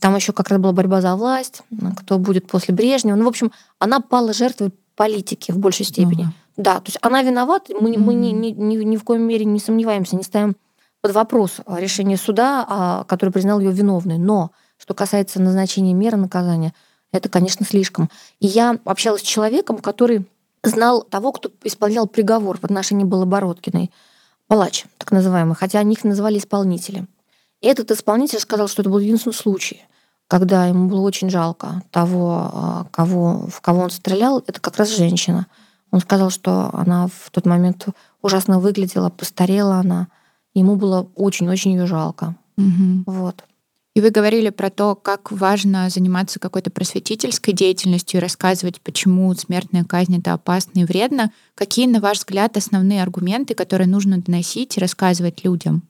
Там 0.00 0.14
еще 0.16 0.32
как 0.32 0.48
раз 0.48 0.60
была 0.60 0.72
борьба 0.72 1.00
за 1.00 1.14
власть, 1.16 1.62
кто 1.96 2.18
будет 2.18 2.46
после 2.46 2.74
Брежнева. 2.74 3.16
Ну, 3.16 3.24
в 3.24 3.28
общем, 3.28 3.52
она 3.78 4.00
пала 4.00 4.32
жертвой 4.32 4.72
политики 4.96 5.52
в 5.52 5.58
большей 5.58 5.84
степени. 5.84 6.24
Mm-hmm. 6.24 6.52
Да, 6.56 6.76
то 6.76 6.86
есть 6.86 6.98
она 7.02 7.22
виновата, 7.22 7.72
мы, 7.80 7.92
mm-hmm. 7.92 7.98
мы 7.98 8.14
ни, 8.14 8.30
ни, 8.30 8.50
ни, 8.50 8.76
ни 8.82 8.96
в 8.96 9.04
коем 9.04 9.22
мере 9.22 9.44
не 9.44 9.60
сомневаемся, 9.60 10.16
не 10.16 10.24
ставим 10.24 10.56
под 11.00 11.12
вопрос 11.12 11.60
решение 11.66 12.16
суда, 12.16 12.64
а, 12.68 13.04
который 13.04 13.30
признал 13.30 13.60
ее 13.60 13.72
виновной. 13.72 14.18
Но 14.18 14.50
что 14.78 14.94
касается 14.94 15.40
назначения 15.40 15.94
меры 15.94 16.16
наказания, 16.16 16.74
это, 17.12 17.28
конечно, 17.28 17.64
слишком. 17.64 18.10
И 18.40 18.46
я 18.46 18.78
общалась 18.84 19.22
с 19.22 19.24
человеком, 19.24 19.78
который 19.78 20.26
знал 20.62 21.02
того, 21.02 21.32
кто 21.32 21.50
исполнял 21.62 22.06
приговор 22.06 22.58
в 22.58 22.64
отношении 22.64 23.04
Балобородкиной. 23.04 23.90
Палач, 24.46 24.86
так 24.96 25.12
называемый, 25.12 25.54
хотя 25.54 25.82
них 25.82 26.04
называли 26.04 26.38
исполнители. 26.38 27.06
И 27.60 27.66
этот 27.66 27.90
исполнитель 27.90 28.38
сказал, 28.38 28.68
что 28.68 28.82
это 28.82 28.90
был 28.90 28.98
единственный 28.98 29.34
случай. 29.34 29.82
когда 30.30 30.66
ему 30.66 30.90
было 30.90 31.00
очень 31.00 31.30
жалко 31.30 31.82
того, 31.90 32.50
а, 32.52 32.86
кого, 32.90 33.46
в 33.48 33.62
кого 33.62 33.80
он 33.84 33.90
стрелял, 33.90 34.44
это 34.46 34.60
как 34.60 34.76
раз 34.76 34.94
женщина. 34.94 35.46
Он 35.90 36.00
сказал, 36.00 36.28
что 36.28 36.68
она 36.74 37.06
в 37.06 37.30
тот 37.30 37.46
момент 37.46 37.86
ужасно 38.20 38.60
выглядела, 38.60 39.08
постарела 39.08 39.76
она. 39.76 40.08
Ему 40.54 40.76
было 40.76 41.10
очень-очень 41.14 41.72
ее 41.72 41.86
жалко. 41.86 42.36
Мгм. 42.56 43.04
Вот. 43.06 43.44
И 43.98 44.00
вы 44.00 44.10
говорили 44.10 44.50
про 44.50 44.70
то, 44.70 44.94
как 44.94 45.32
важно 45.32 45.90
заниматься 45.90 46.38
какой-то 46.38 46.70
просветительской 46.70 47.52
деятельностью 47.52 48.18
и 48.18 48.22
рассказывать, 48.22 48.80
почему 48.80 49.34
смертная 49.34 49.82
казнь 49.82 50.18
это 50.18 50.34
опасно 50.34 50.78
и 50.78 50.84
вредно. 50.84 51.32
Какие, 51.56 51.88
на 51.88 51.98
ваш 51.98 52.18
взгляд, 52.18 52.56
основные 52.56 53.02
аргументы, 53.02 53.54
которые 53.54 53.88
нужно 53.88 54.18
доносить 54.18 54.76
и 54.76 54.80
рассказывать 54.80 55.42
людям? 55.42 55.82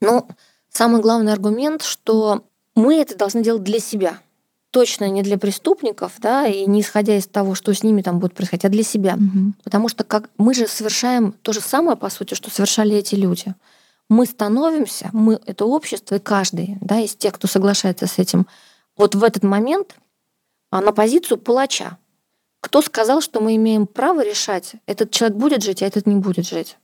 Ну, 0.00 0.28
самый 0.70 1.00
главный 1.00 1.32
аргумент, 1.32 1.82
что 1.82 2.44
мы 2.76 2.96
это 2.96 3.18
должны 3.18 3.42
делать 3.42 3.64
для 3.64 3.80
себя. 3.80 4.20
Точно 4.70 5.08
не 5.08 5.22
для 5.22 5.36
преступников, 5.36 6.12
да, 6.18 6.46
и 6.46 6.66
не 6.66 6.82
исходя 6.82 7.16
из 7.16 7.26
того, 7.26 7.56
что 7.56 7.74
с 7.74 7.82
ними 7.82 8.02
там 8.02 8.20
будет 8.20 8.34
происходить, 8.34 8.64
а 8.64 8.68
для 8.68 8.84
себя. 8.84 9.16
Мгм. 9.16 9.56
Потому 9.64 9.88
что 9.88 10.04
как 10.04 10.30
мы 10.38 10.54
же 10.54 10.68
совершаем 10.68 11.32
то 11.42 11.52
же 11.52 11.60
самое, 11.60 11.96
по 11.96 12.10
сути, 12.10 12.34
что 12.34 12.48
совершали 12.48 12.94
эти 12.96 13.16
люди. 13.16 13.54
Мы 14.14 14.26
становимся, 14.26 15.10
мы 15.12 15.40
это 15.44 15.64
общество, 15.64 16.14
и 16.14 16.20
каждый 16.20 16.78
да, 16.80 17.00
из 17.00 17.16
тех, 17.16 17.32
кто 17.32 17.48
соглашается 17.48 18.06
с 18.06 18.20
этим, 18.20 18.46
вот 18.96 19.16
в 19.16 19.24
этот 19.24 19.42
момент 19.42 19.96
а, 20.70 20.80
на 20.80 20.92
позицию 20.92 21.38
палача. 21.38 21.98
Кто 22.60 22.80
сказал, 22.80 23.20
что 23.20 23.40
мы 23.40 23.56
имеем 23.56 23.88
право 23.88 24.24
решать, 24.24 24.74
этот 24.86 25.10
человек 25.10 25.36
будет 25.36 25.64
жить, 25.64 25.82
а 25.82 25.86
этот 25.86 26.06
не 26.06 26.14
будет 26.14 26.46
жить? 26.46 26.78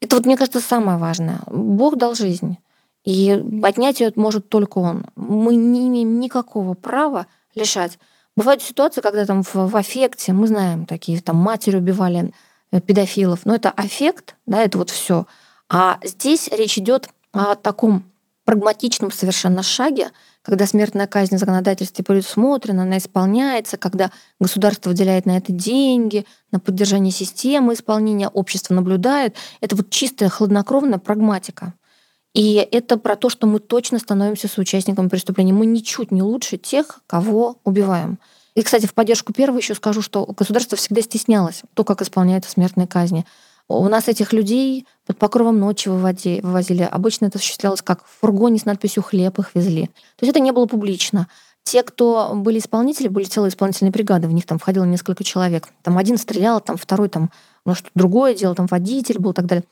Это 0.00 0.14
вот, 0.14 0.26
мне 0.26 0.36
кажется, 0.36 0.60
самое 0.60 0.96
важное. 0.96 1.40
Бог 1.48 1.96
дал 1.96 2.14
жизнь. 2.14 2.58
И 3.04 3.32
отнять 3.64 3.98
ее 3.98 4.12
может 4.14 4.48
только 4.48 4.78
он. 4.78 5.06
Мы 5.16 5.56
не 5.56 5.88
имеем 5.88 6.20
никакого 6.20 6.74
права 6.74 7.26
лишать. 7.56 7.98
Бывают 8.36 8.62
ситуации, 8.62 9.00
когда 9.00 9.26
там 9.26 9.42
в, 9.42 9.56
в 9.56 9.76
аффекте, 9.76 10.32
мы 10.32 10.46
знаем 10.46 10.86
такие, 10.86 11.20
там 11.20 11.34
матери 11.34 11.78
убивали 11.78 12.32
э, 12.70 12.80
педофилов, 12.80 13.44
но 13.44 13.56
это 13.56 13.70
аффект, 13.70 14.36
да, 14.46 14.62
это 14.62 14.78
вот 14.78 14.90
все. 14.90 15.26
А 15.70 15.98
здесь 16.02 16.48
речь 16.48 16.78
идет 16.78 17.08
о 17.32 17.54
таком 17.54 18.04
прагматичном 18.44 19.12
совершенно 19.12 19.62
шаге, 19.62 20.10
когда 20.42 20.66
смертная 20.66 21.06
казнь 21.06 21.36
в 21.36 21.38
законодательстве 21.38 22.04
предусмотрена, 22.04 22.82
она 22.82 22.98
исполняется, 22.98 23.76
когда 23.76 24.10
государство 24.40 24.90
выделяет 24.90 25.26
на 25.26 25.36
это 25.36 25.52
деньги, 25.52 26.26
на 26.50 26.58
поддержание 26.58 27.12
системы 27.12 27.74
исполнения, 27.74 28.28
общество 28.28 28.74
наблюдает. 28.74 29.36
Это 29.60 29.76
вот 29.76 29.90
чистая 29.90 30.28
хладнокровная 30.28 30.98
прагматика. 30.98 31.74
И 32.34 32.54
это 32.72 32.96
про 32.96 33.16
то, 33.16 33.28
что 33.28 33.46
мы 33.46 33.60
точно 33.60 33.98
становимся 33.98 34.48
соучастниками 34.48 35.08
преступления. 35.08 35.52
Мы 35.52 35.66
ничуть 35.66 36.10
не 36.10 36.22
лучше 36.22 36.56
тех, 36.56 37.00
кого 37.06 37.58
убиваем. 37.64 38.18
И, 38.54 38.62
кстати, 38.62 38.86
в 38.86 38.94
поддержку 38.94 39.32
первого 39.32 39.58
еще 39.58 39.74
скажу, 39.74 40.02
что 40.02 40.26
государство 40.26 40.76
всегда 40.76 41.02
стеснялось 41.02 41.62
то, 41.74 41.84
как 41.84 42.02
исполняются 42.02 42.50
смертные 42.50 42.86
казни. 42.86 43.26
У 43.72 43.88
нас 43.88 44.08
этих 44.08 44.32
людей 44.32 44.84
под 45.06 45.16
покровом 45.16 45.60
ночи 45.60 45.88
выводи, 45.88 46.40
вывозили. 46.42 46.82
Обычно 46.82 47.26
это 47.26 47.38
осуществлялось 47.38 47.82
как 47.82 48.04
в 48.04 48.20
фургоне 48.20 48.58
с 48.58 48.64
надписью 48.64 49.04
«хлеб» 49.04 49.38
их 49.38 49.54
везли. 49.54 49.86
То 50.16 50.26
есть 50.26 50.30
это 50.30 50.40
не 50.40 50.50
было 50.50 50.66
публично. 50.66 51.28
Те, 51.62 51.84
кто 51.84 52.32
были 52.34 52.58
исполнители, 52.58 53.06
были 53.06 53.26
целые 53.26 53.50
исполнительные 53.50 53.92
бригады, 53.92 54.26
в 54.26 54.32
них 54.32 54.44
там 54.44 54.58
входило 54.58 54.82
несколько 54.84 55.22
человек. 55.22 55.68
Там 55.82 55.98
один 55.98 56.18
стрелял, 56.18 56.60
там 56.60 56.76
второй 56.76 57.08
там 57.08 57.30
ну, 57.64 57.76
что 57.76 57.88
другое 57.94 58.34
дело, 58.34 58.56
там 58.56 58.66
водитель 58.66 59.20
был 59.20 59.30
и 59.30 59.34
так 59.34 59.46
далее. 59.46 59.64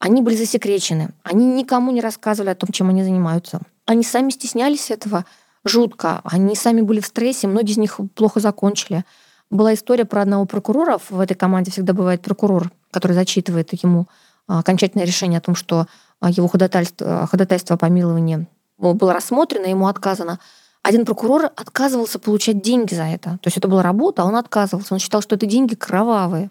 Они 0.00 0.20
были 0.20 0.36
засекречены. 0.36 1.14
Они 1.22 1.46
никому 1.46 1.92
не 1.92 2.02
рассказывали 2.02 2.50
о 2.50 2.54
том, 2.54 2.70
чем 2.72 2.90
они 2.90 3.02
занимаются. 3.04 3.60
Они 3.86 4.04
сами 4.04 4.30
стеснялись 4.30 4.90
этого 4.90 5.24
жутко. 5.64 6.20
Они 6.24 6.54
сами 6.56 6.82
были 6.82 7.00
в 7.00 7.06
стрессе, 7.06 7.46
многие 7.46 7.72
из 7.72 7.78
них 7.78 8.00
плохо 8.14 8.38
закончили. 8.38 9.06
Была 9.48 9.72
история 9.72 10.04
про 10.04 10.22
одного 10.22 10.44
прокурора. 10.44 10.98
В 11.08 11.20
этой 11.20 11.34
команде 11.34 11.70
всегда 11.70 11.94
бывает 11.94 12.20
прокурор, 12.20 12.70
который 12.96 13.12
зачитывает 13.12 13.74
ему 13.82 14.06
а, 14.48 14.60
окончательное 14.60 15.04
решение 15.04 15.36
о 15.36 15.42
том, 15.42 15.54
что 15.54 15.86
а, 16.18 16.30
его 16.30 16.48
ходатайство, 16.48 17.26
ходатайство 17.26 17.74
о 17.74 17.78
помиловании 17.78 18.46
было 18.78 19.12
рассмотрено, 19.12 19.66
ему 19.66 19.86
отказано. 19.86 20.40
Один 20.82 21.04
прокурор 21.04 21.44
отказывался 21.44 22.18
получать 22.18 22.62
деньги 22.62 22.94
за 22.94 23.02
это. 23.02 23.32
То 23.42 23.48
есть 23.48 23.58
это 23.58 23.68
была 23.68 23.82
работа, 23.82 24.22
а 24.22 24.24
он 24.24 24.36
отказывался. 24.36 24.94
Он 24.94 25.00
считал, 25.00 25.20
что 25.20 25.34
это 25.34 25.44
деньги 25.44 25.74
кровавые. 25.74 26.50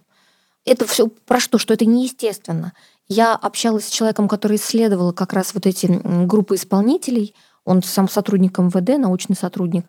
Это 0.65 0.85
все 0.85 1.07
про 1.07 1.39
что? 1.39 1.57
Что 1.57 1.73
это 1.73 1.85
неестественно. 1.85 2.73
Я 3.07 3.33
общалась 3.33 3.87
с 3.87 3.89
человеком, 3.89 4.27
который 4.27 4.57
исследовал 4.57 5.13
как 5.13 5.33
раз 5.33 5.55
вот 5.55 5.65
эти 5.65 5.87
группы 6.25 6.55
исполнителей. 6.55 7.33
Он 7.63 7.81
сам 7.81 8.07
сотрудник 8.07 8.59
МВД, 8.59 8.99
научный 8.99 9.35
сотрудник. 9.35 9.85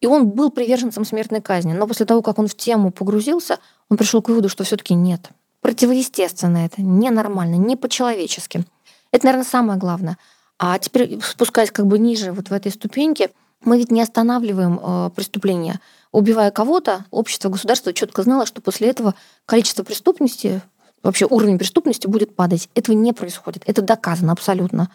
И 0.00 0.06
он 0.06 0.30
был 0.30 0.50
приверженцем 0.50 1.04
смертной 1.04 1.40
казни. 1.40 1.72
Но 1.72 1.86
после 1.86 2.04
того, 2.04 2.20
как 2.22 2.40
он 2.40 2.48
в 2.48 2.56
тему 2.56 2.90
погрузился, 2.90 3.58
он 3.88 3.96
пришел 3.96 4.22
к 4.22 4.28
выводу, 4.28 4.48
что 4.48 4.64
все-таки 4.64 4.94
нет. 4.94 5.30
Противоестественно 5.60 6.58
это, 6.58 6.82
ненормально, 6.82 7.56
не 7.56 7.76
по-человечески. 7.76 8.64
Это, 9.12 9.26
наверное, 9.26 9.46
самое 9.46 9.78
главное. 9.78 10.16
А 10.58 10.78
теперь, 10.78 11.18
спускаясь 11.22 11.70
как 11.70 11.86
бы 11.86 11.98
ниже 11.98 12.32
вот 12.32 12.48
в 12.48 12.52
этой 12.52 12.72
ступеньке, 12.72 13.30
мы 13.64 13.78
ведь 13.78 13.90
не 13.90 14.00
останавливаем 14.00 14.80
э, 14.82 15.10
преступления. 15.14 15.80
Убивая 16.12 16.50
кого-то, 16.50 17.04
общество, 17.10 17.50
государство 17.50 17.92
четко 17.92 18.22
знало, 18.22 18.46
что 18.46 18.62
после 18.62 18.88
этого 18.88 19.14
количество 19.46 19.82
преступности, 19.82 20.62
вообще 21.02 21.26
уровень 21.26 21.58
преступности 21.58 22.06
будет 22.06 22.34
падать. 22.34 22.68
Этого 22.74 22.94
не 22.96 23.12
происходит. 23.12 23.62
Это 23.66 23.82
доказано 23.82 24.32
абсолютно. 24.32 24.90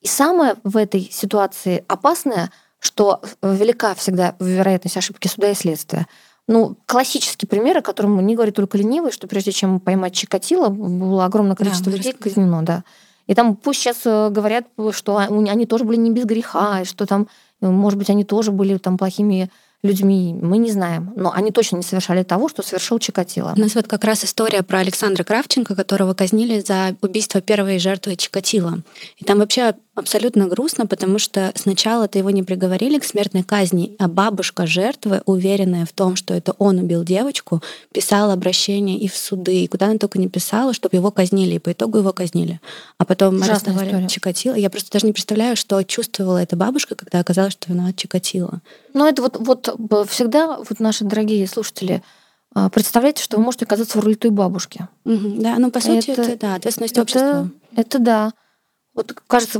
И 0.00 0.06
самое 0.06 0.56
в 0.64 0.76
этой 0.76 1.08
ситуации 1.10 1.84
опасное, 1.88 2.50
что 2.78 3.22
велика 3.42 3.94
всегда 3.94 4.36
вероятность 4.38 4.96
ошибки 4.96 5.28
суда 5.28 5.50
и 5.50 5.54
следствия. 5.54 6.06
Ну, 6.46 6.76
классический 6.86 7.46
пример, 7.46 7.78
о 7.78 7.82
котором 7.82 8.24
не 8.24 8.34
говорит 8.34 8.54
только 8.54 8.76
ленивый, 8.76 9.12
что 9.12 9.26
прежде 9.26 9.52
чем 9.52 9.80
поймать 9.80 10.14
Чикатило, 10.14 10.68
было 10.68 11.24
огромное 11.24 11.56
количество 11.56 11.90
Да, 11.90 11.96
людей 11.96 12.12
казнено, 12.12 12.62
да. 12.62 12.84
И 13.26 13.34
там 13.34 13.56
пусть 13.56 13.80
сейчас 13.80 14.02
э, 14.04 14.28
говорят, 14.28 14.66
что 14.90 15.16
они 15.16 15.66
тоже 15.66 15.84
были 15.84 15.96
не 15.96 16.10
без 16.10 16.26
греха, 16.26 16.82
и 16.82 16.84
что 16.84 17.06
там, 17.06 17.28
э, 17.62 17.68
может 17.68 17.98
быть, 17.98 18.10
они 18.10 18.24
тоже 18.24 18.52
были 18.52 18.76
там 18.76 18.98
плохими 18.98 19.50
людьми, 19.82 20.34
мы 20.40 20.58
не 20.58 20.70
знаем. 20.70 21.12
Но 21.14 21.30
они 21.32 21.50
точно 21.50 21.76
не 21.76 21.82
совершали 21.82 22.22
того, 22.22 22.48
что 22.48 22.62
совершил 22.62 22.98
Чикатило. 22.98 23.52
У 23.56 23.60
нас 23.60 23.74
вот 23.74 23.86
как 23.86 24.02
раз 24.04 24.24
история 24.24 24.62
про 24.62 24.78
Александра 24.78 25.24
Кравченко, 25.24 25.74
которого 25.74 26.14
казнили 26.14 26.60
за 26.60 26.96
убийство 27.02 27.40
первой 27.40 27.78
жертвы 27.78 28.16
Чикатило. 28.16 28.80
И 29.18 29.24
там 29.24 29.38
вообще 29.38 29.74
абсолютно 29.94 30.46
грустно, 30.46 30.86
потому 30.86 31.18
что 31.18 31.52
сначала-то 31.54 32.18
его 32.18 32.30
не 32.30 32.42
приговорили 32.42 32.98
к 32.98 33.04
смертной 33.04 33.42
казни, 33.42 33.94
а 33.98 34.08
бабушка 34.08 34.66
жертвы, 34.66 35.22
уверенная 35.24 35.86
в 35.86 35.92
том, 35.92 36.16
что 36.16 36.34
это 36.34 36.54
он 36.58 36.78
убил 36.78 37.04
девочку, 37.04 37.62
писала 37.92 38.32
обращение 38.32 38.98
и 38.98 39.08
в 39.08 39.16
суды, 39.16 39.64
и 39.64 39.66
куда 39.68 39.86
она 39.86 39.98
только 39.98 40.18
не 40.18 40.28
писала, 40.28 40.72
чтобы 40.74 40.96
его 40.96 41.10
казнили, 41.10 41.54
и 41.54 41.58
по 41.58 41.72
итогу 41.72 41.98
его 41.98 42.12
казнили. 42.12 42.60
А 42.98 43.04
потом 43.04 43.36
Ужасная 43.36 43.54
арестовали 43.54 43.88
история. 43.88 44.08
Чикатило. 44.08 44.54
Я 44.54 44.70
просто 44.70 44.90
даже 44.92 45.06
не 45.06 45.12
представляю, 45.12 45.56
что 45.56 45.82
чувствовала 45.84 46.38
эта 46.38 46.56
бабушка, 46.56 46.94
когда 46.94 47.20
оказалось, 47.20 47.52
что 47.52 47.72
виноват 47.72 47.96
Чикатило. 47.96 48.60
Но 48.92 49.08
это 49.08 49.22
вот, 49.22 49.38
вот 49.40 50.08
всегда, 50.08 50.58
вот 50.58 50.80
наши 50.80 51.04
дорогие 51.04 51.46
слушатели, 51.46 52.02
а, 52.54 52.68
представляете, 52.68 53.22
что 53.22 53.36
вы 53.36 53.42
можете 53.42 53.64
оказаться 53.64 53.98
в 53.98 54.04
роли 54.04 54.14
той 54.14 54.30
бабушки. 54.30 54.86
Да, 55.04 55.56
ну 55.58 55.70
по 55.70 55.80
сути 55.80 56.10
Это- 56.10 56.22
это, 56.22 56.36
да, 56.38 56.54
ответственность 56.56 56.92
Это, 56.92 57.02
общества. 57.02 57.50
это 57.76 57.98
да. 57.98 58.32
Вот 58.94 59.12
кажется, 59.26 59.58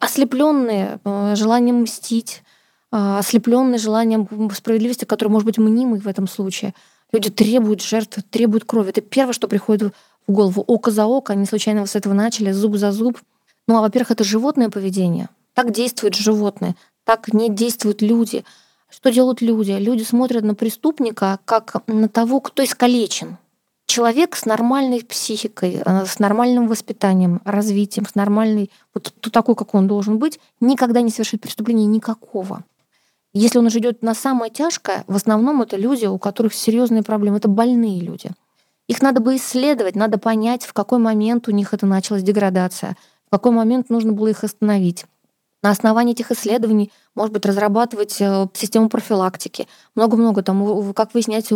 ослепленные 0.00 0.98
желанием 1.34 1.82
мстить, 1.82 2.42
ослепленные 2.90 3.78
желанием 3.78 4.28
справедливости, 4.52 5.04
который 5.04 5.28
может 5.28 5.46
быть 5.46 5.58
мнимый 5.58 6.00
в 6.00 6.08
этом 6.08 6.26
случае. 6.26 6.74
Люди 7.12 7.30
требуют 7.30 7.82
жертв, 7.82 8.18
требуют 8.30 8.64
крови. 8.64 8.90
Это 8.90 9.00
первое, 9.00 9.32
что 9.32 9.46
приходит 9.46 9.94
в 10.26 10.32
голову. 10.32 10.64
Око 10.66 10.90
за 10.90 11.06
око. 11.06 11.32
Они 11.32 11.46
случайно 11.46 11.86
с 11.86 11.94
этого 11.94 12.14
начали, 12.14 12.50
зуб 12.50 12.76
за 12.76 12.90
зуб. 12.90 13.20
Ну, 13.68 13.76
а 13.76 13.80
во-первых, 13.80 14.10
это 14.10 14.24
животное 14.24 14.70
поведение. 14.70 15.28
Так 15.54 15.70
действуют 15.70 16.16
животные, 16.16 16.74
так 17.04 17.32
не 17.32 17.48
действуют 17.48 18.02
люди. 18.02 18.44
Что 18.90 19.12
делают 19.12 19.40
люди? 19.40 19.70
Люди 19.72 20.02
смотрят 20.02 20.42
на 20.42 20.54
преступника 20.56 21.38
как 21.44 21.86
на 21.86 22.08
того, 22.08 22.40
кто 22.40 22.64
искалечен. 22.64 23.38
Человек 23.94 24.34
с 24.34 24.44
нормальной 24.44 25.04
психикой, 25.04 25.80
э, 25.86 26.04
с 26.04 26.18
нормальным 26.18 26.66
воспитанием, 26.66 27.40
развитием, 27.44 28.06
с 28.06 28.16
нормальной, 28.16 28.72
вот 28.92 29.14
такой, 29.30 29.54
как 29.54 29.72
он 29.72 29.86
должен 29.86 30.18
быть, 30.18 30.40
никогда 30.58 31.00
не 31.00 31.10
совершит 31.10 31.40
преступления 31.40 31.86
никакого. 31.86 32.64
Если 33.32 33.56
он 33.56 33.66
уже 33.66 33.78
идет 33.78 34.02
на 34.02 34.14
самое 34.14 34.50
тяжкое, 34.50 35.04
в 35.06 35.14
основном 35.14 35.62
это 35.62 35.76
люди, 35.76 36.06
у 36.06 36.18
которых 36.18 36.54
серьезные 36.54 37.04
проблемы, 37.04 37.36
это 37.36 37.46
больные 37.46 38.00
люди. 38.00 38.30
Их 38.88 39.00
надо 39.00 39.20
бы 39.20 39.36
исследовать, 39.36 39.94
надо 39.94 40.18
понять, 40.18 40.64
в 40.64 40.72
какой 40.72 40.98
момент 40.98 41.46
у 41.46 41.52
них 41.52 41.72
это 41.72 41.86
началась 41.86 42.24
деградация, 42.24 42.96
в 43.28 43.30
какой 43.30 43.52
момент 43.52 43.90
нужно 43.90 44.10
было 44.10 44.26
их 44.26 44.42
остановить. 44.42 45.06
На 45.64 45.70
основании 45.70 46.12
этих 46.12 46.30
исследований, 46.30 46.92
может 47.14 47.32
быть, 47.32 47.46
разрабатывать 47.46 48.20
э, 48.20 48.48
систему 48.52 48.90
профилактики. 48.90 49.66
Много-много 49.94 50.42
там, 50.42 50.92
как 50.92 51.14
выяснять, 51.14 51.48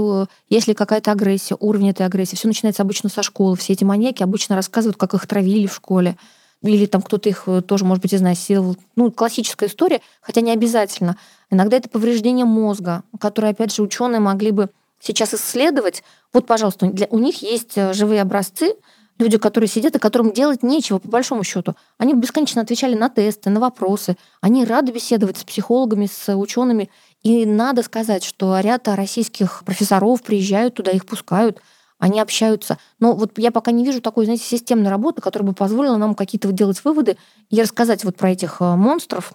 есть 0.49 0.67
ли 0.67 0.73
какая-то 0.73 1.13
агрессия, 1.13 1.59
уровень 1.61 1.91
этой 1.91 2.07
агрессии. 2.07 2.35
Все 2.35 2.49
начинается 2.49 2.81
обычно 2.81 3.11
со 3.11 3.23
школы. 3.23 3.55
Все 3.57 3.75
эти 3.75 3.85
маньяки 3.85 4.23
обычно 4.23 4.57
рассказывают, 4.57 4.97
как 4.97 5.13
их 5.13 5.27
травили 5.27 5.67
в 5.67 5.75
школе. 5.75 6.17
или 6.63 6.87
там 6.87 7.03
кто-то 7.03 7.29
их 7.29 7.43
э, 7.49 7.61
тоже, 7.61 7.85
может 7.85 8.01
быть, 8.01 8.15
изнасиловал. 8.15 8.79
Ну, 8.97 9.13
классическая 9.13 9.67
история, 9.67 10.01
хотя 10.23 10.41
не 10.41 10.53
обязательно. 10.53 11.19
Иногда 11.51 11.77
это 11.77 11.91
повреждение 11.91 12.47
мозга, 12.47 13.03
которое, 13.21 13.51
опять 13.51 13.75
же, 13.75 13.83
ученые 13.83 14.21
могли 14.21 14.53
бы 14.53 14.71
сейчас 15.01 15.35
исследовать. 15.35 16.03
Вот, 16.33 16.47
пожалуйста, 16.47 16.87
для, 16.87 17.09
у 17.11 17.19
них 17.19 17.43
есть 17.43 17.77
э, 17.77 17.93
живые 17.93 18.23
образцы, 18.23 18.75
люди, 19.19 19.39
которые 19.39 19.69
сидят 19.69 19.97
и 19.97 19.99
которым 19.99 20.33
делать 20.33 20.63
нечего, 20.63 20.99
по 20.99 21.09
большому 21.09 21.45
счету. 21.45 21.75
Они 21.99 22.15
бесконечно 22.15 22.63
отвечали 22.63 22.95
на 22.95 23.09
тесты, 23.09 23.51
на 23.51 23.61
вопросы. 23.61 24.17
Они 24.41 24.65
рады 24.65 24.93
беседовать 24.93 25.39
с 25.39 25.45
психологами, 25.45 26.07
с 26.07 26.35
учеными. 26.35 26.91
И 27.23 27.45
надо 27.47 27.83
сказать, 27.83 28.25
что 28.25 28.59
ряд 28.61 28.87
российских 28.89 29.65
профессоров 29.65 30.23
приезжают 30.23 30.75
туда, 30.75 30.91
их 30.93 31.07
пускают 31.07 31.61
они 31.99 32.21
общаются. 32.21 32.79
Но 33.01 33.15
вот 33.15 33.39
я 33.39 33.51
пока 33.51 33.73
не 33.73 33.85
вижу 33.85 34.01
такой, 34.01 34.25
знаете, 34.25 34.45
системной 34.45 34.91
работы, 34.91 35.21
которая 35.21 35.49
бы 35.49 35.55
позволила 35.55 35.97
нам 35.97 36.15
какие-то 36.15 36.51
делать 36.53 36.83
выводы 36.85 37.17
и 37.51 37.61
рассказать 37.61 38.05
вот 38.05 38.17
про 38.17 38.31
этих 38.31 38.59
э, 38.61 38.77
монстров. 38.77 39.33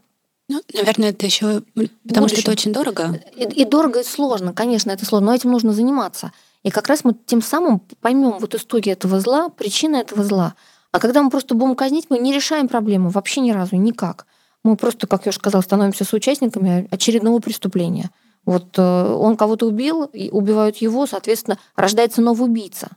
Ну, 0.50 0.62
наверное, 0.74 1.10
это 1.10 1.26
еще 1.26 1.64
потому 2.08 2.28
что 2.28 2.40
это 2.40 2.52
очень 2.52 2.74
дорого. 2.74 3.20
И, 3.36 3.44
и 3.44 3.66
дорого, 3.66 4.02
и 4.02 4.04
сложно, 4.04 4.54
конечно, 4.54 4.92
это 4.92 5.06
сложно, 5.06 5.28
но 5.28 5.36
этим 5.36 5.52
нужно 5.52 5.74
заниматься. 5.74 6.32
И 6.64 6.70
как 6.70 6.88
раз 6.88 7.03
мы 7.03 7.14
тем 7.14 7.41
самым 7.41 7.82
поймем 8.01 8.38
вот 8.39 8.55
истоки 8.55 8.89
этого 8.89 9.20
зла, 9.20 9.49
причины 9.49 9.97
этого 9.97 10.24
зла. 10.24 10.55
А 10.91 10.99
когда 10.99 11.22
мы 11.22 11.30
просто 11.30 11.55
будем 11.55 11.76
казнить, 11.76 12.07
мы 12.09 12.20
не 12.20 12.34
решаем 12.34 12.68
проблему 12.68 13.09
вообще 13.09 13.41
ни 13.41 13.51
разу, 13.51 13.76
никак. 13.76 14.26
Мы 14.64 14.78
просто, 14.78 15.07
как 15.07 15.26
я 15.26 15.32
уже 15.32 15.39
сказала, 15.39 15.61
становимся 15.61 16.05
соучастниками 16.05 16.88
очередного 16.89 17.39
преступления. 17.39 18.11
Вот 18.45 18.78
э, 18.78 18.82
он 18.82 19.36
кого-то 19.36 19.68
убил, 19.68 20.05
и 20.05 20.30
убивают 20.30 20.78
его, 20.78 21.05
соответственно, 21.05 21.57
рождается 21.76 22.22
новый 22.22 22.47
убийца. 22.47 22.89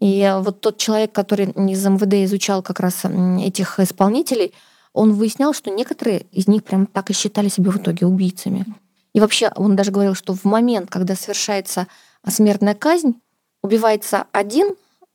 И 0.00 0.30
вот 0.40 0.60
тот 0.60 0.76
человек, 0.76 1.12
который 1.12 1.46
из 1.46 1.86
МВД 1.86 2.14
изучал 2.26 2.62
как 2.62 2.80
раз 2.80 3.04
этих 3.40 3.80
исполнителей, 3.80 4.52
он 4.92 5.12
выяснял, 5.12 5.54
что 5.54 5.70
некоторые 5.70 6.26
из 6.32 6.48
них 6.48 6.64
прям 6.64 6.86
так 6.86 7.10
и 7.10 7.14
считали 7.14 7.48
себя 7.48 7.70
в 7.70 7.78
итоге 7.78 8.06
убийцами. 8.06 8.66
И 9.14 9.20
вообще 9.20 9.50
он 9.56 9.76
даже 9.76 9.92
говорил, 9.92 10.14
что 10.14 10.34
в 10.34 10.44
момент, 10.44 10.90
когда 10.90 11.14
совершается 11.14 11.86
смертная 12.30 12.74
казнь, 12.74 13.20
убивается 13.62 14.26
один 14.32 14.74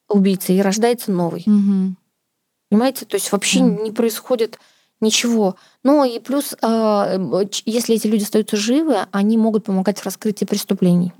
убийца 0.09 0.53
и 0.53 0.61
рождается 0.61 1.11
новый. 1.11 1.43
Угу. 1.45 1.95
Понимаете? 2.69 3.05
То 3.05 3.15
есть 3.15 3.31
вообще 3.31 3.59
угу. 3.61 3.83
не 3.83 3.91
происходит 3.91 4.59
ничего. 4.99 5.55
Ну 5.83 6.03
и 6.03 6.19
плюс, 6.19 6.55
а, 6.61 7.17
если 7.65 7.95
эти 7.95 8.07
люди 8.07 8.23
остаются 8.23 8.55
живы, 8.55 8.97
они 9.11 9.37
могут 9.37 9.65
помогать 9.65 9.99
в 9.99 10.05
раскрытии 10.05 10.45
преступлений. 10.45 11.11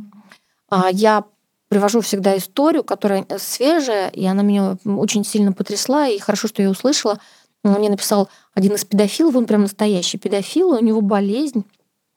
А, 0.70 0.90
я 0.92 1.26
привожу 1.68 2.02
всегда 2.02 2.38
историю, 2.38 2.84
которая 2.84 3.26
свежая, 3.40 4.10
и 4.10 4.26
она 4.26 4.44
меня 4.44 4.78
очень 4.86 5.24
сильно 5.24 5.54
потрясла, 5.54 6.08
и 6.08 6.20
хорошо, 6.20 6.48
что 6.48 6.62
я 6.62 6.70
услышала. 6.70 7.20
Мне 7.64 7.90
написал 7.90 8.30
один 8.54 8.76
из 8.76 8.86
педофилов, 8.86 9.36
он 9.36 9.46
прям 9.46 9.62
настоящий 9.62 10.18
педофил, 10.18 10.72
у 10.72 10.80
него 10.80 11.02
болезнь, 11.02 11.64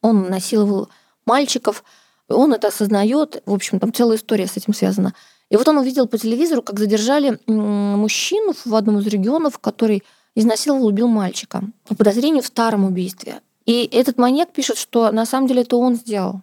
он 0.03 0.29
насиловал 0.29 0.89
мальчиков, 1.25 1.85
он 2.29 2.55
это 2.55 2.68
осознает, 2.68 3.43
в 3.47 3.53
общем, 3.53 3.79
там 3.79 3.93
целая 3.93 4.16
история 4.16 4.47
с 4.47 4.57
этим 4.57 4.75
связана. 4.75 5.14
И 5.51 5.57
вот 5.57 5.68
он 5.68 5.79
увидел 5.79 6.07
по 6.07 6.18
телевизору, 6.18 6.62
как 6.62 6.79
задержали 6.79 7.39
мужчину 7.47 8.55
в 8.64 8.75
одном 8.75 8.99
из 8.99 9.07
регионов, 9.07 9.59
который 9.59 10.03
изнасиловал, 10.35 10.87
убил 10.87 11.09
мальчика 11.09 11.62
по 11.87 11.95
подозрению 11.95 12.43
в 12.43 12.47
старом 12.47 12.85
убийстве. 12.85 13.41
И 13.66 13.89
этот 13.93 14.18
маньяк 14.18 14.53
пишет, 14.53 14.79
что 14.79 15.11
на 15.12 15.27
самом 15.27 15.47
деле 15.47 15.62
это 15.62 15.77
он 15.77 15.95
сделал. 15.97 16.41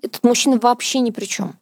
Этот 0.00 0.22
мужчина 0.24 0.58
вообще 0.58 1.00
ни 1.00 1.10
при 1.10 1.26
чем. 1.26 1.54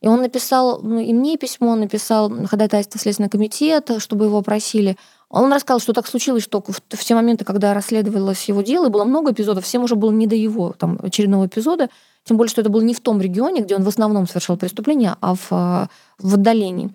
И 0.00 0.06
он 0.06 0.20
написал 0.20 0.80
ну, 0.82 1.00
и 1.00 1.12
мне 1.12 1.36
письмо, 1.36 1.70
он 1.70 1.80
написал 1.80 2.30
ходатайство 2.46 3.00
Следственного 3.00 3.30
комитета, 3.30 3.98
чтобы 3.98 4.26
его 4.26 4.38
опросили. 4.38 4.96
Он 5.28 5.52
рассказал, 5.52 5.80
что 5.80 5.92
так 5.92 6.06
случилось, 6.06 6.44
что 6.44 6.62
в, 6.66 7.04
те 7.04 7.14
моменты, 7.14 7.44
когда 7.44 7.74
расследовалось 7.74 8.44
его 8.44 8.62
дело, 8.62 8.86
и 8.86 8.90
было 8.90 9.04
много 9.04 9.32
эпизодов, 9.32 9.64
всем 9.64 9.82
уже 9.82 9.96
было 9.96 10.10
не 10.10 10.26
до 10.26 10.36
его 10.36 10.72
там, 10.72 10.98
очередного 11.02 11.46
эпизода, 11.46 11.90
тем 12.28 12.36
более, 12.36 12.50
что 12.50 12.60
это 12.60 12.68
было 12.68 12.82
не 12.82 12.92
в 12.92 13.00
том 13.00 13.20
регионе, 13.20 13.62
где 13.62 13.74
он 13.74 13.82
в 13.82 13.88
основном 13.88 14.28
совершал 14.28 14.58
преступления, 14.58 15.16
а 15.20 15.34
в, 15.34 15.88
в 16.18 16.34
отдалении. 16.34 16.94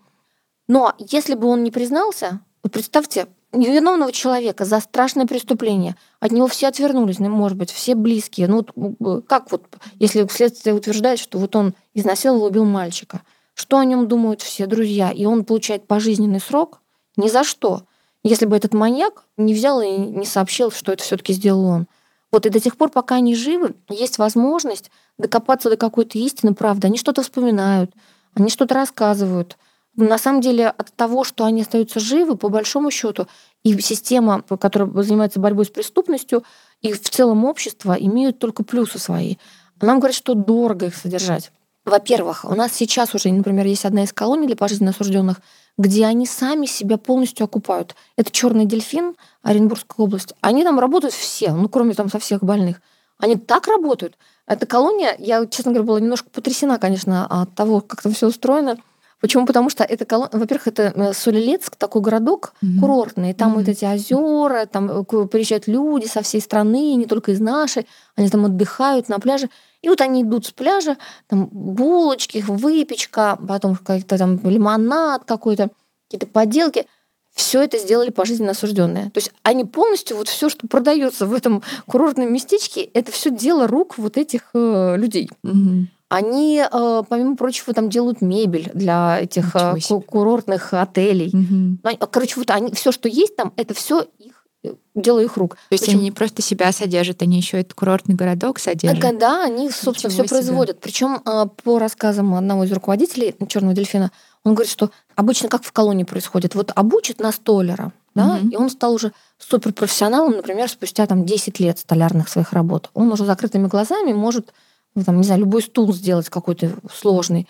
Но 0.67 0.93
если 0.99 1.33
бы 1.33 1.47
он 1.47 1.63
не 1.63 1.71
признался, 1.71 2.39
вот 2.61 2.71
представьте, 2.71 3.27
невиновного 3.51 4.11
человека 4.11 4.63
за 4.63 4.79
страшное 4.79 5.25
преступление. 5.25 5.95
От 6.19 6.31
него 6.31 6.47
все 6.47 6.67
отвернулись, 6.67 7.17
ну, 7.17 7.29
может 7.29 7.57
быть, 7.57 7.71
все 7.71 7.95
близкие. 7.95 8.47
Ну, 8.47 8.65
вот, 8.75 9.25
как 9.27 9.51
вот, 9.51 9.63
если 9.99 10.27
следствие 10.27 10.75
утверждает, 10.75 11.17
что 11.17 11.39
вот 11.39 11.55
он 11.55 11.73
изнасиловал, 11.95 12.45
убил 12.45 12.65
мальчика, 12.65 13.21
что 13.55 13.79
о 13.79 13.85
нем 13.85 14.07
думают 14.07 14.41
все 14.41 14.67
друзья, 14.67 15.11
и 15.11 15.25
он 15.25 15.45
получает 15.45 15.87
пожизненный 15.87 16.39
срок? 16.39 16.79
Ни 17.17 17.27
за 17.27 17.43
что. 17.43 17.83
Если 18.23 18.45
бы 18.45 18.55
этот 18.55 18.73
маньяк 18.73 19.25
не 19.37 19.53
взял 19.53 19.81
и 19.81 19.97
не 19.97 20.25
сообщил, 20.25 20.71
что 20.71 20.91
это 20.91 21.03
все-таки 21.03 21.33
сделал 21.33 21.65
он. 21.65 21.87
Вот 22.31 22.47
и 22.47 22.49
до 22.49 22.59
тех 22.59 22.77
пор, 22.77 22.89
пока 22.89 23.15
они 23.15 23.35
живы, 23.35 23.75
есть 23.89 24.17
возможность 24.17 24.89
докопаться 25.17 25.69
до 25.69 25.77
какой-то 25.77 26.17
истины, 26.17 26.53
правды. 26.53 26.87
Они 26.87 26.97
что-то 26.97 27.21
вспоминают, 27.21 27.91
они 28.35 28.49
что-то 28.49 28.75
рассказывают– 28.75 29.57
на 29.95 30.17
самом 30.17 30.41
деле 30.41 30.69
от 30.69 30.91
того, 30.93 31.23
что 31.23 31.45
они 31.45 31.61
остаются 31.61 31.99
живы, 31.99 32.35
по 32.35 32.49
большому 32.49 32.89
счету, 32.89 33.27
и 33.63 33.79
система, 33.79 34.41
которая 34.41 34.89
занимается 35.03 35.39
борьбой 35.39 35.65
с 35.65 35.69
преступностью, 35.69 36.43
и 36.81 36.91
в 36.93 37.09
целом 37.09 37.45
общество 37.45 37.93
имеют 37.93 38.39
только 38.39 38.63
плюсы 38.63 38.97
свои. 38.97 39.35
Нам 39.81 39.99
говорят, 39.99 40.15
что 40.15 40.33
дорого 40.33 40.87
их 40.87 40.95
содержать. 40.95 41.51
Во-первых, 41.85 42.45
у 42.45 42.55
нас 42.55 42.73
сейчас 42.73 43.13
уже, 43.13 43.31
например, 43.31 43.65
есть 43.65 43.85
одна 43.85 44.03
из 44.03 44.13
колоний 44.13 44.47
для 44.47 44.55
пожизненно 44.55 44.91
осужденных, 44.91 45.41
где 45.77 46.05
они 46.05 46.25
сами 46.25 46.65
себя 46.65 46.97
полностью 46.97 47.43
окупают. 47.43 47.95
Это 48.15 48.31
черный 48.31 48.65
дельфин, 48.65 49.15
Оренбургская 49.41 50.05
область. 50.05 50.33
Они 50.41 50.63
там 50.63 50.79
работают 50.79 51.13
все, 51.13 51.51
ну, 51.51 51.67
кроме 51.67 51.93
там 51.93 52.09
со 52.09 52.19
всех 52.19 52.41
больных. 52.43 52.81
Они 53.23 53.37
так 53.37 53.67
работают. 53.67 54.17
Эта 54.47 54.65
колония, 54.65 55.15
я, 55.17 55.45
честно 55.45 55.71
говоря, 55.71 55.87
была 55.87 55.99
немножко 56.01 56.29
потрясена, 56.29 56.77
конечно, 56.77 57.25
от 57.25 57.55
того, 57.55 57.79
как 57.79 58.01
там 58.01 58.11
все 58.11 58.27
устроено. 58.27 58.77
Почему? 59.21 59.45
Потому 59.45 59.69
что 59.69 59.85
это, 59.85 60.05
во-первых, 60.33 60.67
это 60.67 60.91
э, 60.93 61.13
Солилецк, 61.13 61.77
такой 61.77 62.01
городок 62.01 62.53
mm-hmm. 62.61 62.79
курортный. 62.81 63.33
Там 63.33 63.53
mm-hmm. 63.53 63.55
вот 63.55 63.67
эти 63.69 63.85
озера, 63.85 64.65
там 64.65 64.91
э, 64.91 65.27
приезжают 65.27 65.67
люди 65.67 66.05
со 66.05 66.21
всей 66.21 66.41
страны, 66.41 66.95
не 66.95 67.05
только 67.05 67.31
из 67.31 67.39
нашей. 67.39 67.87
Они 68.17 68.27
там 68.27 68.43
отдыхают 68.43 69.07
на 69.07 69.19
пляже. 69.19 69.49
И 69.81 69.87
вот 69.87 70.01
они 70.01 70.23
идут 70.23 70.47
с 70.47 70.51
пляжа, 70.51 70.97
там 71.27 71.45
булочки, 71.45 72.43
выпечка, 72.45 73.39
потом 73.47 73.77
какой-то 73.77 74.17
там 74.17 74.37
лимонад 74.43 75.23
какой-то, 75.23 75.69
какие-то 76.09 76.27
поделки. 76.27 76.87
Все 77.33 77.63
это 77.63 77.77
сделали 77.79 78.09
пожизненно 78.09 78.51
осужденные. 78.51 79.05
То 79.09 79.17
есть 79.17 79.31
они 79.41 79.65
полностью, 79.65 80.17
вот 80.17 80.27
все, 80.27 80.49
что 80.49 80.67
продается 80.67 81.25
в 81.25 81.33
этом 81.33 81.63
курортном 81.87 82.31
местечке, 82.31 82.81
это 82.81 83.11
все 83.11 83.31
дело 83.31 83.67
рук 83.67 83.97
вот 83.97 84.17
этих 84.17 84.51
э, 84.53 84.95
людей. 84.97 85.29
Mm-hmm. 85.43 85.85
Они, 86.13 86.63
э, 86.63 87.03
помимо 87.09 87.35
прочего, 87.35 87.73
там 87.73 87.89
делают 87.89 88.21
мебель 88.21 88.69
для 88.75 89.19
этих 89.19 89.55
э, 89.55 89.73
курортных 90.05 90.71
отелей. 90.71 91.31
Угу. 91.33 91.97
Короче, 92.11 92.35
вот 92.35 92.51
они 92.51 92.71
все, 92.73 92.91
что 92.91 93.09
есть 93.09 93.35
там, 93.35 93.51
это 93.55 93.73
все 93.73 94.05
их 94.19 94.45
э, 94.63 94.73
дело 94.93 95.21
их 95.21 95.37
рук. 95.37 95.55
То 95.55 95.73
есть 95.73 95.85
Причем... 95.85 95.97
они 95.97 96.09
не 96.09 96.11
просто 96.11 96.43
себя 96.43 96.71
содержат, 96.71 97.23
они 97.23 97.37
еще 97.37 97.59
этот 97.61 97.73
курортный 97.73 98.13
городок 98.13 98.59
содержат. 98.59 99.17
Да, 99.17 99.43
они, 99.43 99.71
собственно, 99.71 100.13
все 100.13 100.23
производят. 100.25 100.79
Причем 100.81 101.19
по 101.63 101.79
рассказам 101.79 102.35
одного 102.35 102.65
из 102.65 102.71
руководителей 102.71 103.33
Черного 103.47 103.73
дельфина, 103.73 104.11
он 104.43 104.55
говорит, 104.55 104.71
что 104.71 104.91
обычно 105.15 105.49
как 105.49 105.63
в 105.63 105.71
колонии 105.71 106.03
происходит. 106.03 106.55
Вот 106.55 106.71
обучат 106.75 107.19
на 107.19 107.31
столера, 107.31 107.93
да, 108.15 108.35
угу. 108.35 108.49
и 108.49 108.55
он 108.55 108.69
стал 108.69 108.93
уже 108.93 109.13
суперпрофессионалом, 109.37 110.33
например, 110.33 110.69
спустя 110.69 111.05
там 111.07 111.25
10 111.25 111.59
лет 111.59 111.79
столярных 111.79 112.29
своих 112.29 112.53
работ. 112.53 112.89
Он 112.93 113.11
уже 113.11 113.25
закрытыми 113.25 113.67
глазами 113.67 114.13
может 114.13 114.53
ну, 114.95 115.03
там, 115.03 115.17
не 115.17 115.23
знаю, 115.23 115.41
любой 115.41 115.61
стул 115.61 115.91
сделать 115.93 116.29
какой-то 116.29 116.71
сложный. 116.93 117.47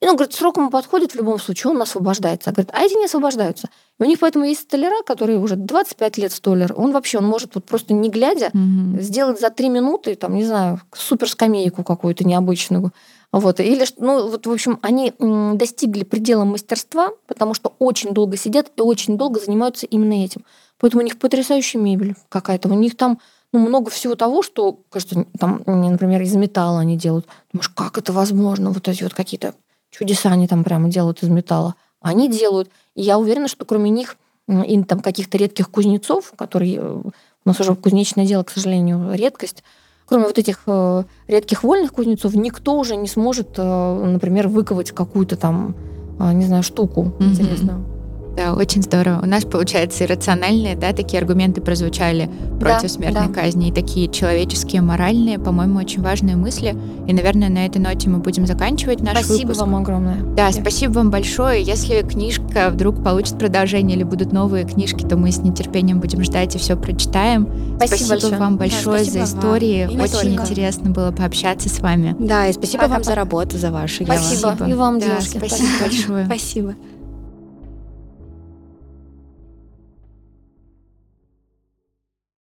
И 0.00 0.06
он 0.06 0.14
говорит, 0.14 0.32
срок 0.32 0.58
ему 0.58 0.70
подходит 0.70 1.12
в 1.12 1.16
любом 1.16 1.40
случае, 1.40 1.72
он 1.72 1.82
освобождается. 1.82 2.50
А 2.50 2.52
говорит, 2.52 2.70
а 2.72 2.82
эти 2.82 2.94
не 2.94 3.06
освобождаются. 3.06 3.68
И 3.98 4.02
у 4.04 4.06
них 4.06 4.20
поэтому 4.20 4.44
есть 4.44 4.60
столяра, 4.60 5.02
который 5.02 5.38
уже 5.38 5.56
25 5.56 6.18
лет 6.18 6.32
столер. 6.32 6.72
Он 6.76 6.92
вообще, 6.92 7.18
он 7.18 7.24
может 7.24 7.56
вот 7.56 7.64
просто 7.64 7.94
не 7.94 8.08
глядя 8.08 8.50
mm-hmm. 8.54 9.00
сделать 9.00 9.40
за 9.40 9.50
три 9.50 9.68
минуты, 9.68 10.14
там, 10.14 10.36
не 10.36 10.44
знаю, 10.44 10.80
супер 10.94 11.28
скамейку 11.28 11.82
какую-то 11.82 12.22
необычную. 12.22 12.92
Вот. 13.32 13.60
Или, 13.60 13.84
ну, 13.98 14.28
вот, 14.28 14.46
в 14.46 14.50
общем, 14.50 14.78
они 14.82 15.12
достигли 15.18 16.04
предела 16.04 16.44
мастерства, 16.44 17.10
потому 17.26 17.54
что 17.54 17.74
очень 17.78 18.12
долго 18.12 18.36
сидят 18.36 18.72
и 18.76 18.80
очень 18.80 19.18
долго 19.18 19.38
занимаются 19.38 19.86
именно 19.86 20.24
этим. 20.24 20.44
Поэтому 20.78 21.02
у 21.02 21.04
них 21.04 21.18
потрясающая 21.18 21.80
мебель 21.80 22.14
какая-то. 22.28 22.68
У 22.68 22.74
них 22.74 22.96
там 22.96 23.18
ну, 23.52 23.60
много 23.60 23.90
всего 23.90 24.14
того, 24.14 24.42
что, 24.42 24.80
кажется, 24.90 25.26
там, 25.38 25.62
например, 25.66 26.22
из 26.22 26.34
металла 26.36 26.80
они 26.80 26.96
делают. 26.96 27.26
Думаешь, 27.52 27.68
как 27.68 27.98
это 27.98 28.12
возможно? 28.12 28.70
Вот 28.70 28.88
эти 28.88 29.02
вот 29.02 29.14
какие-то 29.14 29.54
чудеса 29.90 30.30
они 30.30 30.46
там 30.48 30.64
прямо 30.64 30.88
делают 30.88 31.22
из 31.22 31.28
металла. 31.28 31.74
Они 32.00 32.28
делают. 32.28 32.70
И 32.94 33.02
я 33.02 33.18
уверена, 33.18 33.48
что 33.48 33.64
кроме 33.64 33.90
них 33.90 34.16
и 34.48 34.82
там 34.84 35.00
каких-то 35.00 35.36
редких 35.36 35.70
кузнецов, 35.70 36.32
которые 36.36 36.76
э, 36.76 37.02
у 37.02 37.12
нас 37.44 37.60
уже 37.60 37.74
кузнечное 37.74 38.26
дело, 38.26 38.44
к 38.44 38.50
сожалению, 38.50 39.12
редкость, 39.12 39.62
кроме 40.08 40.24
вот 40.24 40.38
этих 40.38 40.60
э, 40.66 41.04
редких 41.26 41.62
вольных 41.62 41.92
кузнецов, 41.92 42.34
никто 42.34 42.78
уже 42.78 42.96
не 42.96 43.08
сможет, 43.08 43.58
э, 43.58 44.04
например, 44.04 44.48
выковать 44.48 44.92
какую-то 44.92 45.36
там, 45.36 45.76
не 46.18 46.46
знаю, 46.46 46.62
штуку 46.64 47.12
mm-hmm. 47.18 47.24
интересную. 47.24 47.97
Да, 48.38 48.54
очень 48.54 48.82
здорово. 48.84 49.18
У 49.22 49.26
нас, 49.26 49.44
получается, 49.44 50.04
иррациональные, 50.04 50.76
да, 50.76 50.92
такие 50.92 51.18
аргументы 51.20 51.60
прозвучали 51.60 52.30
против 52.60 52.82
Да, 52.82 52.88
смертной 52.88 53.26
да. 53.26 53.32
казни, 53.34 53.68
и 53.68 53.72
такие 53.72 54.08
человеческие, 54.08 54.80
моральные, 54.80 55.40
по-моему, 55.40 55.78
очень 55.80 56.02
важные 56.02 56.36
мысли. 56.36 56.76
И, 57.08 57.12
наверное, 57.12 57.48
на 57.48 57.66
этой 57.66 57.78
ноте 57.78 58.08
мы 58.08 58.18
будем 58.18 58.46
заканчивать 58.46 59.00
наш 59.00 59.18
Спасибо 59.24 59.48
выпуск. 59.48 59.60
вам 59.60 59.74
огромное. 59.74 60.22
Да, 60.36 60.52
спасибо 60.52 60.92
вам 60.92 61.10
большое. 61.10 61.62
Если 61.62 62.00
книжка 62.02 62.68
вдруг 62.70 63.02
получит 63.02 63.38
продолжение 63.38 63.96
или 63.96 64.04
будут 64.04 64.32
новые 64.32 64.64
книжки, 64.64 65.02
то 65.04 65.16
мы 65.16 65.32
с 65.32 65.38
нетерпением 65.38 65.98
будем 65.98 66.22
ждать 66.22 66.54
и 66.54 66.58
все 66.58 66.76
прочитаем. 66.76 67.48
Спасибо 67.78 68.10
большое. 68.10 68.36
вам 68.38 68.52
Да, 68.52 68.58
большое 68.60 69.04
спасибо 69.04 69.26
за 69.26 69.34
вам. 69.34 69.44
истории. 69.44 69.86
Не 69.88 70.00
Очень 70.00 70.12
только. 70.12 70.28
интересно 70.42 70.90
было 70.90 71.10
пообщаться 71.10 71.68
с 71.68 71.80
вами. 71.80 72.14
Да, 72.20 72.46
и 72.46 72.52
спасибо 72.52 72.82
вам 72.82 72.90
Пока-пока. 72.90 73.10
за 73.10 73.14
работу, 73.16 73.58
за 73.58 73.72
вашу. 73.72 74.04
Вам- 74.04 74.16
Спасибо. 74.16 74.56
И 74.68 74.74
вам, 74.74 75.00
Да, 75.00 75.06
девушки. 75.06 75.38
спасибо 75.38 75.68
большое. 75.80 76.26
Спасибо. 76.26 76.74